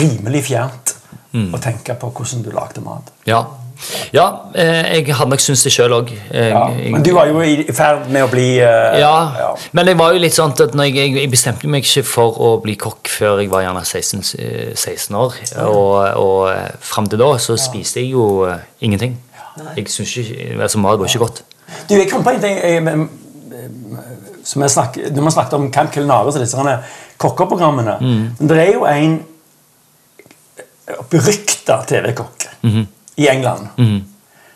rimelig 0.00 0.44
fjernt 0.44 0.90
Mm. 1.34 1.48
å 1.50 1.58
tenke 1.58 1.94
på 1.98 2.08
hvordan 2.14 2.42
du 2.44 2.50
lagde 2.54 2.80
mat. 2.80 3.08
Ja, 3.26 3.40
ja 4.14 4.24
eh, 4.54 5.00
jeg 5.00 5.16
hadde 5.16 5.32
nok 5.34 5.42
syntes 5.42 5.64
det 5.66 5.72
sjøl 5.74 5.92
òg. 5.96 6.12
Ja, 6.30 6.66
men 6.70 7.02
du 7.04 7.10
var 7.16 7.28
jo 7.28 7.42
i 7.42 7.64
ferd 7.74 8.06
med 8.12 8.26
å 8.26 8.30
bli 8.30 8.46
uh, 8.62 8.94
Ja, 9.00 9.14
ja. 9.40 9.48
men 9.76 9.88
det 9.88 9.96
var 9.98 10.14
jo 10.14 10.22
litt 10.22 10.36
sånn 10.36 10.54
at 10.54 10.76
når 10.76 10.90
jeg, 10.90 11.14
jeg, 11.18 11.30
bestemte 11.32 11.70
meg 11.70 11.86
ikke 11.86 12.04
for 12.06 12.38
å 12.38 12.50
bli 12.62 12.76
kokk 12.80 13.10
før 13.10 13.42
jeg 13.42 13.50
var 13.52 13.64
gjerne 13.66 13.82
16, 13.84 14.22
eh, 14.38 14.70
16 14.74 15.18
år. 15.18 15.36
Og, 15.66 15.92
og 16.20 16.38
eh, 16.52 16.70
fram 16.84 17.10
til 17.10 17.20
da 17.20 17.32
så 17.42 17.58
spiste 17.60 18.02
jeg 18.02 18.14
jo 18.14 18.46
uh, 18.46 18.56
ingenting. 18.84 19.18
Jeg 19.76 19.90
synes 19.92 20.16
ikke, 20.18 20.56
altså 20.62 20.80
Mat 20.82 20.98
var 20.98 21.10
ikke 21.10 21.22
godt. 21.22 21.44
Du, 21.88 21.94
jeg 21.94 22.08
kom 22.10 22.24
på 22.26 22.34
en 22.34 22.42
ting 22.42 22.56
jeg, 22.58 22.82
men, 22.84 23.06
eh, 23.54 23.68
som 24.44 24.62
jeg 24.62 24.74
snakk, 24.74 24.98
Når 25.10 25.22
man 25.24 25.32
snakket 25.32 25.54
om 25.58 25.70
Camp 25.72 25.92
Culinaris 25.94 26.36
og 26.36 26.42
disse 26.42 26.74
kokkeprogrammene 27.18 27.94
Men 28.00 28.50
det 28.50 28.58
er 28.60 28.72
jo 28.74 28.84
en 28.88 29.22
berykta 31.10 31.80
TV-kokk 31.88 32.50
i 33.16 33.28
England. 33.30 33.68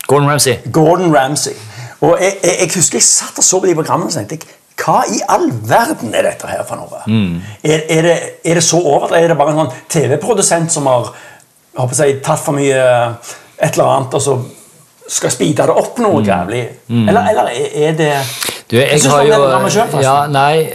Gordon 0.07 0.29
Ramsay. 0.29 0.57
Gordon 0.71 1.15
Ramsay. 1.15 1.53
Og 2.01 2.17
jeg, 2.21 2.33
jeg, 2.43 2.55
jeg 2.59 2.71
husker 2.75 2.97
jeg 2.97 3.03
satt 3.05 3.37
og 3.37 3.43
så 3.43 3.59
på 3.59 3.67
de 3.69 3.75
programmene 3.77 4.09
og 4.09 4.15
tenkte 4.15 4.39
jeg, 4.39 4.55
hva 4.79 5.01
i 5.11 5.19
all 5.27 5.49
verden 5.67 6.13
er 6.15 6.23
dette 6.29 6.47
her 6.47 6.61
for 6.67 6.79
noe? 6.79 7.01
Er, 7.63 7.81
er, 7.91 8.05
det, 8.05 8.13
er 8.47 8.59
det 8.59 8.63
så 8.63 8.79
overdrevet? 8.79 9.25
Er 9.25 9.33
det 9.33 9.37
bare 9.41 9.51
en 9.51 9.59
sånn 9.65 9.73
TV-produsent 9.91 10.71
som 10.71 10.87
har 10.87 11.09
håper 11.79 11.99
jeg, 12.05 12.21
tatt 12.23 12.41
for 12.41 12.55
mye 12.55 12.79
eh, 12.79 13.33
et 13.59 13.75
eller 13.75 13.91
annet, 13.91 14.15
og 14.15 14.23
så 14.23 14.37
skal 15.09 15.33
speede 15.33 15.67
det 15.67 15.75
opp 15.81 15.99
noe 16.03 16.23
jævlig? 16.23 16.63
Eller, 16.89 17.31
eller 17.33 17.51
er 17.51 17.97
det 17.99 18.11
Du, 18.69 18.77
jeg, 18.77 19.01
synes 19.01 19.13
har 19.13 19.25
jo 19.27 19.69
selv. 19.73 19.99
Ja, 20.03 20.17
nei 20.29 20.69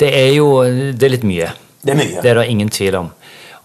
Det 0.00 0.10
er 0.16 0.30
jo 0.36 0.50
Det 0.64 1.08
er 1.08 1.14
litt 1.16 1.26
mye. 1.26 1.50
Det 1.80 1.94
er 1.94 1.98
mye. 1.98 2.20
Det 2.22 2.30
er 2.30 2.38
det 2.38 2.46
ingen 2.52 2.70
tvil 2.70 2.96
om. 3.02 3.10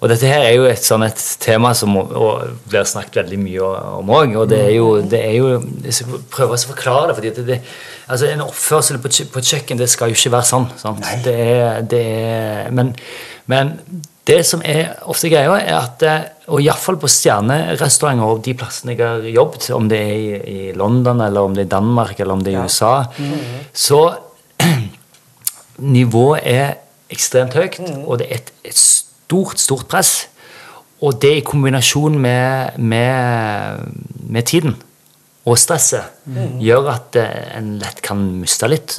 Og 0.04 0.10
dette 0.12 0.28
her 0.28 0.44
er 0.44 0.56
jo 0.58 0.66
et 0.68 0.84
sånn 0.84 1.06
et 1.06 1.22
tema 1.42 1.72
som 1.78 1.96
og, 1.98 2.12
og 2.12 2.58
blir 2.70 2.88
snakket 2.88 3.22
veldig 3.24 3.38
mye 3.42 3.70
om 4.02 4.10
òg. 4.18 4.34
Og 4.42 4.50
det 4.52 4.60
er 4.66 4.74
jo, 4.76 4.90
det 5.02 5.22
er 5.24 5.38
jo 5.38 5.54
Jeg 5.86 5.96
skal 6.00 6.26
prøve 6.32 6.58
å 6.58 6.66
forklare 6.74 7.12
det. 7.12 7.16
fordi 7.20 7.32
det, 7.38 7.46
det, 7.48 7.62
altså 8.08 8.32
En 8.32 8.44
oppførsel 8.46 9.00
på, 9.02 9.14
på 9.32 9.42
et 9.42 9.54
kjøkken 9.54 9.80
det 9.80 9.88
skal 9.92 10.12
jo 10.12 10.20
ikke 10.20 10.34
være 10.36 10.50
sånn. 10.52 10.68
Sant? 10.82 11.08
Det 11.26 11.38
er, 11.46 11.80
det 11.82 12.04
er, 12.04 12.70
men, 12.76 12.92
men 13.52 13.78
det 14.26 14.40
som 14.48 14.62
er 14.66 14.96
ofte 15.06 15.30
greia, 15.30 15.58
er 15.62 15.76
at 15.78 16.06
eh, 16.06 16.22
Og 16.50 16.62
iallfall 16.62 16.98
på 17.02 17.10
stjernerestauranter 17.10 18.26
og 18.26 18.44
de 18.46 18.54
plassene 18.58 18.94
jeg 18.94 19.02
har 19.02 19.26
jobbet, 19.30 19.70
om 19.74 19.88
det 19.90 20.02
er 20.02 20.14
i, 20.14 20.40
i 20.46 20.74
London, 20.78 21.24
eller 21.26 21.48
om 21.48 21.56
det 21.56 21.64
er 21.66 21.70
i 21.70 21.74
Danmark, 21.74 22.20
eller 22.20 22.36
om 22.36 22.44
det 22.46 22.54
er 22.54 22.60
i 22.60 22.66
USA, 22.68 22.92
så 23.74 24.02
nivået 25.96 26.46
er 26.46 26.76
ekstremt 27.10 27.58
høyt, 27.58 27.80
og 28.06 28.20
det 28.22 28.30
er 28.30 28.44
et, 28.44 28.54
et 28.66 28.78
stort, 29.26 29.60
stort 29.60 29.88
press. 29.92 30.14
Og 31.04 31.18
det 31.22 31.34
i 31.38 31.44
kombinasjon 31.46 32.16
med, 32.22 32.78
med, 32.78 33.82
med 34.30 34.44
tiden 34.48 34.78
og 35.46 35.60
stresset 35.62 36.08
gjør 36.64 36.88
at 36.96 37.18
eh, 37.22 37.58
en 37.60 37.76
lett 37.78 38.00
kan 38.02 38.22
miste 38.40 38.70
litt 38.72 38.96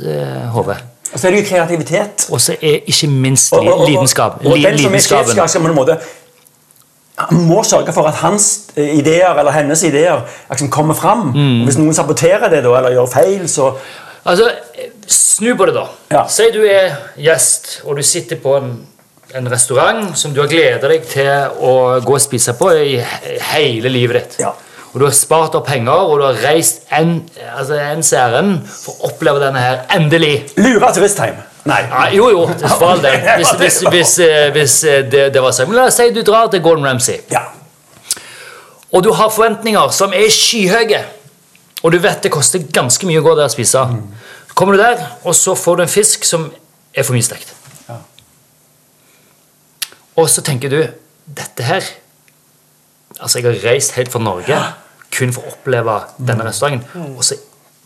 hodet. 0.54 0.76
Og 1.12 1.18
så 1.18 1.26
er 1.26 1.34
det 1.34 1.40
jo 1.40 1.46
kreativitet. 1.48 2.28
Og 2.30 2.40
så 2.42 2.54
er 2.60 2.84
ikke 2.86 3.08
minst 3.10 3.52
Og, 3.54 3.64
og, 3.64 3.80
og, 3.80 3.88
lidenskap. 3.88 4.38
og 4.44 4.54
den 4.54 4.78
som 4.78 4.92
er 4.92 4.98
lidenskapen. 4.98 5.48
skal 5.48 5.62
på 5.62 5.68
en 5.72 5.74
måte 5.74 5.98
han 7.16 7.46
må 7.48 7.62
sørge 7.64 7.92
for 7.96 8.08
at 8.10 8.18
hans 8.20 8.66
eh, 8.76 8.98
ideer 8.98 9.38
eller 9.40 9.54
hennes 9.54 9.82
ideer 9.82 10.20
liksom 10.50 10.68
kommer 10.70 10.94
fram. 10.94 11.30
Mm. 11.32 11.62
Hvis 11.64 11.78
noen 11.80 11.96
saboterer 11.96 12.50
det 12.52 12.60
da, 12.64 12.74
eller 12.76 12.98
gjør 12.98 13.14
feil, 13.14 13.48
så 13.48 13.76
Altså, 14.26 14.48
snu 15.06 15.52
på 15.54 15.68
det, 15.68 15.74
da. 15.76 15.84
Ja. 16.10 16.24
Si 16.26 16.48
du 16.50 16.64
er 16.66 16.96
gjest, 17.14 17.68
og 17.84 17.94
du 17.96 18.02
sitter 18.02 18.40
på 18.42 18.56
en, 18.58 18.72
en 19.34 19.48
restaurant 19.50 20.12
som 20.18 20.34
du 20.34 20.40
har 20.40 20.50
gleda 20.50 20.90
deg 20.90 21.08
til 21.10 21.58
å 21.66 21.74
gå 22.04 22.14
og 22.14 22.22
spise 22.22 22.54
på 22.58 22.70
i 22.78 22.94
hele 23.52 23.90
livet 23.90 24.20
ditt. 24.20 24.38
Ja. 24.44 24.52
Og 24.92 25.00
du 25.02 25.04
har 25.04 25.12
spart 25.12 25.56
opp 25.58 25.66
penger, 25.68 26.06
og 26.08 26.20
du 26.20 26.24
har 26.24 26.38
reist 26.46 26.86
en, 26.94 27.18
altså 27.52 27.76
en 27.76 28.04
ærend 28.16 28.62
for 28.70 28.94
å 28.94 29.10
oppleve 29.10 29.42
denne 29.42 29.60
her 29.60 29.82
endelig. 29.92 30.38
Lura 30.56 30.88
turistheim. 30.96 31.42
Nei. 31.66 31.82
Ja, 31.90 32.04
jo, 32.14 32.30
jo, 32.30 32.46
det 32.54 32.70
all 32.70 33.02
del. 33.02 33.18
Hvis, 33.40 33.50
hvis, 33.58 33.80
hvis, 33.90 34.14
hvis 34.54 34.76
eh, 34.86 35.00
det, 35.10 35.24
det 35.34 35.42
var 35.42 35.52
sånn. 35.52 35.74
La 35.74 35.88
oss 35.90 35.98
si 35.98 36.06
du 36.14 36.22
drar 36.24 36.46
til 36.52 36.62
Gordon 36.62 36.86
Ramsay. 36.86 37.18
Ja. 37.32 37.42
Og 38.94 39.02
du 39.02 39.10
har 39.18 39.32
forventninger 39.34 39.90
som 39.92 40.14
er 40.14 40.30
skyhøye. 40.32 41.02
Og 41.82 41.92
du 41.92 41.98
vet 42.00 42.22
det 42.22 42.32
koster 42.32 42.62
ganske 42.72 43.10
mye 43.10 43.18
å 43.20 43.26
gå 43.26 43.34
der 43.36 43.50
og 43.50 43.52
spise. 43.52 43.82
Så 44.46 44.56
kommer 44.56 44.78
du 44.78 44.80
der, 44.80 45.02
og 45.26 45.34
så 45.36 45.58
får 45.58 45.76
du 45.76 45.84
en 45.84 45.92
fisk 45.92 46.24
som 46.24 46.48
er 46.94 47.04
for 47.04 47.18
mye 47.18 47.26
stekt. 47.26 47.52
Og 50.16 50.28
så 50.32 50.42
tenker 50.44 50.72
du 50.72 50.80
dette 51.26 51.66
her 51.66 51.84
Altså, 53.16 53.38
jeg 53.38 53.46
har 53.46 53.70
reist 53.70 53.94
helt 53.96 54.10
fra 54.12 54.20
Norge 54.20 54.56
kun 55.14 55.30
for 55.32 55.46
å 55.46 55.52
oppleve 55.54 55.92
denne 56.18 56.44
restauranten, 56.44 57.14
og 57.16 57.22
så 57.24 57.38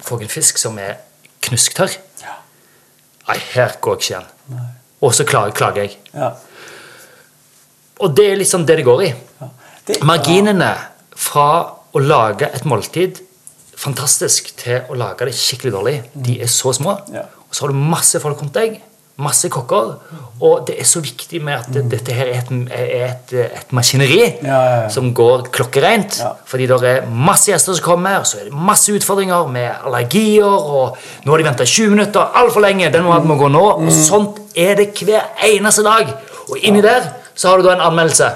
får 0.02 0.22
jeg 0.22 0.26
en 0.26 0.32
fisk 0.32 0.58
som 0.58 0.78
er 0.82 0.96
knusktørr. 1.44 1.92
Nei, 3.28 3.36
her 3.52 3.76
går 3.84 3.94
jeg 3.94 4.00
ikke 4.00 4.08
igjen. 4.08 4.64
Og 5.06 5.14
så 5.14 5.26
klager, 5.28 5.54
klager 5.54 5.86
jeg. 5.86 5.98
Ja. 6.16 6.32
Og 8.00 8.16
det 8.16 8.26
er 8.32 8.40
liksom 8.40 8.64
det 8.66 8.80
det 8.80 8.86
går 8.88 9.04
i. 9.06 9.12
Marginene 10.08 10.72
fra 11.14 11.46
å 11.94 12.02
lage 12.02 12.50
et 12.50 12.66
måltid 12.66 13.20
fantastisk 13.80 14.50
til 14.60 14.88
å 14.90 14.96
lage 14.98 15.28
det 15.28 15.36
skikkelig 15.36 15.72
dårlig, 15.76 15.96
de 16.14 16.40
er 16.42 16.50
så 16.52 16.72
små. 16.76 16.96
Og 17.46 17.54
så 17.54 17.64
har 17.64 17.72
du 17.72 17.78
masse 17.92 18.20
folk 18.22 18.42
rundt 18.42 18.56
deg, 18.56 18.80
masse 19.20 19.50
kokker, 19.52 19.92
og 20.40 20.64
det 20.68 20.78
er 20.80 20.88
så 20.88 21.02
viktig 21.04 21.42
med 21.44 21.58
at 21.58 21.68
det, 21.74 21.84
dette 21.92 22.14
her 22.16 22.30
er 22.32 22.40
et, 22.40 22.50
er 22.72 23.04
et, 23.10 23.34
et 23.60 23.72
maskineri 23.76 24.18
Ja, 24.20 24.32
ja, 24.48 24.58
ja. 24.82 24.88
som 24.92 25.12
går 25.14 25.50
klokkereint. 25.52 26.20
Fordi 26.48 26.68
det 26.70 26.80
er 26.88 27.08
masse 27.08 27.52
gjester 27.52 27.76
som 27.76 27.84
kommer, 27.92 28.24
så 28.24 28.40
er 28.40 28.48
det 28.48 28.64
masse 28.70 28.92
utfordringer 28.96 29.48
med 29.52 29.68
allergier, 29.84 30.48
og 30.48 30.96
nå 31.24 31.34
har 31.34 31.42
de 31.42 31.48
venta 31.50 31.68
20 31.68 31.96
minutter 31.96 32.36
altfor 32.40 32.64
lenge, 32.64 32.92
den 32.92 33.08
maten 33.08 33.28
må 33.28 33.38
gå 33.40 33.50
nå. 33.52 33.64
Mm. 33.80 33.88
Og 33.88 33.96
sånt 33.96 34.40
er 34.56 34.76
det 34.80 34.92
hver 34.98 35.34
eneste 35.50 35.84
dag. 35.86 36.14
Og 36.50 36.56
inni 36.58 36.82
der 36.84 37.12
så 37.34 37.52
har 37.52 37.60
du 37.60 37.68
da 37.68 37.76
en 37.76 37.88
anmeldelse 37.90 38.30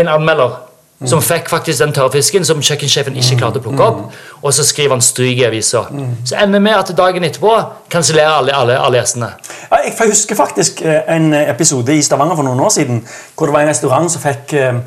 en 0.00 0.08
anmelder 0.08 0.69
som 1.08 1.22
fikk 1.24 1.48
faktisk 1.48 1.80
den 1.80 1.92
tørrfisken 1.96 2.44
som 2.44 2.60
kjøkkensjefen 2.60 3.16
ikke 3.16 3.38
klarte 3.40 3.60
å 3.60 3.64
plukke 3.64 3.86
opp. 3.86 4.16
Og 4.42 4.52
så 4.52 4.64
skriver 4.68 4.92
han 4.98 5.04
stryk 5.04 5.38
i 5.40 5.46
avisa. 5.48 5.86
Så 6.28 6.36
ender 6.36 6.58
vi 6.58 6.64
med 6.66 6.76
at 6.76 6.92
dagen 6.96 7.24
etterpå 7.24 7.54
kansellerer 7.92 8.36
alle, 8.42 8.52
alle, 8.56 8.76
alle 8.78 9.00
gjestene. 9.00 9.30
Ja, 9.70 9.80
jeg 9.86 10.10
husker 10.12 10.36
faktisk 10.36 10.82
eh, 10.84 11.00
en 11.14 11.32
episode 11.40 11.96
i 11.96 12.02
Stavanger 12.04 12.36
for 12.36 12.44
noen 12.44 12.60
år 12.60 12.72
siden 12.74 13.00
hvor 13.34 13.48
det 13.48 13.56
var 13.56 13.64
en 13.64 13.72
restaurant 13.72 14.12
som 14.12 14.20
fikk 14.24 14.52
eh, 14.60 14.82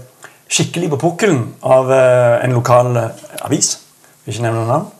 skikkelig 0.54 0.91
på 0.93 1.02
pukkelen 1.02 1.47
av 1.65 1.89
eh, 1.93 2.43
en 2.45 2.54
lokal 2.60 2.91
avis. 3.41 3.80
Vil 4.26 4.36
ikke 4.36 4.45
nevne 4.45 4.60
noen 4.62 4.73
navn. 4.76 4.91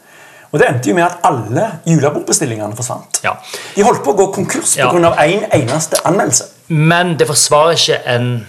Og 0.54 0.60
Det 0.62 0.68
endte 0.70 0.90
jo 0.90 0.96
med 0.96 1.06
at 1.08 1.22
alle 1.26 1.68
julebordbestillingene 1.90 2.76
forsvant. 2.78 3.22
Ja. 3.26 3.32
De 3.76 3.86
holdt 3.86 4.04
på 4.06 4.14
å 4.14 4.18
gå 4.18 4.28
konkurs 4.36 4.76
Ja. 4.78 4.90
pga. 4.94 5.08
av 5.08 5.18
én 5.18 5.46
en 5.50 5.62
eneste 5.62 5.98
anmeldelse. 6.06 6.44
Men 6.68 7.18
det 7.18 7.28
forsvarer 7.28 7.74
ikke 7.78 8.02
en 8.06 8.46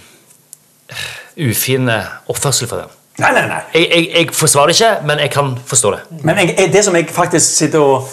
ufin 1.39 1.91
oppførsel 2.29 2.69
for 2.71 2.85
dem. 2.85 2.93
Nei, 3.19 3.31
nei, 3.31 3.45
nei. 3.47 3.61
Jeg, 3.75 3.91
jeg, 3.95 4.09
jeg 4.15 4.35
forsvarer 4.35 4.73
det 4.73 4.75
ikke, 4.81 5.07
men 5.07 5.21
jeg 5.23 5.31
kan 5.31 5.53
forstå 5.67 5.91
det. 5.95 6.01
Men 6.27 6.39
jeg, 6.39 6.71
det 6.73 6.83
som 6.85 6.97
jeg 6.99 7.07
faktisk 7.15 7.57
sitter 7.57 7.79
og 7.81 8.09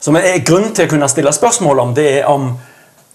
Som 0.00 0.16
er 0.16 0.38
grunnen 0.48 0.72
til 0.72 0.86
å 0.86 0.88
kunne 0.88 1.08
stille 1.12 1.28
spørsmål 1.36 1.78
om, 1.82 1.90
det 1.92 2.04
er 2.08 2.24
om, 2.24 2.46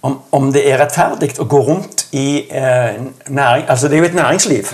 om, 0.06 0.20
om 0.38 0.52
det 0.54 0.62
er 0.70 0.78
rettferdig 0.78 1.32
å 1.41 1.48
gå 1.50 1.62
rundt 1.65 2.04
i 2.13 2.44
eh, 2.46 3.00
næring 3.26 3.65
Altså, 3.65 3.89
det 3.89 3.98
er 3.98 4.04
jo 4.04 4.10
et 4.12 4.18
næringsliv. 4.20 4.70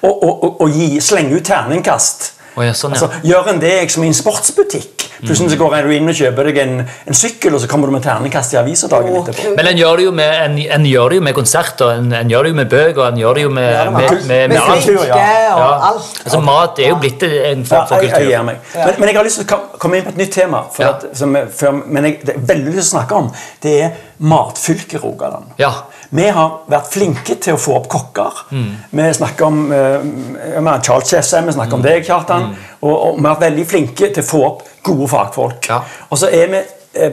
Og, 0.00 0.10
og, 0.10 0.42
og, 0.42 0.60
og 0.66 0.74
gi, 0.74 0.98
slenge 1.00 1.38
ut 1.38 1.46
terningkast. 1.46 2.32
Å, 2.56 2.64
ja, 2.66 2.74
sånn, 2.74 2.96
ja. 2.96 2.98
altså, 2.98 3.22
gjør 3.30 3.52
en 3.52 3.62
det 3.62 3.76
som 3.94 4.02
i 4.02 4.10
en 4.10 4.18
sportsbutikk? 4.18 5.01
Plutselig 5.22 5.50
så 5.52 5.56
går 5.60 5.76
du 5.86 5.92
inn 5.94 6.08
og 6.10 6.16
kjøper 6.18 6.48
deg 6.50 6.56
en, 6.64 6.72
en 7.06 7.14
sykkel, 7.14 7.54
og 7.54 7.60
så 7.62 7.68
kommer 7.70 7.86
du 7.86 7.92
med 7.94 8.02
terningkast 8.02 8.54
i 8.54 8.58
avisa 8.58 8.88
dagen 8.90 9.14
etterpå. 9.20 9.52
Men 9.56 9.68
en 9.70 9.78
gjør 9.78 9.96
det 10.00 10.04
jo 10.08 10.12
med, 10.18 10.32
en, 10.46 10.56
en 10.78 10.86
gjør 10.90 11.08
det 11.14 11.20
jo 11.20 11.24
med 11.28 11.34
konserter, 11.36 11.92
en, 12.00 12.12
en 12.18 12.32
gjør 12.32 12.42
det 12.48 12.50
jo 12.50 12.56
med 12.58 12.70
bøker, 12.72 13.02
en 13.06 13.20
gjør 13.22 13.38
det 13.38 13.44
jo 13.46 13.50
med, 13.54 13.68
Ja, 13.72 13.84
det 13.84 13.92
med, 13.92 14.10
med, 14.10 14.26
med, 14.32 14.48
Med 14.48 14.56
alt. 14.58 14.84
kultur, 14.86 15.04
ja. 15.06 15.20
og 15.54 15.62
Ja. 15.62 15.70
alt. 15.90 16.20
Altså, 16.24 16.40
mat 16.40 16.78
er 16.82 16.88
jo 16.88 16.96
blitt 17.04 17.22
en 17.22 17.64
form 17.66 17.86
for 17.88 18.02
jeg, 18.02 18.10
jeg 18.10 18.26
kultur. 18.26 18.42
Men, 18.50 18.94
men 18.98 19.08
jeg 19.12 19.16
har 19.16 19.24
lyst 19.28 19.40
til 19.42 19.46
å 19.54 19.60
komme 19.78 19.96
inn 20.00 20.04
på 20.08 20.14
et 20.16 20.20
nytt 20.24 20.32
tema. 20.34 20.64
For 20.74 20.82
Ja. 20.82 20.90
at, 20.96 21.06
som, 21.22 21.36
er- 21.36 21.46
før, 21.62 21.78
men 21.86 22.04
jeg, 22.10 22.18
det 22.26 22.34
er 22.36 22.46
veldig 22.54 22.74
lyst 22.74 22.90
til 22.90 22.98
å 22.98 22.98
snakke 22.98 23.14
om 23.22 23.30
Det 23.62 23.76
er 23.86 23.90
matfylket 24.22 25.02
Rogaland. 25.02 25.52
Ja. 25.58 25.72
Vi 26.10 26.26
har 26.30 26.58
vært 26.70 26.90
flinke 26.92 27.34
til 27.40 27.56
å 27.56 27.60
få 27.60 27.74
opp 27.78 27.88
kokker. 27.90 28.42
Mm. 28.52 28.68
Vi 28.90 29.08
snakker 29.16 29.46
om 29.48 29.62
uh, 29.72 30.78
Charles 30.84 31.10
Chessem, 31.10 31.46
vi 31.48 31.54
snakker 31.56 31.74
om 31.78 31.82
Mm. 31.82 31.88
deg, 31.88 32.04
Kjartan. 32.06 32.50
Og, 32.82 32.92
og 32.92 33.18
vi 33.18 33.26
har 33.26 33.34
vært 33.34 33.46
veldig 33.48 33.66
flinke 33.66 34.12
til 34.14 34.22
å 34.22 34.28
få 34.28 34.42
opp 34.46 34.62
gode 34.84 35.08
fagfolk. 35.08 35.68
Ja. 35.68 35.80
Og 36.10 36.18
så 36.20 36.28
er 36.30 36.46
vi 36.52 36.60
eh, 36.94 37.12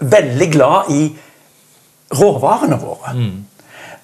veldig 0.00 0.48
glad 0.52 0.90
i 0.94 1.02
råvarene 2.16 2.78
våre. 2.80 3.12
Mm. 3.16 3.44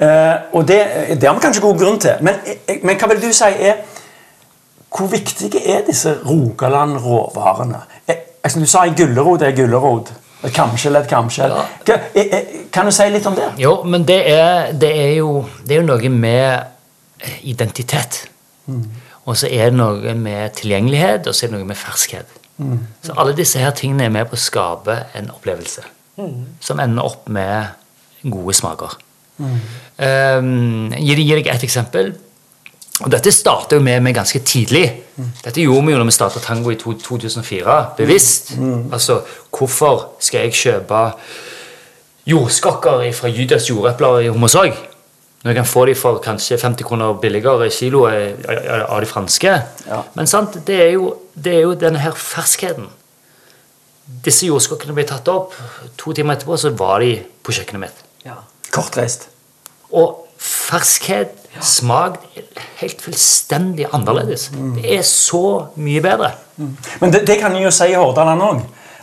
Eh, 0.03 0.37
og 0.57 0.67
det, 0.69 0.81
det 1.21 1.29
har 1.29 1.37
vi 1.37 1.45
kanskje 1.45 1.63
god 1.63 1.79
grunn 1.79 1.99
til. 2.03 2.17
Men, 2.21 2.41
eh, 2.67 2.81
men 2.83 2.97
hva 2.99 3.09
vil 3.13 3.21
du 3.23 3.33
si 3.33 3.45
er 3.45 3.83
Hvor 4.93 5.07
viktige 5.09 5.61
er 5.73 5.87
disse 5.87 6.11
Rogaland-råvarene? 6.27 7.79
Eh, 8.09 8.17
altså, 8.45 8.61
du 8.61 8.67
sa 8.67 8.83
en 8.85 8.97
gulrot 8.99 9.43
er 9.43 9.55
gulrot. 9.57 10.11
Et 10.43 10.55
kamskjell 10.55 10.99
er 10.99 11.05
et 11.05 11.11
kamskjell. 11.11 11.53
Ja. 11.89 11.97
Eh, 12.15 12.23
eh, 12.39 12.45
Kan 12.73 12.89
du 12.89 12.93
si 12.95 13.07
litt 13.13 13.27
om 13.27 13.35
det? 13.37 13.53
Jo, 13.63 13.83
men 13.85 14.07
det 14.09 14.21
er, 14.33 14.73
det 14.73 14.91
er, 14.91 15.11
jo, 15.21 15.45
det 15.67 15.77
er 15.77 15.83
jo 15.83 15.87
noe 15.87 16.09
med 16.09 17.29
identitet. 17.43 18.25
Og 19.25 19.37
så 19.39 19.47
er 19.51 19.71
det 19.71 19.79
noe 19.79 20.15
med 20.19 20.57
tilgjengelighet, 20.59 21.29
og 21.29 21.35
så 21.35 21.47
er 21.47 21.53
det 21.53 21.59
noe 21.61 21.69
med 21.69 21.79
ferskhet. 21.79 22.39
Så 23.03 23.15
alle 23.19 23.35
disse 23.37 23.59
her 23.59 23.71
tingene 23.75 24.07
er 24.07 24.15
med 24.15 24.29
på 24.31 24.39
å 24.39 24.41
skape 24.41 24.97
en 25.19 25.31
opplevelse 25.35 25.83
som 26.63 26.81
ender 26.83 27.07
opp 27.07 27.29
med 27.33 27.73
gode 28.31 28.55
smaker. 28.55 28.99
Um, 29.43 30.93
gir, 30.95 31.19
gir 31.19 31.41
deg 31.41 31.49
et 31.51 31.65
eksempel. 31.67 32.13
Og 33.03 33.11
dette 33.11 33.33
starta 33.35 33.79
vi 33.83 33.95
med 34.01 34.15
ganske 34.15 34.39
tidlig. 34.47 34.85
Dette 35.43 35.61
gjorde 35.61 35.87
vi 35.87 35.95
jo 35.95 35.99
når 35.99 36.09
vi 36.09 36.15
starta 36.15 36.41
Tango 36.43 36.71
i 36.71 36.79
2004. 36.79 37.79
Bevisst. 37.99 38.53
Altså, 38.93 39.23
hvorfor 39.51 40.13
skal 40.23 40.47
jeg 40.47 40.61
kjøpe 40.61 41.07
jordskokker 42.27 43.13
fra 43.13 43.29
Judas 43.29 43.69
jordepler 43.71 44.27
i 44.27 44.31
Hommersåk. 44.31 44.79
Når 45.43 45.51
jeg 45.51 45.57
kan 45.59 45.67
få 45.67 45.87
de 45.87 45.95
for 45.99 46.21
kanskje 46.23 46.59
50 46.59 46.87
kroner 46.87 47.17
billigere 47.19 47.67
kiloet 47.75 48.47
av 48.47 49.01
de 49.03 49.09
franske. 49.11 49.55
Ja. 49.89 50.03
Men 50.15 50.31
sant, 50.31 50.61
det 50.67 50.77
er, 50.85 50.91
jo, 50.95 51.17
det 51.35 51.57
er 51.57 51.65
jo 51.65 51.75
denne 51.75 51.99
her 51.99 52.15
ferskheten. 52.15 52.87
Disse 54.23 54.47
jordskokkene 54.47 54.95
ble 54.95 55.07
tatt 55.09 55.27
opp. 55.33 55.57
To 55.99 56.15
timer 56.15 56.39
etterpå 56.39 56.59
så 56.63 56.71
var 56.79 57.03
de 57.03 57.17
på 57.43 57.55
kjøkkenet 57.57 57.83
mitt. 57.83 58.05
Ja. 58.27 58.39
Kortreist. 58.71 59.27
Og 59.91 60.29
ferskhet, 60.39 61.42
smak, 61.61 62.19
helt 62.81 63.03
fullstendig 63.03 63.87
annerledes. 63.93 64.51
Det 64.77 64.97
er 64.99 65.03
så 65.07 65.69
mye 65.77 66.03
bedre. 66.05 66.33
Men 67.01 67.13
det, 67.13 67.27
det 67.27 67.39
kan 67.41 67.55
en 67.55 67.65
jo 67.65 67.73
si 67.75 67.91
i 67.93 67.99
Hordaland 67.99 68.43
òg. 68.47 68.63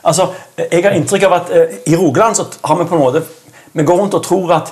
Altså, 0.10 0.30
jeg 0.58 0.84
har 0.86 0.96
inntrykk 0.96 1.26
av 1.28 1.40
at 1.42 1.50
eh, 1.56 1.80
i 1.92 1.98
Rogaland 2.00 2.38
så 2.38 2.46
har 2.64 2.78
vi 2.80 2.86
på 2.88 2.96
en 2.96 3.02
måte 3.02 3.24
Vi 3.74 3.84
går 3.84 3.98
rundt 4.00 4.16
og 4.16 4.24
tror 4.24 4.54
at 4.56 4.72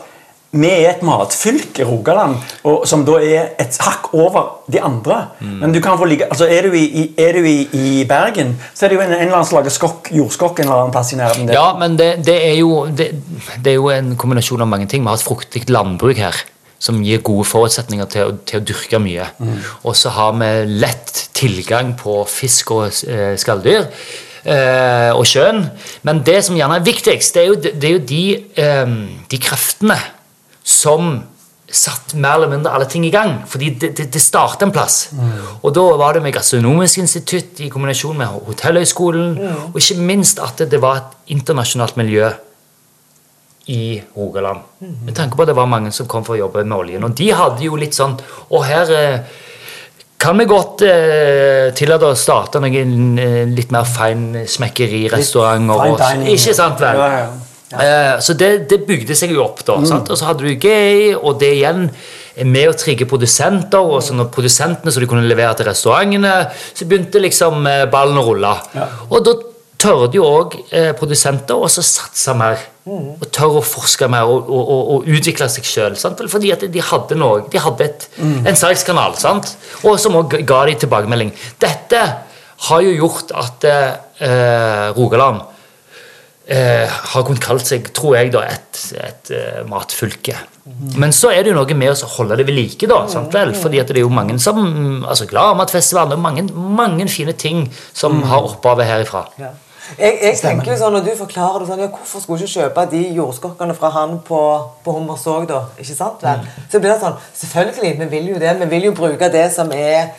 vi 0.57 0.69
er 0.71 0.93
et 0.93 1.01
matfylke, 1.03 1.83
Rogaland, 1.85 2.37
og, 2.63 2.85
som 2.87 3.03
da 3.05 3.17
er 3.19 3.49
et 3.59 3.75
hakk 3.83 4.07
over 4.15 4.63
de 4.71 4.79
andre. 4.81 5.17
Men 5.43 5.73
du 5.75 5.81
kan 5.83 5.99
få 5.99 6.07
ligge, 6.07 6.25
altså 6.31 6.47
er 6.49 6.65
du, 6.65 6.73
i, 6.73 6.85
i, 6.87 7.03
er 7.19 7.35
du 7.35 7.45
i, 7.45 7.67
i 7.75 8.05
Bergen, 8.09 8.55
så 8.73 8.85
er 8.85 8.89
det 8.89 8.97
jo 8.97 9.03
en, 9.03 9.11
en 9.11 9.25
eller 9.27 9.35
annen 9.35 9.49
slags 9.49 9.75
skokk, 9.77 10.09
jordskokk 10.15 10.63
en 10.63 10.69
eller 10.69 10.85
annen 10.85 10.95
plass 10.95 11.11
i 11.13 11.19
nærheten. 11.19 11.51
Ja, 11.53 11.67
men 11.77 11.99
det, 11.99 12.25
det, 12.25 12.37
er 12.47 12.55
jo, 12.61 12.87
det, 12.87 13.11
det 13.59 13.75
er 13.75 13.77
jo 13.77 13.91
en 13.93 14.15
kombinasjon 14.17 14.63
av 14.63 14.71
mange 14.71 14.87
ting. 14.87 15.03
Vi 15.03 15.11
har 15.11 15.19
et 15.19 15.27
fruktig 15.27 15.67
landbruk 15.69 16.23
her 16.23 16.39
som 16.79 16.99
gir 17.03 17.23
gode 17.25 17.45
forutsetninger 17.49 18.05
til, 18.13 18.35
til 18.45 18.61
å 18.61 18.65
dyrke 18.69 18.99
mye. 19.01 19.25
Og 19.83 19.95
så 19.97 20.11
har 20.13 20.35
vi 20.37 20.49
lett 20.77 21.29
tilgang 21.37 21.95
på 21.97 22.19
fisk 22.29 22.71
og 22.75 22.91
eh, 23.07 23.33
skalldyr. 23.37 23.87
eh, 24.45 25.11
og 25.17 25.25
sjøen. 25.27 25.63
Men 26.07 26.21
det 26.25 26.43
som 26.45 26.55
gjerne 26.55 26.77
er 26.79 26.85
viktigst, 26.85 27.33
det 27.35 27.41
er 27.43 27.47
jo, 27.49 27.55
det 27.63 27.83
er 27.89 27.97
jo 27.97 28.03
de, 28.13 28.21
eh, 28.55 28.93
de 29.33 29.39
kreftene 29.41 29.97
som 30.63 31.17
satt 31.67 32.13
mer 32.15 32.37
eller 32.37 32.47
mindre 32.53 32.71
alle 32.71 32.85
ting 32.87 33.03
i 33.03 33.11
gang. 33.11 33.41
Fordi 33.51 33.73
det, 33.81 33.89
det, 33.97 34.05
det 34.13 34.21
startet 34.23 34.63
en 34.63 34.71
plass. 34.71 35.09
Og 35.63 35.73
da 35.75 35.83
var 35.99 36.13
det 36.15 36.21
med 36.23 36.31
Gastronomisk 36.37 37.01
institutt 37.03 37.59
i 37.59 37.67
kombinasjon 37.73 38.15
med 38.21 38.27
Hotellhøgskolen. 38.47 39.33
Og 39.73 39.75
ikke 39.81 39.97
minst 39.99 40.39
at 40.39 40.61
det, 40.61 40.69
det 40.71 40.79
var 40.81 41.01
et 41.01 41.33
internasjonalt 41.35 41.97
miljø 41.99 42.29
i 43.73 43.97
Rogaland. 44.15 44.59
Med 44.79 45.15
tanke 45.15 45.35
på 45.35 45.43
at 45.43 45.49
det 45.51 45.57
var 45.57 45.67
mange 45.67 45.91
som 45.95 46.07
kom 46.07 46.23
for 46.23 46.37
å 46.37 46.39
jobbe 46.45 46.63
med 46.63 46.77
oljen. 46.77 47.03
Og 47.03 47.15
de 47.17 47.27
hadde 47.35 47.65
jo 47.65 47.75
litt 47.75 47.95
sånn 47.97 48.13
Og 48.55 48.63
her 48.63 48.91
eh, 48.95 49.19
kan 50.17 50.37
vi 50.39 50.45
godt 50.49 50.81
eh, 50.87 51.73
tillate 51.77 52.07
å 52.07 52.15
starte 52.17 52.61
noen 52.63 53.19
eh, 53.19 53.43
litt 53.51 53.71
mer 53.75 53.83
og- 55.93 55.99
dining. 55.99 56.31
Ikke 56.33 56.55
sant 56.55 56.79
vel? 56.81 56.95
Ja, 57.03 57.09
ja. 57.19 57.27
Eh, 57.67 58.19
så 58.23 58.33
det, 58.39 58.69
det 58.71 58.85
bygde 58.87 59.15
seg 59.15 59.33
jo 59.35 59.43
opp, 59.43 59.59
da. 59.67 59.75
Mm. 59.75 59.85
Sant? 59.89 60.09
Og 60.09 60.17
så 60.17 60.29
hadde 60.29 60.45
du 60.47 60.53
gay, 60.55 61.11
og 61.15 61.35
det 61.41 61.49
igjen 61.57 61.89
er 62.37 62.47
med 62.47 62.69
å 62.71 62.77
trigge 62.79 63.05
produsenter. 63.09 63.83
Og 63.83 63.99
så 64.05 64.15
når 64.15 64.31
produsentene 64.31 64.93
så 64.93 65.03
de 65.03 65.09
kunne 65.11 65.27
levere 65.27 65.53
til 65.59 65.67
restaurantene, 65.67 66.33
så 66.73 66.87
begynte 66.87 67.21
liksom 67.21 67.67
eh, 67.67 67.83
ballen 67.91 68.17
å 68.21 68.25
rulle. 68.29 68.55
Ja. 68.77 68.87
Og 69.11 69.27
da 69.27 69.35
tørde 69.77 70.17
jo 70.17 70.25
òg 70.25 70.55
eh, 70.71 70.93
produsenter 70.97 71.59
å 71.59 71.67
satse 71.69 72.33
mer. 72.39 72.63
Mm. 72.87 73.07
Og 73.19 73.25
tør 73.35 73.57
å 73.59 73.63
forske 73.67 74.07
mer 74.07 74.29
og, 74.31 74.47
og, 74.47 74.69
og, 74.71 74.91
og 74.93 75.09
utvikle 75.17 75.49
seg 75.51 75.67
sjøl. 75.67 75.97
Fordi 76.31 76.53
at 76.55 76.63
de 76.71 76.83
hadde 76.87 77.17
noe, 77.19 77.41
de 77.51 77.59
hadde 77.59 77.83
et, 77.89 78.07
Mm. 78.17 78.47
en 78.47 78.55
salgskanal, 78.55 79.17
sant? 79.19 79.51
og 79.83 79.99
som 79.99 80.15
òg 80.15 80.37
ga 80.47 80.61
de 80.69 80.77
tilbakemelding. 80.85 81.33
Dette 81.59 81.99
har 82.69 82.81
jo 82.81 82.95
gjort 82.95 83.35
at 83.37 83.67
eh, 83.69 84.87
Rogaland 84.97 85.43
eh, 86.47 86.87
har 87.11 87.25
kunnet 87.27 87.43
kalt 87.43 87.67
seg, 87.67 87.89
tror 87.95 88.15
jeg, 88.17 88.31
da, 88.33 88.41
et, 88.47 88.79
et 89.03 89.31
eh, 89.35 89.59
matfylke. 89.69 90.37
Men 90.99 91.13
så 91.15 91.29
er 91.31 91.43
det 91.45 91.53
jo 91.53 91.59
noe 91.59 91.75
med 91.79 91.93
å 91.93 92.09
holde 92.17 92.35
det 92.39 92.47
ved 92.47 92.57
like, 92.57 92.87
da. 92.89 93.03
Sant 93.11 93.35
vel? 93.35 93.53
Fordi 93.55 93.79
at 93.79 93.91
det 93.91 94.01
er 94.01 94.07
jo 94.07 94.11
mange 94.11 94.35
som 94.43 94.57
altså 95.07 95.27
Gladmatfestivalen 95.29 96.17
og 96.17 96.23
mange, 96.23 96.43
mange 96.53 97.07
fine 97.11 97.35
ting 97.39 97.67
som 97.95 98.19
har 98.27 98.47
opphavet 98.49 98.89
herifra. 98.89 99.25
Ja. 99.39 99.53
Jeg, 99.95 100.17
jeg 100.21 100.37
tenker 100.41 100.71
jo 100.73 100.77
sånn, 100.81 100.95
Når 100.97 101.05
du 101.05 101.11
forklarer 101.21 101.63
det 101.63 101.69
sånn, 101.69 101.81
ja, 101.85 101.89
hvorfor 101.93 102.23
skulle 102.23 102.43
ikke 102.43 102.59
kjøpe 102.59 102.85
de 102.91 103.01
jordskokkene 103.15 103.75
fra 103.77 103.91
han 103.95 104.17
på, 104.27 104.39
på 104.83 104.95
Hummersåk, 104.97 105.47
da? 105.49 105.61
Ikke 105.79 105.95
sant 105.95 106.23
vel? 106.25 106.43
Så 106.71 106.81
blir 106.83 106.91
det 106.91 106.99
sånn, 107.03 107.19
Selvfølgelig, 107.41 107.93
vi 108.01 108.07
vil 108.15 108.31
jo 108.33 108.41
det. 108.41 108.55
Vi 108.59 108.69
vil 108.73 108.89
jo 108.89 108.95
bruke 108.97 109.29
det 109.33 109.45
som 109.55 109.71
er, 109.71 110.11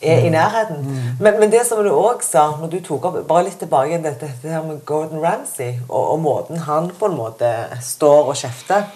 er 0.00 0.26
i 0.28 0.30
nærheten. 0.30 0.84
Men, 1.20 1.40
men 1.40 1.50
det 1.52 1.64
som 1.66 1.82
du 1.82 1.90
òg 1.90 2.22
sa, 2.26 2.46
når 2.60 2.70
du 2.76 2.78
tok 2.86 3.08
opp 3.10 3.18
bare 3.28 3.48
litt 3.48 3.58
tilbake 3.58 3.98
dette, 4.04 4.28
dette 4.30 4.52
her 4.54 4.62
med 4.62 4.84
Gordon 4.86 5.24
Ramsay, 5.24 5.80
og, 5.88 6.12
og 6.14 6.22
måten 6.22 6.62
han 6.68 6.92
på 6.94 7.10
en 7.10 7.18
måte 7.18 7.50
står 7.82 8.30
og 8.30 8.38
kjefter, 8.38 8.86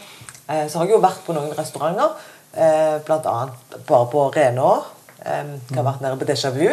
eh, 0.46 0.66
så 0.70 0.78
har 0.78 0.86
jeg 0.86 0.94
jo 0.94 1.02
vært 1.02 1.26
på 1.26 1.34
noen 1.34 1.56
restauranter, 1.58 2.14
eh, 2.54 3.00
annet 3.10 3.82
bare 3.88 4.06
på 4.14 4.30
Renå. 4.36 4.72
Um, 5.20 5.50
har 5.76 5.84
vært 5.84 6.00
nede 6.00 6.16
på 6.16 6.24
Déjà 6.24 6.48
Vu. 6.54 6.68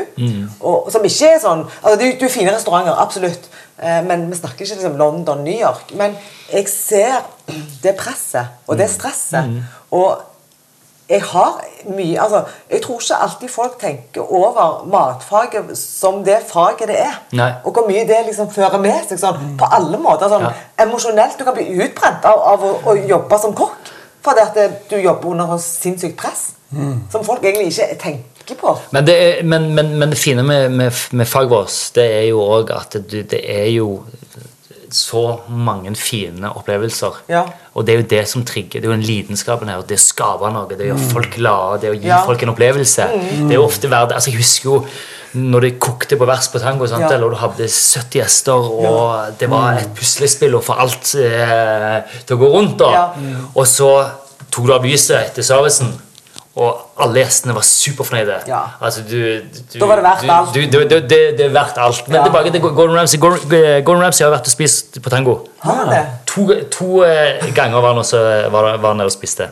Og, 0.61 0.85
som 0.91 1.03
ikke 1.03 1.33
er 1.33 1.39
sånn 1.43 1.65
altså 1.81 1.97
Det 1.99 2.13
det 2.21 2.29
er 2.29 2.31
fine 2.31 2.53
restauranter, 2.55 2.95
absolutt. 2.95 3.49
uh, 3.83 3.99
men 4.07 4.23
vi 4.31 4.37
snakker 4.39 4.63
ikke 4.63 4.77
liksom 4.77 4.95
London, 4.97 5.41
New 5.43 5.59
York. 5.59 5.91
Men 5.99 6.15
jeg 6.53 6.67
ser 6.71 7.17
det 7.83 7.95
presset 7.99 8.47
og 8.67 8.77
det 8.79 8.87
stresset. 8.93 9.51
Og 9.91 10.21
jeg 11.09 11.21
har 11.23 11.59
mye 11.87 12.21
altså, 12.21 12.43
Jeg 12.71 12.81
tror 12.83 12.99
ikke 12.99 13.15
alltid 13.15 13.49
folk 13.49 13.75
tenker 13.79 14.31
over 14.31 14.87
matfaget 14.91 15.77
som 15.77 16.23
det 16.23 16.37
faget 16.47 16.87
det 16.87 16.97
er. 16.99 17.19
Nei. 17.31 17.51
Og 17.65 17.71
hvor 17.73 17.87
mye 17.87 18.07
det 18.07 18.21
liksom 18.25 18.49
fører 18.51 18.79
med 18.79 19.07
seg 19.09 19.19
sånn, 19.19 19.55
på 19.59 19.69
alle 19.71 19.99
måter. 19.99 20.31
Sånn, 20.31 20.47
Ja. 20.47 20.53
Emosjonelt. 20.85 21.35
Du 21.39 21.43
kan 21.43 21.55
bli 21.55 21.67
utbrent 21.83 22.25
av, 22.25 22.39
av 22.53 22.63
å, 22.63 22.73
å 22.91 22.95
jobbe 22.95 23.39
som 23.39 23.55
kokk. 23.55 23.91
Fordi 24.23 24.43
at 24.43 24.57
du 24.89 24.97
jobber 24.99 25.29
under 25.35 25.57
sinnssykt 25.63 26.17
press. 26.19 26.49
Som 27.11 27.23
folk 27.23 27.43
egentlig 27.43 27.71
ikke 27.71 27.95
tenker 27.99 28.33
på. 28.55 28.77
Men 28.91 29.05
det, 29.05 29.15
er, 29.17 29.43
men, 29.43 29.73
men, 29.75 29.91
men 29.99 30.09
det 30.09 30.17
fine 30.17 30.43
med, 30.43 30.69
med, 30.71 30.91
med 31.11 31.27
faget 31.27 31.49
vårt, 31.51 31.75
det 31.95 32.05
er 32.21 32.25
jo 32.29 32.39
òg 32.45 32.71
at 32.71 32.95
det, 33.11 33.25
det 33.31 33.41
er 33.43 33.67
jo 33.75 34.03
så 34.91 35.39
mange 35.51 35.91
fine 35.99 36.47
opplevelser. 36.55 37.17
Ja. 37.27 37.41
Og 37.75 37.83
det 37.85 37.93
er 37.93 37.97
jo 37.99 38.07
det 38.13 38.21
som 38.31 38.45
trigger. 38.47 38.79
Det 38.79 38.85
er 38.87 38.91
jo 38.93 38.95
den 38.95 39.03
lidenskapen 39.03 39.67
her. 39.67 39.81
Det 39.83 39.97
å 39.99 40.03
skape 40.05 40.47
noe, 40.53 40.69
det 40.71 40.85
å 40.85 40.93
gjøre 40.93 41.09
folk 41.11 41.35
glade, 41.35 41.81
det 41.81 41.91
å 41.91 41.97
gi 41.97 42.07
Ja. 42.07 42.21
folk 42.25 42.41
en 42.43 42.53
opplevelse. 42.53 43.07
Det 43.11 43.51
er 43.51 43.59
jo 43.59 43.65
ofte 43.65 43.89
verdt 43.91 44.13
altså 44.15 44.31
Jeg 44.31 44.39
husker 44.39 44.69
jo 44.69 44.85
når 45.37 45.59
det 45.61 45.79
kokte 45.83 46.15
på 46.17 46.25
vers 46.25 46.47
på 46.47 46.59
tango, 46.63 46.87
sant? 46.87 47.03
Ja. 47.03 47.09
eller 47.17 47.29
du 47.29 47.35
hadde 47.35 47.67
70 47.67 48.15
gjester, 48.21 48.53
og 48.79 49.35
det 49.37 49.49
var 49.51 49.75
et 49.77 49.91
puslespill 49.93 50.55
å 50.55 50.61
få 50.63 50.73
alt 50.79 51.11
eh, 51.19 51.99
til 52.25 52.37
å 52.37 52.39
gå 52.39 52.47
rundt. 52.55 52.77
da. 52.79 52.91
Ja. 52.95 53.03
Og 53.53 53.67
så 53.67 53.89
tok 54.49 54.65
du 54.65 54.73
av 54.73 54.85
lyset 54.87 55.19
etter 55.19 55.43
servicen, 55.43 55.91
og 56.57 57.01
alle 57.03 57.21
gjestene 57.21 57.53
var 57.53 57.61
superfornøyde. 57.65 58.37
Ja. 58.49 58.59
Altså, 58.81 59.03
du, 59.05 59.17
du, 59.73 59.77
Da 59.79 59.85
var 59.85 59.99
det 59.99 60.05
verdt 60.07 60.23
du, 60.25 60.31
alt. 60.33 60.55
Du, 60.55 60.61
du, 60.73 60.79
du, 60.89 60.95
det, 61.11 61.19
det 61.37 61.45
er 61.45 61.53
verdt 61.53 61.77
alt. 61.77 62.07
Men 62.07 62.17
Ja. 62.17 62.23
tilbake 62.25 62.51
til 62.55 62.61
Gordon 62.61 62.97
Ramsay. 62.97 63.19
Gordon, 63.21 63.53
Gordon 63.85 64.03
Ramsay 64.03 64.25
har 64.25 64.31
vært 64.33 64.49
og 64.49 64.55
spist 64.55 64.97
på 65.03 65.09
tango. 65.13 65.35
Det? 65.91 66.01
To, 66.33 66.47
to 66.73 67.03
eh, 67.05 67.45
ganger 67.55 67.81
var 67.81 67.93
han 67.93 68.01
også 68.01 68.23
var, 68.51 68.77
var 68.77 68.87
han 68.89 68.99
der 69.03 69.11
og 69.11 69.13
spiste. 69.13 69.51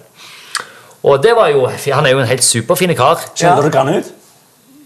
Og 1.06 1.22
det 1.24 1.36
var 1.38 1.48
jo 1.54 1.68
Han 1.94 2.06
er 2.06 2.10
jo 2.16 2.20
en 2.20 2.28
helt 2.28 2.44
superfin 2.44 2.96
kar. 2.98 3.22
Skjeller 3.36 3.70
du 3.70 3.78
han 3.78 3.96
ut? 4.00 4.14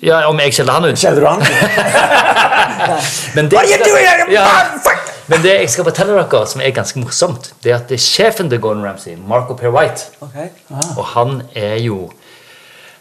Ja, 0.03 0.25
Om 0.27 0.39
jeg 0.39 0.53
kjenner 0.53 0.73
han 0.73 0.85
ut? 0.91 0.97
Kjenner 0.99 1.19
du 1.21 1.27
han? 1.27 1.39
Men 3.35 3.49
det, 3.51 3.55
What 3.57 3.65
are 3.65 3.79
you 3.79 3.83
doing? 3.85 4.31
Ja. 4.33 4.45
Fuck! 4.83 5.08
Men 5.29 5.43
det 5.45 5.55
jeg 5.55 5.69
skal 5.69 5.85
fortelle 5.85 6.15
dere, 6.17 6.45
som 6.49 6.61
er 6.65 6.73
ganske 6.73 7.01
morsomt, 7.01 7.51
det 7.63 7.71
er 7.71 7.79
at 7.79 7.89
det 7.91 7.99
er 7.99 8.05
sjefen 8.05 8.49
til 8.49 8.61
Gordon 8.61 8.85
Ramsay, 8.85 9.13
Marco 9.15 9.53
Per 9.57 9.69
White, 9.73 10.09
okay. 10.25 10.49
og 10.97 11.03
han 11.13 11.43
er 11.55 11.75
jo 11.83 12.07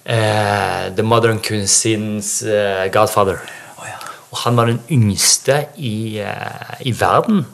eh, 0.04 0.88
The 0.92 1.04
Modern 1.06 1.40
Cuisines 1.40 2.42
eh, 2.42 2.88
godfather. 2.92 3.40
Og 4.28 4.42
han 4.42 4.58
var 4.58 4.68
den 4.68 4.82
yngste 4.92 5.62
i, 5.80 6.18
eh, 6.20 6.74
i 6.84 6.92
verden 7.00 7.46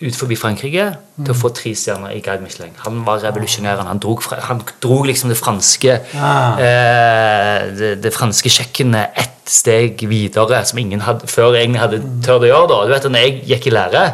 ut 0.00 0.16
forbi 0.16 0.36
Frankrike 0.40 0.86
til 1.20 1.32
å 1.34 1.36
få 1.36 1.50
tre 1.52 1.74
stjerner 1.76 2.14
i 2.16 2.22
Guide 2.24 2.40
Michelin. 2.44 2.72
Han 2.86 3.02
var 3.04 3.20
revolusjonæren. 3.20 3.86
Han 3.90 3.98
drog, 4.00 4.22
han 4.48 4.62
drog 4.80 5.06
liksom 5.10 5.28
det 5.28 5.36
franske 5.38 5.98
Ah. 6.16 6.56
eh, 6.58 7.66
det, 7.76 7.90
det 8.02 8.12
franske 8.14 8.48
kjøkkenet 8.48 9.18
ett 9.20 9.50
steg 9.50 10.00
videre, 10.08 10.62
som 10.64 10.78
ingen 10.78 11.00
hadde, 11.04 11.26
før 11.28 11.56
egentlig 11.58 11.80
hadde 11.82 12.00
tørt 12.24 12.46
å 12.46 12.48
gjøre. 12.48 12.68
da. 12.70 12.78
Du 12.86 12.92
vet, 12.94 13.10
når 13.12 13.26
jeg 13.26 13.42
gikk 13.50 13.66
i 13.66 13.74
lære, 13.76 14.04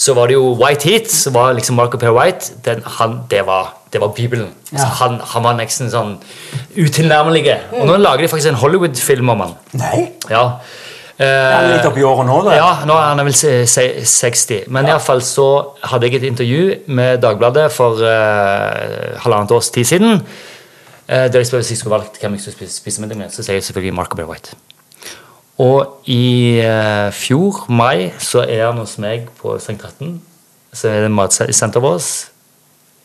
så 0.00 0.14
var 0.16 0.30
det 0.30 0.38
jo 0.38 0.54
White 0.56 0.88
Heat, 0.88 1.10
så 1.12 1.30
var 1.34 1.52
liksom 1.58 1.76
Marco 1.76 1.98
Per 2.00 2.14
White. 2.16 2.54
Den, 2.64 2.80
han, 2.98 3.18
det, 3.28 3.42
var, 3.46 3.74
det 3.92 4.00
var 4.00 4.14
Bibelen. 4.16 4.48
Ja. 4.72 4.86
han, 5.02 5.18
han 5.20 5.42
var 5.44 5.58
nesten 5.58 5.90
sånn 5.92 6.14
utilnærmelig. 6.78 7.42
Og 7.76 7.84
nå 7.90 7.98
lager 8.00 8.24
de 8.24 8.30
faktisk 8.32 8.52
en 8.54 8.60
Hollywood-film 8.62 9.28
om 9.34 9.42
han. 9.44 9.56
Nei. 9.76 10.06
Ja. 10.30 10.44
Eh, 11.20 11.66
litt 11.74 11.84
oppi 11.84 12.00
året 12.06 12.24
nå, 12.24 12.38
da. 12.46 12.54
ja, 12.56 12.68
nå 12.88 12.94
er 12.96 13.10
han 13.10 13.20
vel 13.26 13.34
se- 13.36 13.66
se- 13.68 14.04
60. 14.08 14.62
Men 14.72 14.86
i 14.88 14.92
alle 14.94 15.04
fall 15.04 15.20
så 15.20 15.48
hadde 15.90 16.08
jeg 16.08 16.22
et 16.22 16.28
intervju 16.30 16.62
med 16.96 17.20
Dagbladet 17.20 17.66
for 17.74 18.00
uh, 18.00 19.18
halvannet 19.20 19.52
års 19.52 19.68
tid 19.74 19.84
siden. 19.84 20.22
Uh, 21.10 21.26
der 21.28 21.42
jeg 21.42 21.50
spør 21.50 21.60
hvis 21.60 21.74
jeg 21.74 21.82
skulle 21.82 21.98
valgt 21.98 22.16
hvem 22.22 22.38
jeg 22.38 22.40
skulle 22.46 22.56
spise, 22.56 22.76
spise 22.80 23.04
middag 23.04 23.20
med, 23.20 23.34
så 23.34 23.44
sier 23.44 23.58
jeg 23.58 23.66
selvfølgelig 23.68 23.94
Marco 24.00 24.16
Bear 24.16 24.30
White. 24.32 24.56
Og 25.60 26.00
i 26.08 26.56
eh, 26.64 27.10
fjor, 27.12 27.66
mai, 27.68 28.14
så 28.18 28.46
er 28.48 28.62
han 28.70 28.78
hos 28.80 28.94
meg 29.02 29.26
på 29.42 29.58
St. 29.60 29.76
13. 29.76 30.14
Så 30.72 30.88
er 30.88 31.02
det 31.04 31.10
matsenteret 31.12 31.82
vårt. 31.84 32.06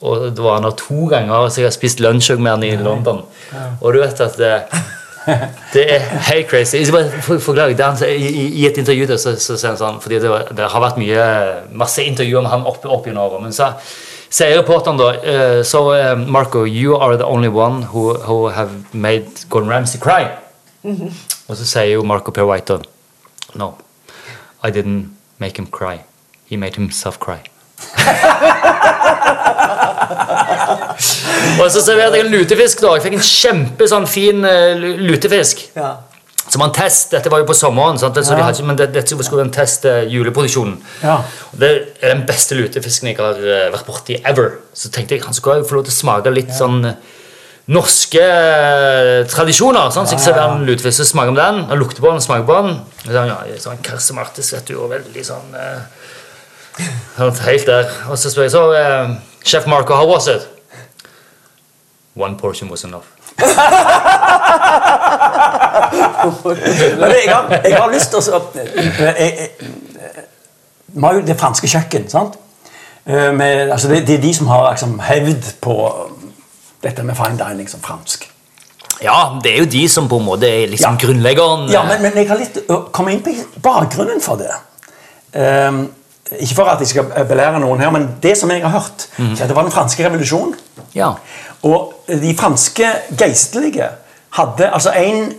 Og 0.05 0.29
det 0.37 0.43
var 0.43 0.61
han 0.61 0.67
her 0.69 0.75
to 0.79 1.07
ganger, 1.11 1.49
så 1.49 1.61
jeg 1.61 1.67
har 1.67 1.75
spist 1.75 1.99
lunsj 1.99 2.37
med 2.39 2.51
han 2.53 2.63
i 2.63 2.69
London. 2.79 3.25
Og 3.81 3.91
du 3.91 3.99
vet 3.99 4.21
at 4.23 4.39
eh, 4.39 4.79
det 5.73 5.83
er 5.95 5.99
helt 6.29 6.47
crazy. 6.49 6.75
Jeg 6.77 6.85
skal 6.87 6.97
bare 6.99 7.21
for- 7.21 7.39
forklare, 7.41 7.73
han, 7.83 7.97
i, 8.09 8.61
i, 8.61 8.65
et 8.67 8.77
intervju 8.77 9.05
der, 9.09 9.17
så, 9.17 9.33
så 9.41 9.55
sier 9.57 9.69
han 9.73 9.77
sånn 9.79 9.97
Fordi 10.03 10.19
det, 10.21 10.29
var, 10.29 10.43
det 10.53 10.67
har 10.69 10.81
vært 10.83 10.97
mye, 11.01 11.23
masse 11.73 12.03
intervjuer 12.05 12.41
med 12.45 12.51
han 12.51 12.65
opp, 12.69 12.85
opp 12.85 13.05
gjennom 13.09 13.23
årene, 13.25 13.43
Men 13.49 13.53
så 13.55 13.71
sier 14.29 14.57
reporteren 14.59 14.97
da 14.99 15.09
uh, 15.15 15.63
Så 15.65 15.81
uh, 15.95 16.13
Marco, 16.19 16.65
you 16.65 16.95
are 16.99 17.17
the 17.17 17.25
only 17.25 17.47
one 17.49 17.81
who, 17.93 18.13
who 18.27 18.49
have 18.53 18.69
made 18.93 19.25
Gordon 19.49 19.69
Ramsay 19.69 19.99
cry. 19.99 20.27
Og 20.85 21.55
så 21.57 21.65
sier 21.65 21.93
jo 21.95 22.03
Marco 22.05 22.31
Per 22.31 22.43
White 22.45 22.73
da 22.73 22.77
No, 23.55 23.73
I 24.63 24.69
didn't 24.71 25.09
make 25.39 25.57
him 25.57 25.65
cry. 25.67 25.99
He 26.45 26.57
made 26.57 26.75
himself 26.75 27.17
cry. 27.19 27.39
og 31.61 31.71
så 31.71 31.81
serverte 31.83 32.19
jeg 32.19 32.25
en 32.25 32.33
lutefisk. 32.33 32.81
da 32.83 32.95
Jeg 32.97 33.05
fikk 33.07 33.17
en 33.19 33.25
kjempe 33.29 33.87
sånn 33.91 34.07
fin 34.09 34.45
eh, 34.47 34.75
lutefisk. 35.05 35.65
Ja. 35.77 35.95
Som 36.45 36.61
en 36.61 36.73
test. 36.75 37.09
Dette 37.15 37.31
var 37.33 37.41
jo 37.41 37.47
på 37.49 37.55
sommeren, 37.57 37.97
sant? 37.99 38.17
Så 38.21 38.37
Ja. 38.37 38.43
hadde, 38.45 38.63
men 38.63 38.77
det, 38.77 38.91
dette 38.93 39.15
skulle 39.17 39.41
være 39.41 39.47
en 39.49 39.55
test 39.55 39.85
eh, 39.89 40.03
juleproduksjonen. 40.13 40.77
Ja. 41.01 41.17
Det 41.57 41.71
er 42.01 42.13
den 42.13 42.25
beste 42.27 42.55
lutefisken 42.55 43.09
jeg 43.09 43.17
har 43.17 43.39
eh, 43.41 43.71
vært 43.73 43.87
borti 43.89 44.19
ever. 44.23 44.59
Så 44.73 44.91
tenkte 44.93 45.17
jeg 45.17 45.25
han 45.25 45.33
skulle 45.33 45.65
få 45.65 45.79
lov 45.79 45.87
til 45.87 45.95
å 45.95 45.99
smake 45.99 46.33
litt 46.35 46.53
sånn 46.53 46.85
eh, 46.85 47.13
norske 47.73 48.25
tradisjoner. 49.31 49.89
Sant? 49.93 50.09
Så 50.09 50.17
jeg 50.19 50.25
serverer 50.27 50.59
en 50.59 50.65
lutefisk, 50.67 50.99
så 51.01 51.07
smaker 51.09 51.33
om 51.33 51.39
den, 51.39 51.61
og 51.65 51.77
lukter 51.81 52.03
på 52.05 52.11
den, 52.13 52.21
smaker 52.21 52.45
på 52.45 52.57
den. 52.61 52.75
Og 53.05 53.09
så, 53.09 53.23
ja, 53.31 53.37
sånn 53.61 53.81
Karse 53.85 54.13
vet 54.15 54.67
du, 54.69 54.75
og 54.77 54.91
veldig 54.93 55.25
sånn 55.25 55.55
eh, 55.57 55.79
sånn 57.17 57.39
Helt 57.47 57.65
der. 57.69 57.89
Og 58.11 58.19
så 58.19 58.29
spør 58.29 58.45
jeg 58.45 58.53
så 58.53 58.65
eh, 58.77 59.15
Chef 59.45 59.65
Marco, 59.71 59.95
how 59.97 60.05
was 60.09 60.27
it? 60.29 60.45
One 62.15 62.37
portion 62.37 62.69
was 62.69 62.83
enough. 62.83 63.03
Men 66.95 67.11
jeg 67.25 67.33
har, 67.35 67.61
jeg 67.63 67.77
har 67.77 67.89
lyst 67.91 68.09
til 68.13 68.19
å 68.19 68.41
Vi 70.95 71.01
har 71.03 71.13
jo 71.17 71.21
det 71.27 71.35
franske 71.39 71.67
kjøkken, 71.67 72.07
sant? 72.11 72.37
Eh, 73.05 73.31
Med, 73.35 73.71
altså 73.71 73.89
det, 73.91 74.05
det 74.07 74.15
er 74.15 74.21
de 74.23 74.33
som 74.33 74.47
har 74.47 74.69
liksom, 74.71 74.99
hevd 75.03 75.49
på 75.61 75.75
dette 76.85 77.03
med 77.03 77.15
fine 77.17 77.37
dining 77.41 77.69
som 77.69 77.81
fransk. 77.83 78.29
Ja, 79.03 79.17
det 79.43 79.51
er 79.51 79.57
jo 79.65 79.65
de 79.73 79.83
som 79.91 80.07
på 80.09 80.17
en 80.21 80.25
måte 80.25 80.47
er 80.47 80.67
liksom 80.71 80.95
Ja. 80.95 81.01
grunnleggeren. 81.07 81.67
Ja, 81.73 81.83
men, 81.83 82.01
men 82.01 82.15
jeg 82.15 82.29
har 82.29 82.39
litt 82.39 82.61
å 82.71 82.85
komme 82.95 83.11
inn 83.11 83.21
på 83.25 83.33
bakgrunnen 83.65 84.21
for 84.23 84.39
det. 84.39 84.53
Ehm, 85.35 85.89
ikke 86.31 86.55
for 86.55 86.69
at 86.71 86.81
jeg 86.81 86.87
skal 86.89 87.27
belære 87.29 87.59
noen 87.61 87.81
her, 87.83 87.91
men 87.93 88.07
det 88.23 88.33
som 88.37 88.51
jeg 88.51 88.63
har 88.63 88.73
hørt, 88.73 89.07
mm. 89.17 89.35
det 89.37 89.55
var 89.55 89.67
den 89.67 89.73
franske 89.73 90.05
revolusjonen. 90.05 90.55
Ja. 90.95 91.11
Og 91.63 91.93
de 92.07 92.35
franske 92.37 92.87
geistlige 93.17 93.89
hadde 94.37 94.69
altså 94.73 94.91
en, 94.97 95.33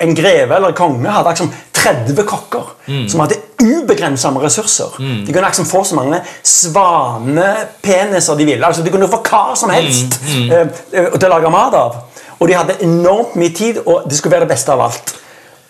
en 0.00 0.16
greve 0.16 0.56
eller 0.56 0.76
konge 0.76 1.10
hadde 1.10 1.32
liksom 1.32 1.52
30 1.80 2.24
kokker 2.28 2.68
som 3.08 3.22
hadde 3.22 3.38
ubegrensa 3.62 4.30
med 4.30 4.44
ressurser. 4.44 4.96
De 4.98 5.32
kunne 5.32 5.46
liksom 5.46 5.66
få 5.68 5.84
så 5.84 5.96
mange 5.96 6.20
svanepeniser 6.42 8.36
de 8.36 8.44
ville. 8.44 8.66
altså 8.66 8.82
De 8.82 8.90
kunne 8.92 9.08
få 9.08 9.22
hva 9.24 9.56
som 9.56 9.72
helst 9.72 10.20
mm. 10.20 10.50
eh, 10.52 11.12
til 11.16 11.28
å 11.28 11.32
lage 11.34 11.52
mat 11.52 11.76
av. 11.76 11.96
Og 12.40 12.48
de 12.48 12.56
hadde 12.56 12.78
enormt 12.84 13.36
mye 13.36 13.52
tid, 13.56 13.82
og 13.84 14.08
det 14.08 14.16
skulle 14.18 14.36
være 14.36 14.46
det 14.48 14.54
beste 14.54 14.72
av 14.72 14.84
alt. 14.86 15.14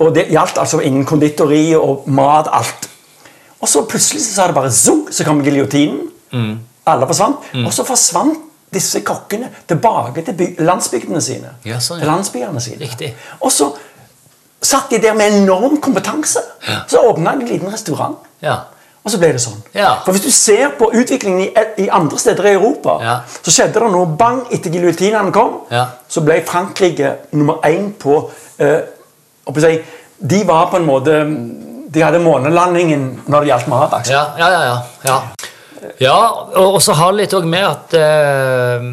Og 0.01 0.15
det 0.15 0.29
gjaldt 0.31 0.59
altså 0.63 0.81
innen 0.87 1.07
konditori 1.07 1.75
og 1.77 2.07
mat, 2.11 2.49
alt. 2.53 2.89
Og 3.61 3.69
så 3.69 3.83
plutselig 3.89 4.23
så 4.25 4.35
sa 4.35 4.47
det 4.49 4.55
bare 4.57 4.71
zoom, 4.73 5.07
så 5.13 5.25
kom 5.25 5.43
giljotinen. 5.45 6.07
Alle 6.87 7.07
forsvant. 7.07 7.37
Og 7.67 7.73
så 7.77 7.85
forsvant 7.85 8.39
disse 8.73 9.01
kokkene 9.05 9.49
tilbake 9.69 10.23
til 10.25 10.55
landsbygdene 10.65 11.21
sine. 11.21 11.51
Ja, 11.67 11.81
sånn, 11.83 11.99
ja. 11.99 12.05
Til 12.05 12.13
landsbyene 12.13 12.61
sine. 12.63 12.79
Riktig. 12.85 13.13
Og 13.43 13.51
så 13.53 13.73
satt 14.63 14.91
de 14.93 14.99
der 15.03 15.15
med 15.19 15.33
enorm 15.43 15.77
kompetanse. 15.83 16.41
Så 16.89 17.03
åpna 17.11 17.35
de 17.37 17.43
en 17.47 17.49
liten 17.51 17.73
restaurant. 17.73 18.17
Ja. 18.45 18.57
Og 19.05 19.11
så 19.11 19.19
ble 19.19 19.31
det 19.33 19.41
sånn. 19.41 19.59
Ja. 19.75 19.95
For 20.05 20.13
Hvis 20.13 20.23
du 20.27 20.31
ser 20.31 20.75
på 20.79 20.91
utviklingen 20.93 21.41
i, 21.47 21.51
i 21.85 21.89
andre 21.89 22.19
steder 22.21 22.47
i 22.51 22.53
Europa, 22.53 22.99
Ja. 23.03 23.15
så 23.43 23.51
skjedde 23.51 23.81
det 23.81 23.93
noe 23.93 24.07
bang 24.21 24.43
etter 24.53 24.71
giljotinene 24.71 25.33
kom. 25.33 25.61
Ja. 25.73 25.87
Så 26.09 26.21
ble 26.25 26.43
Frankrike 26.47 27.15
nummer 27.33 27.61
én 27.65 27.93
på 27.99 28.31
eh, 28.59 28.81
De 30.21 30.45
var 30.45 30.69
på 30.71 30.77
en 30.77 30.85
måte 30.87 31.15
De 31.91 32.05
hadde 32.05 32.21
månelandingen 32.23 33.05
når 33.27 33.45
det 33.45 33.51
gjaldt 33.51 33.71
mat. 33.73 33.99
Altså. 33.99 34.15
Ja, 34.15 34.25
ja, 34.39 34.49
ja. 34.51 34.79
ja, 35.09 35.19
ja. 36.05 36.17
og, 36.61 36.79
så 36.85 36.95
har 36.99 37.13
det 37.13 37.25
litt 37.25 37.37
òg 37.37 37.49
med 37.51 37.67
at 37.67 37.99
eh, 37.99 38.89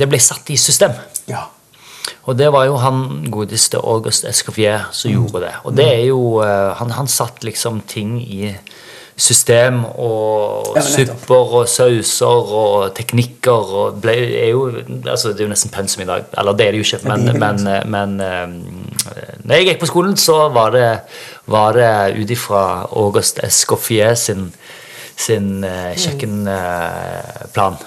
det 0.00 0.10
ble 0.10 0.20
satt 0.22 0.50
i 0.50 0.58
system. 0.58 0.96
Ja. 1.30 1.46
Og 2.28 2.36
det 2.38 2.50
var 2.52 2.66
jo 2.68 2.76
han 2.82 3.30
godeste 3.32 3.80
August 3.80 4.26
Escoffier 4.28 4.90
som 4.94 5.12
gjorde 5.14 5.46
det. 5.46 5.54
Og 5.64 5.74
det 5.78 5.88
er 5.94 6.04
jo 6.10 6.40
eh, 6.44 6.70
han, 6.78 6.94
han 6.98 7.10
satt 7.10 7.44
liksom 7.46 7.84
ting 7.90 8.18
i 8.20 8.54
system 9.20 9.82
og 9.84 10.76
Ja, 10.76 10.82
supper 10.84 11.54
og 11.60 11.68
sauser 11.68 12.52
og 12.60 12.94
teknikker 12.96 13.72
og 13.82 13.98
ble, 14.00 14.14
er 14.40 14.50
jo, 14.52 14.68
altså 15.04 15.32
Det 15.32 15.42
er 15.42 15.48
jo 15.48 15.52
nesten 15.52 15.72
pensum 15.74 16.04
i 16.04 16.08
dag. 16.08 16.28
Eller 16.38 16.56
det 16.56 16.66
er 16.66 16.76
det 16.76 16.80
jo 16.80 16.88
ikke, 16.88 17.02
men, 17.08 17.28
men, 17.40 17.66
eh, 17.66 17.84
men 17.90 18.16
eh, 18.24 18.46
når 19.44 19.54
jeg 19.56 19.68
gikk 19.70 19.82
på 19.82 19.90
skolen, 19.90 20.16
så 20.20 20.48
var 20.54 20.72
det, 20.76 20.86
var 21.46 21.72
det 21.72 22.16
ut 22.20 22.30
ifra 22.30 22.86
August 22.96 23.38
Escoffier 23.44 24.14
sin, 24.14 24.50
sin 25.16 25.64
uh, 25.64 25.92
kjøkkenplan. 25.96 27.78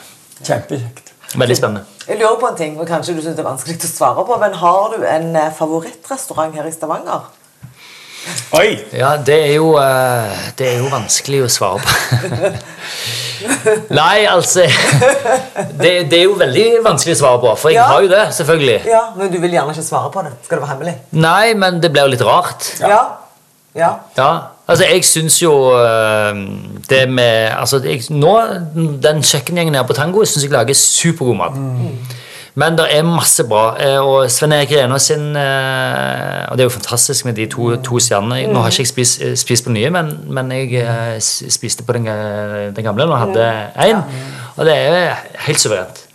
Kjempekjekt. 0.43 1.13
Veldig 1.35 1.57
spennende. 1.57 1.85
Jeg 2.07 2.19
lurer 2.19 2.35
på 2.41 2.47
en 2.51 2.57
ting, 2.59 2.73
og 2.79 2.87
kanskje 2.87 3.15
du 3.15 3.21
synes 3.23 3.37
det 3.37 3.41
er 3.45 3.47
vanskelig 3.47 3.77
å 3.79 3.87
svare 3.89 4.25
på, 4.27 4.35
men 4.41 4.53
har 4.59 4.91
du 4.91 5.05
en 5.07 5.29
eh, 5.39 5.53
favorittrestaurant 5.55 6.53
her 6.57 6.67
i 6.67 6.73
Stavanger? 6.75 7.29
Oi! 8.59 8.67
Ja, 8.95 9.15
det 9.17 9.37
er 9.47 9.53
jo, 9.55 9.71
eh, 9.79 10.43
det 10.59 10.67
er 10.73 10.77
jo 10.83 10.91
vanskelig 10.91 11.41
å 11.45 11.49
svare 11.51 11.79
på. 11.79 12.51
Nei, 13.99 14.25
altså 14.29 14.67
det, 15.79 15.93
det 16.11 16.19
er 16.19 16.25
jo 16.27 16.35
veldig 16.39 16.67
vanskelig 16.85 17.15
å 17.17 17.21
svare 17.23 17.41
på, 17.43 17.55
for 17.63 17.73
jeg 17.73 17.79
Ja. 17.81 17.87
har 17.89 18.03
jo 18.05 18.11
det, 18.11 18.21
selvfølgelig. 18.37 18.77
Ja, 18.91 19.01
men 19.17 19.31
du 19.33 19.39
vil 19.41 19.55
gjerne 19.57 19.73
ikke 19.75 19.87
svare 19.87 20.11
på 20.13 20.23
det. 20.27 20.35
Skal 20.45 20.59
det 20.59 20.63
være 20.67 20.73
hemmelig? 20.75 20.95
Nei, 21.23 21.53
men 21.55 21.81
det 21.83 21.91
blir 21.91 22.05
jo 22.05 22.13
litt 22.13 22.23
rart. 22.27 22.69
Ja. 22.83 23.01
Ja. 23.75 23.89
Ja, 24.17 24.31
altså 24.69 24.85
jeg 24.85 25.03
syns 25.05 25.39
jo 25.41 25.53
eh, 25.79 26.35
det 26.89 27.09
med 27.09 27.49
altså 27.57 27.79
jeg, 27.83 28.03
Nå, 28.13 28.33
Den 29.01 29.23
kjøkkengjengen 29.25 29.75
her 29.75 29.83
på 29.89 29.93
Tango 29.97 30.25
syns 30.25 30.43
jeg 30.45 30.51
lager 30.53 30.73
supergod 30.77 31.35
mat. 31.39 31.57
Men 32.55 32.75
det 32.77 32.85
er 32.93 33.01
masse 33.03 33.41
bra. 33.49 33.63
eh, 33.81 33.97
Og 33.97 34.29
Sven 34.31 34.51
Erik 34.53 34.71
Renaa 34.77 34.99
sin 35.01 35.35
eh, 35.35 36.45
Og 36.51 36.57
det 36.57 36.61
er 36.61 36.69
jo 36.69 36.75
fantastisk 36.75 37.25
med 37.25 37.33
de 37.33 37.47
to, 37.49 37.71
to 37.81 37.97
stjernene. 37.99 38.43
Nå 38.53 38.61
har 38.61 38.69
ikke 38.69 38.83
jeg 38.85 38.91
spist, 38.93 39.23
spist 39.41 39.65
på 39.65 39.73
nye, 39.73 39.89
men, 39.89 40.13
men 40.29 40.51
jeg 40.51 41.17
spiste 41.49 41.83
på 41.83 41.93
den, 41.97 42.05
den 42.77 42.83
gamle 42.85 43.09
og 43.09 43.17
hadde 43.23 43.49
én. 43.89 44.03
Og 44.55 44.65
det 44.69 44.75
er 44.77 45.15
helt 45.47 45.59
suverent. 45.65 46.05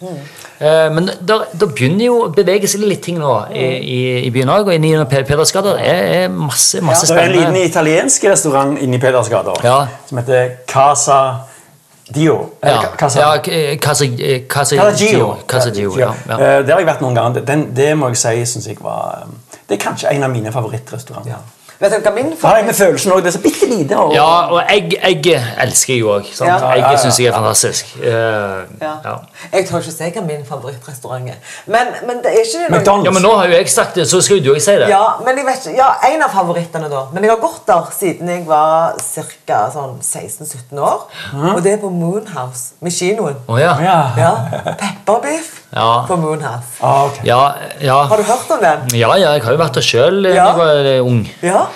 Eh, 0.61 0.89
Men 0.91 1.07
det 1.07 1.69
begynner 1.75 2.05
jo 2.09 2.15
å 2.25 2.31
bevege 2.35 2.67
seg 2.69 2.81
litt 2.83 3.03
ting 3.07 3.19
nå 3.19 3.35
i, 3.55 3.67
i, 3.79 3.99
i 4.27 4.31
byen 4.35 4.49
òg. 4.51 4.67
Og 4.67 4.75
inne 4.75 4.89
i 4.91 5.05
Pe- 5.11 5.23
Pedersgata 5.29 5.77
er 5.79 6.01
er 6.25 6.29
masse, 6.29 6.81
masse 6.83 7.07
Det 7.07 7.17
er 7.17 7.29
en 7.29 7.37
liten 7.37 7.57
italiensk 7.63 8.25
restaurant 8.25 8.79
inne 8.83 8.97
i 8.99 8.99
Pedersgata 8.99 9.55
Ja. 9.65 9.87
som 10.09 10.19
heter 10.19 10.57
Casa 10.67 11.21
Dio. 12.11 12.39
Ja, 12.65 12.81
Casa, 12.97 13.21
ja 13.21 13.37
k- 13.45 13.77
Casa 13.83 14.05
eh, 14.05 14.47
Casa 14.49 14.77
Casa 14.77 14.97
Gio. 14.97 15.37
Casa 15.47 15.71
Gio, 15.71 15.93
ja. 15.99 16.13
ja. 16.29 16.35
Eh, 16.39 16.63
Der 16.67 16.73
har 16.73 16.81
jeg 16.81 16.87
vært 16.89 17.01
noen 17.05 17.15
ganger. 17.15 17.41
Den, 17.45 17.67
det 17.77 17.93
må 17.99 18.09
jeg 18.09 18.17
si 18.17 18.45
synes 18.55 18.67
jeg 18.67 18.79
var 18.81 19.27
Det 19.69 19.77
er 19.79 19.83
kanskje 19.91 20.11
en 20.11 20.23
av 20.25 20.31
mine 20.31 20.51
favorittrestauranter. 20.53 21.37
Vet 21.79 21.93
dere 21.95 22.03
hva 22.03 22.11
min 22.14 22.33
har 22.43 22.57
jeg 22.59 22.64
med 22.66 22.74
følelsen 22.74 23.12
også, 23.12 23.22
Det 23.22 23.29
er 23.31 23.35
så 23.37 23.43
bitte 23.43 23.66
lite. 23.70 23.97
Og, 23.97 24.14
Ja, 24.14 24.24
og 24.51 24.62
egg, 24.68 24.97
egg 25.03 25.26
elsker 25.62 25.93
jeg 25.95 26.01
jo 26.01 26.09
òg. 26.16 26.26
Ja. 26.41 26.47
Ja, 26.47 26.57
ja, 26.59 26.70
ja. 26.81 26.89
Egg 26.91 26.99
syns 27.05 27.18
jeg 27.20 27.29
er 27.31 27.37
fantastisk. 27.37 27.93
Uh, 27.99 28.09
Ja. 28.83 28.95
ja. 29.05 29.14
Jeg 29.53 29.68
tør 29.68 29.79
ikke 29.79 29.93
si 29.95 30.09
hva 30.16 30.24
min 30.26 30.43
favorittrestaurant 30.49 31.29
er. 31.31 31.39
Men, 31.66 31.93
men 32.09 32.18
det 32.24 32.33
er 32.33 32.43
ikke 32.43 32.64
noe 32.64 32.81
McDonald's. 32.81 33.05
ja, 33.05 33.11
men 33.14 33.22
nå 33.22 33.35
har 33.37 33.47
jo 33.47 33.53
jeg 33.61 33.70
sagt 33.70 33.95
det, 33.95 34.09
så 34.11 34.20
skal 34.20 34.41
jo 34.41 34.45
du 34.49 34.51
òg 34.57 34.61
si 34.64 34.74
det. 34.83 34.89
Ja, 34.91 35.05
men 35.24 35.39
jeg 35.39 35.47
vet 35.47 35.66
ikke, 35.66 35.76
ja, 35.79 35.89
En 36.11 36.22
av 36.22 36.35
favorittene, 36.35 36.91
da. 36.91 37.05
Men 37.12 37.24
jeg 37.24 37.31
har 37.31 37.41
gått 37.45 37.62
der 37.70 37.87
siden 37.99 38.29
jeg 38.29 38.47
var 38.49 38.99
ca. 39.47 39.61
Sånn 39.72 39.99
16-17 40.03 40.79
år. 40.83 41.07
Og 41.55 41.62
det 41.62 41.72
er 41.76 41.81
på 41.83 41.91
Moonhouse, 41.95 42.72
med 42.81 42.93
kinoen. 42.93 43.37
Oh, 43.47 43.59
ja. 43.61 43.76
Ja. 43.83 43.99
Ja, 44.18 44.35
Pepperbiff 44.83 45.58
Ja. 45.75 46.05
på 46.09 46.16
Moonhouse. 46.16 46.79
Ah, 46.81 47.05
okay. 47.07 47.27
Ja, 47.29 47.55
ja. 47.85 47.99
Har 48.09 48.16
du 48.16 48.23
hørt 48.25 48.51
om 48.51 48.61
den? 48.62 48.87
ja, 48.97 49.11
ja, 49.21 49.35
jeg 49.37 49.43
har 49.45 49.53
jo 49.53 49.59
vært 49.61 49.75
der 49.77 49.85
sjøl 49.85 50.23
da 50.25 50.29
Ja. 50.33 50.47
jeg 50.49 50.57
var 50.57 50.87
eh, 50.95 51.05
ung. 51.05 51.23
Ja. 51.45 51.66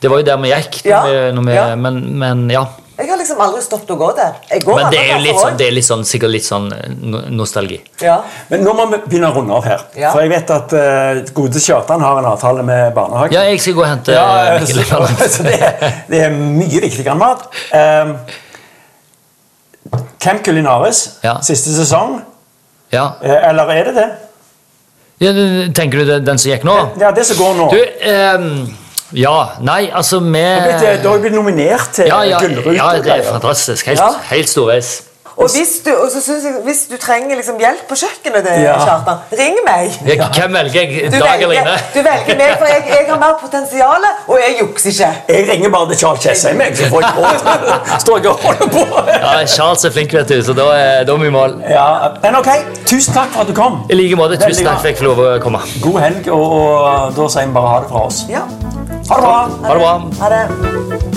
Det 0.00 0.10
var 0.12 0.20
jo 0.20 0.24
der 0.28 0.36
vi 0.42 0.48
gikk. 0.52 0.80
Når 0.84 0.90
Ja, 0.90 1.02
vi, 1.08 1.32
når 1.34 1.44
vi, 1.48 1.54
ja. 1.56 1.74
Men, 1.76 2.18
men 2.18 2.50
ja. 2.52 2.64
Jeg 2.94 3.08
har 3.10 3.16
liksom 3.18 3.40
aldri 3.42 3.58
stoppet 3.64 3.88
å 3.90 3.96
gå 3.98 4.08
der. 4.14 4.36
Jeg 4.52 4.62
går 4.62 4.76
Men 4.78 4.92
det 4.92 4.98
er 5.00 5.08
jo 5.16 5.22
litt 5.24 5.40
sånn, 5.40 5.56
det 5.58 5.66
er 5.66 5.72
litt 5.74 5.86
sånn, 5.88 6.04
sikkert 6.06 6.30
litt 6.30 6.44
sånn 6.46 6.68
eh, 6.76 6.92
nostalgi. 7.34 7.80
Ja. 8.04 8.20
Men 8.52 8.62
nå 8.62 8.74
må 8.78 8.84
vi 8.92 9.00
begynne 9.08 9.32
å 9.32 9.34
runde 9.34 9.56
av 9.56 9.64
her. 9.66 9.82
Ja. 9.98 10.12
For 10.14 10.22
jeg 10.22 10.30
vet 10.30 10.52
at 10.54 10.76
uh, 10.78 11.32
gode 11.34 11.58
Kjartan 11.64 12.04
har 12.06 12.20
en 12.22 12.28
avtale 12.30 12.62
med 12.62 12.94
barnehagen. 12.94 13.34
Ja, 13.34 13.42
jeg 13.50 13.58
skal 13.64 13.74
gå 13.74 13.82
og 13.82 13.88
hente 13.90 14.14
Ja, 14.14 14.28
eh, 14.54 14.62
så, 14.70 14.78
Mikkel. 14.78 15.08
så 15.34 15.42
det, 15.48 15.56
er- 15.58 15.98
det 16.12 16.22
er 16.28 16.38
mye 16.38 16.84
viktigere 16.86 17.16
enn 17.16 17.24
mat. 17.24 17.48
Um, 17.74 18.14
Camp 20.22 20.44
Culinaris, 20.46 21.18
Ja. 21.26 21.40
siste 21.42 21.74
sesong. 21.74 22.20
Ja. 22.94 23.06
Eh, 23.22 23.48
Eller 23.50 23.70
er 23.74 23.90
det 23.90 23.94
det? 23.98 24.08
ja, 25.24 25.32
tenker 25.74 26.04
du 26.04 26.14
den 26.26 26.38
som 26.38 26.50
gikk 26.52 26.64
nå? 26.66 26.74
Ja, 27.00 27.10
det 27.16 27.24
som 27.26 27.36
går 27.38 27.54
nå. 27.60 27.68
Du, 27.72 27.80
eh, 27.80 28.46
ja, 29.20 29.34
nei, 29.60 29.90
altså 29.94 30.18
vi 30.20 30.42
Du 31.02 31.08
har 31.08 31.18
blitt- 31.22 31.34
nominert 31.34 31.92
til 31.94 32.06
ja, 32.10 32.22
ja, 32.22 32.40
ja, 32.40 32.92
det 33.02 33.12
er 33.18 33.22
fantastisk. 33.32 33.86
Helt, 33.86 34.00
Ja. 34.00 34.10
helt 34.30 34.48
storveis. 34.48 35.02
Og 35.36 35.48
hvis 35.50 35.72
du, 35.84 35.90
og 35.98 36.10
så 36.12 36.32
jeg, 36.44 36.52
hvis 36.64 36.80
du 36.90 36.94
trenger 37.02 37.34
liksom 37.36 37.56
hjelp 37.58 37.88
på 37.90 37.96
kjøkkenet, 37.98 38.44
det, 38.46 38.52
Ja. 38.62 38.74
Kjartan, 38.78 39.16
ring 39.38 39.56
meg. 39.66 39.90
Jeg, 40.06 40.18
Hvem 40.36 40.52
velger 40.54 40.80
jeg? 40.80 41.10
Du 41.12 41.18
Dag 41.18 41.42
eller 41.42 41.54
Ine? 41.58 41.74
du 41.94 41.98
velger 42.06 42.36
meg, 42.38 42.52
for 42.60 42.66
jeg, 42.70 42.84
jeg 42.88 43.06
har 43.08 43.18
mer 43.18 43.34
potensial, 43.40 44.06
og 44.28 44.38
jeg 44.44 44.56
jukser 44.60 44.90
ikke. 44.90 45.10
Jeg 45.28 45.48
ringer 45.50 45.70
bare 45.74 45.88
til 45.90 45.98
Charles 45.98 46.22
Chessheim, 46.22 46.60
jeg, 46.60 46.76
så 46.78 46.88
får 46.92 47.00
jeg 47.00 47.12
råd. 47.18 47.34
Står 48.04 48.18
jeg 48.18 48.30
og 48.30 48.38
holder 48.44 48.68
på. 48.76 48.84
Ja, 49.10 49.46
Charles 49.56 49.84
er 49.84 49.90
flink, 49.96 50.14
vet 50.14 50.28
du, 50.28 50.38
så 50.46 50.52
da 50.60 50.68
er, 50.78 51.04
da 51.08 51.12
er 51.18 51.24
vi 51.24 51.26
i 51.32 51.34
mål. 51.34 51.58
Ja, 51.70 51.88
men 52.22 52.38
ok, 52.38 52.50
tusen 52.86 53.14
takk 53.14 53.34
for 53.34 53.42
at 53.42 53.50
du 53.50 53.54
kom. 53.58 53.82
I 53.90 53.98
like 53.98 54.16
måte. 54.20 54.38
Tusen 54.38 54.64
takk 54.64 54.78
for 54.78 54.86
at 54.86 54.92
jeg 54.92 55.00
fikk 55.00 55.06
lov 55.08 55.24
å 55.24 55.34
komme. 55.42 55.64
God 55.82 56.00
helg, 56.04 56.30
og, 56.30 56.46
og 56.84 57.18
da 57.18 57.28
sier 57.34 57.50
vi 57.50 57.58
bare 57.58 57.74
ha 57.74 57.82
det 57.82 57.90
fra 57.90 58.06
oss. 58.06 58.22
Ja. 58.30 58.46
Ha 59.10 59.20
det 59.20 59.26
bra. 59.26 59.36
Ha 59.66 59.74
det 59.74 59.82
bra. 59.82 59.98
Ha 60.22 60.32
det. 60.36 61.13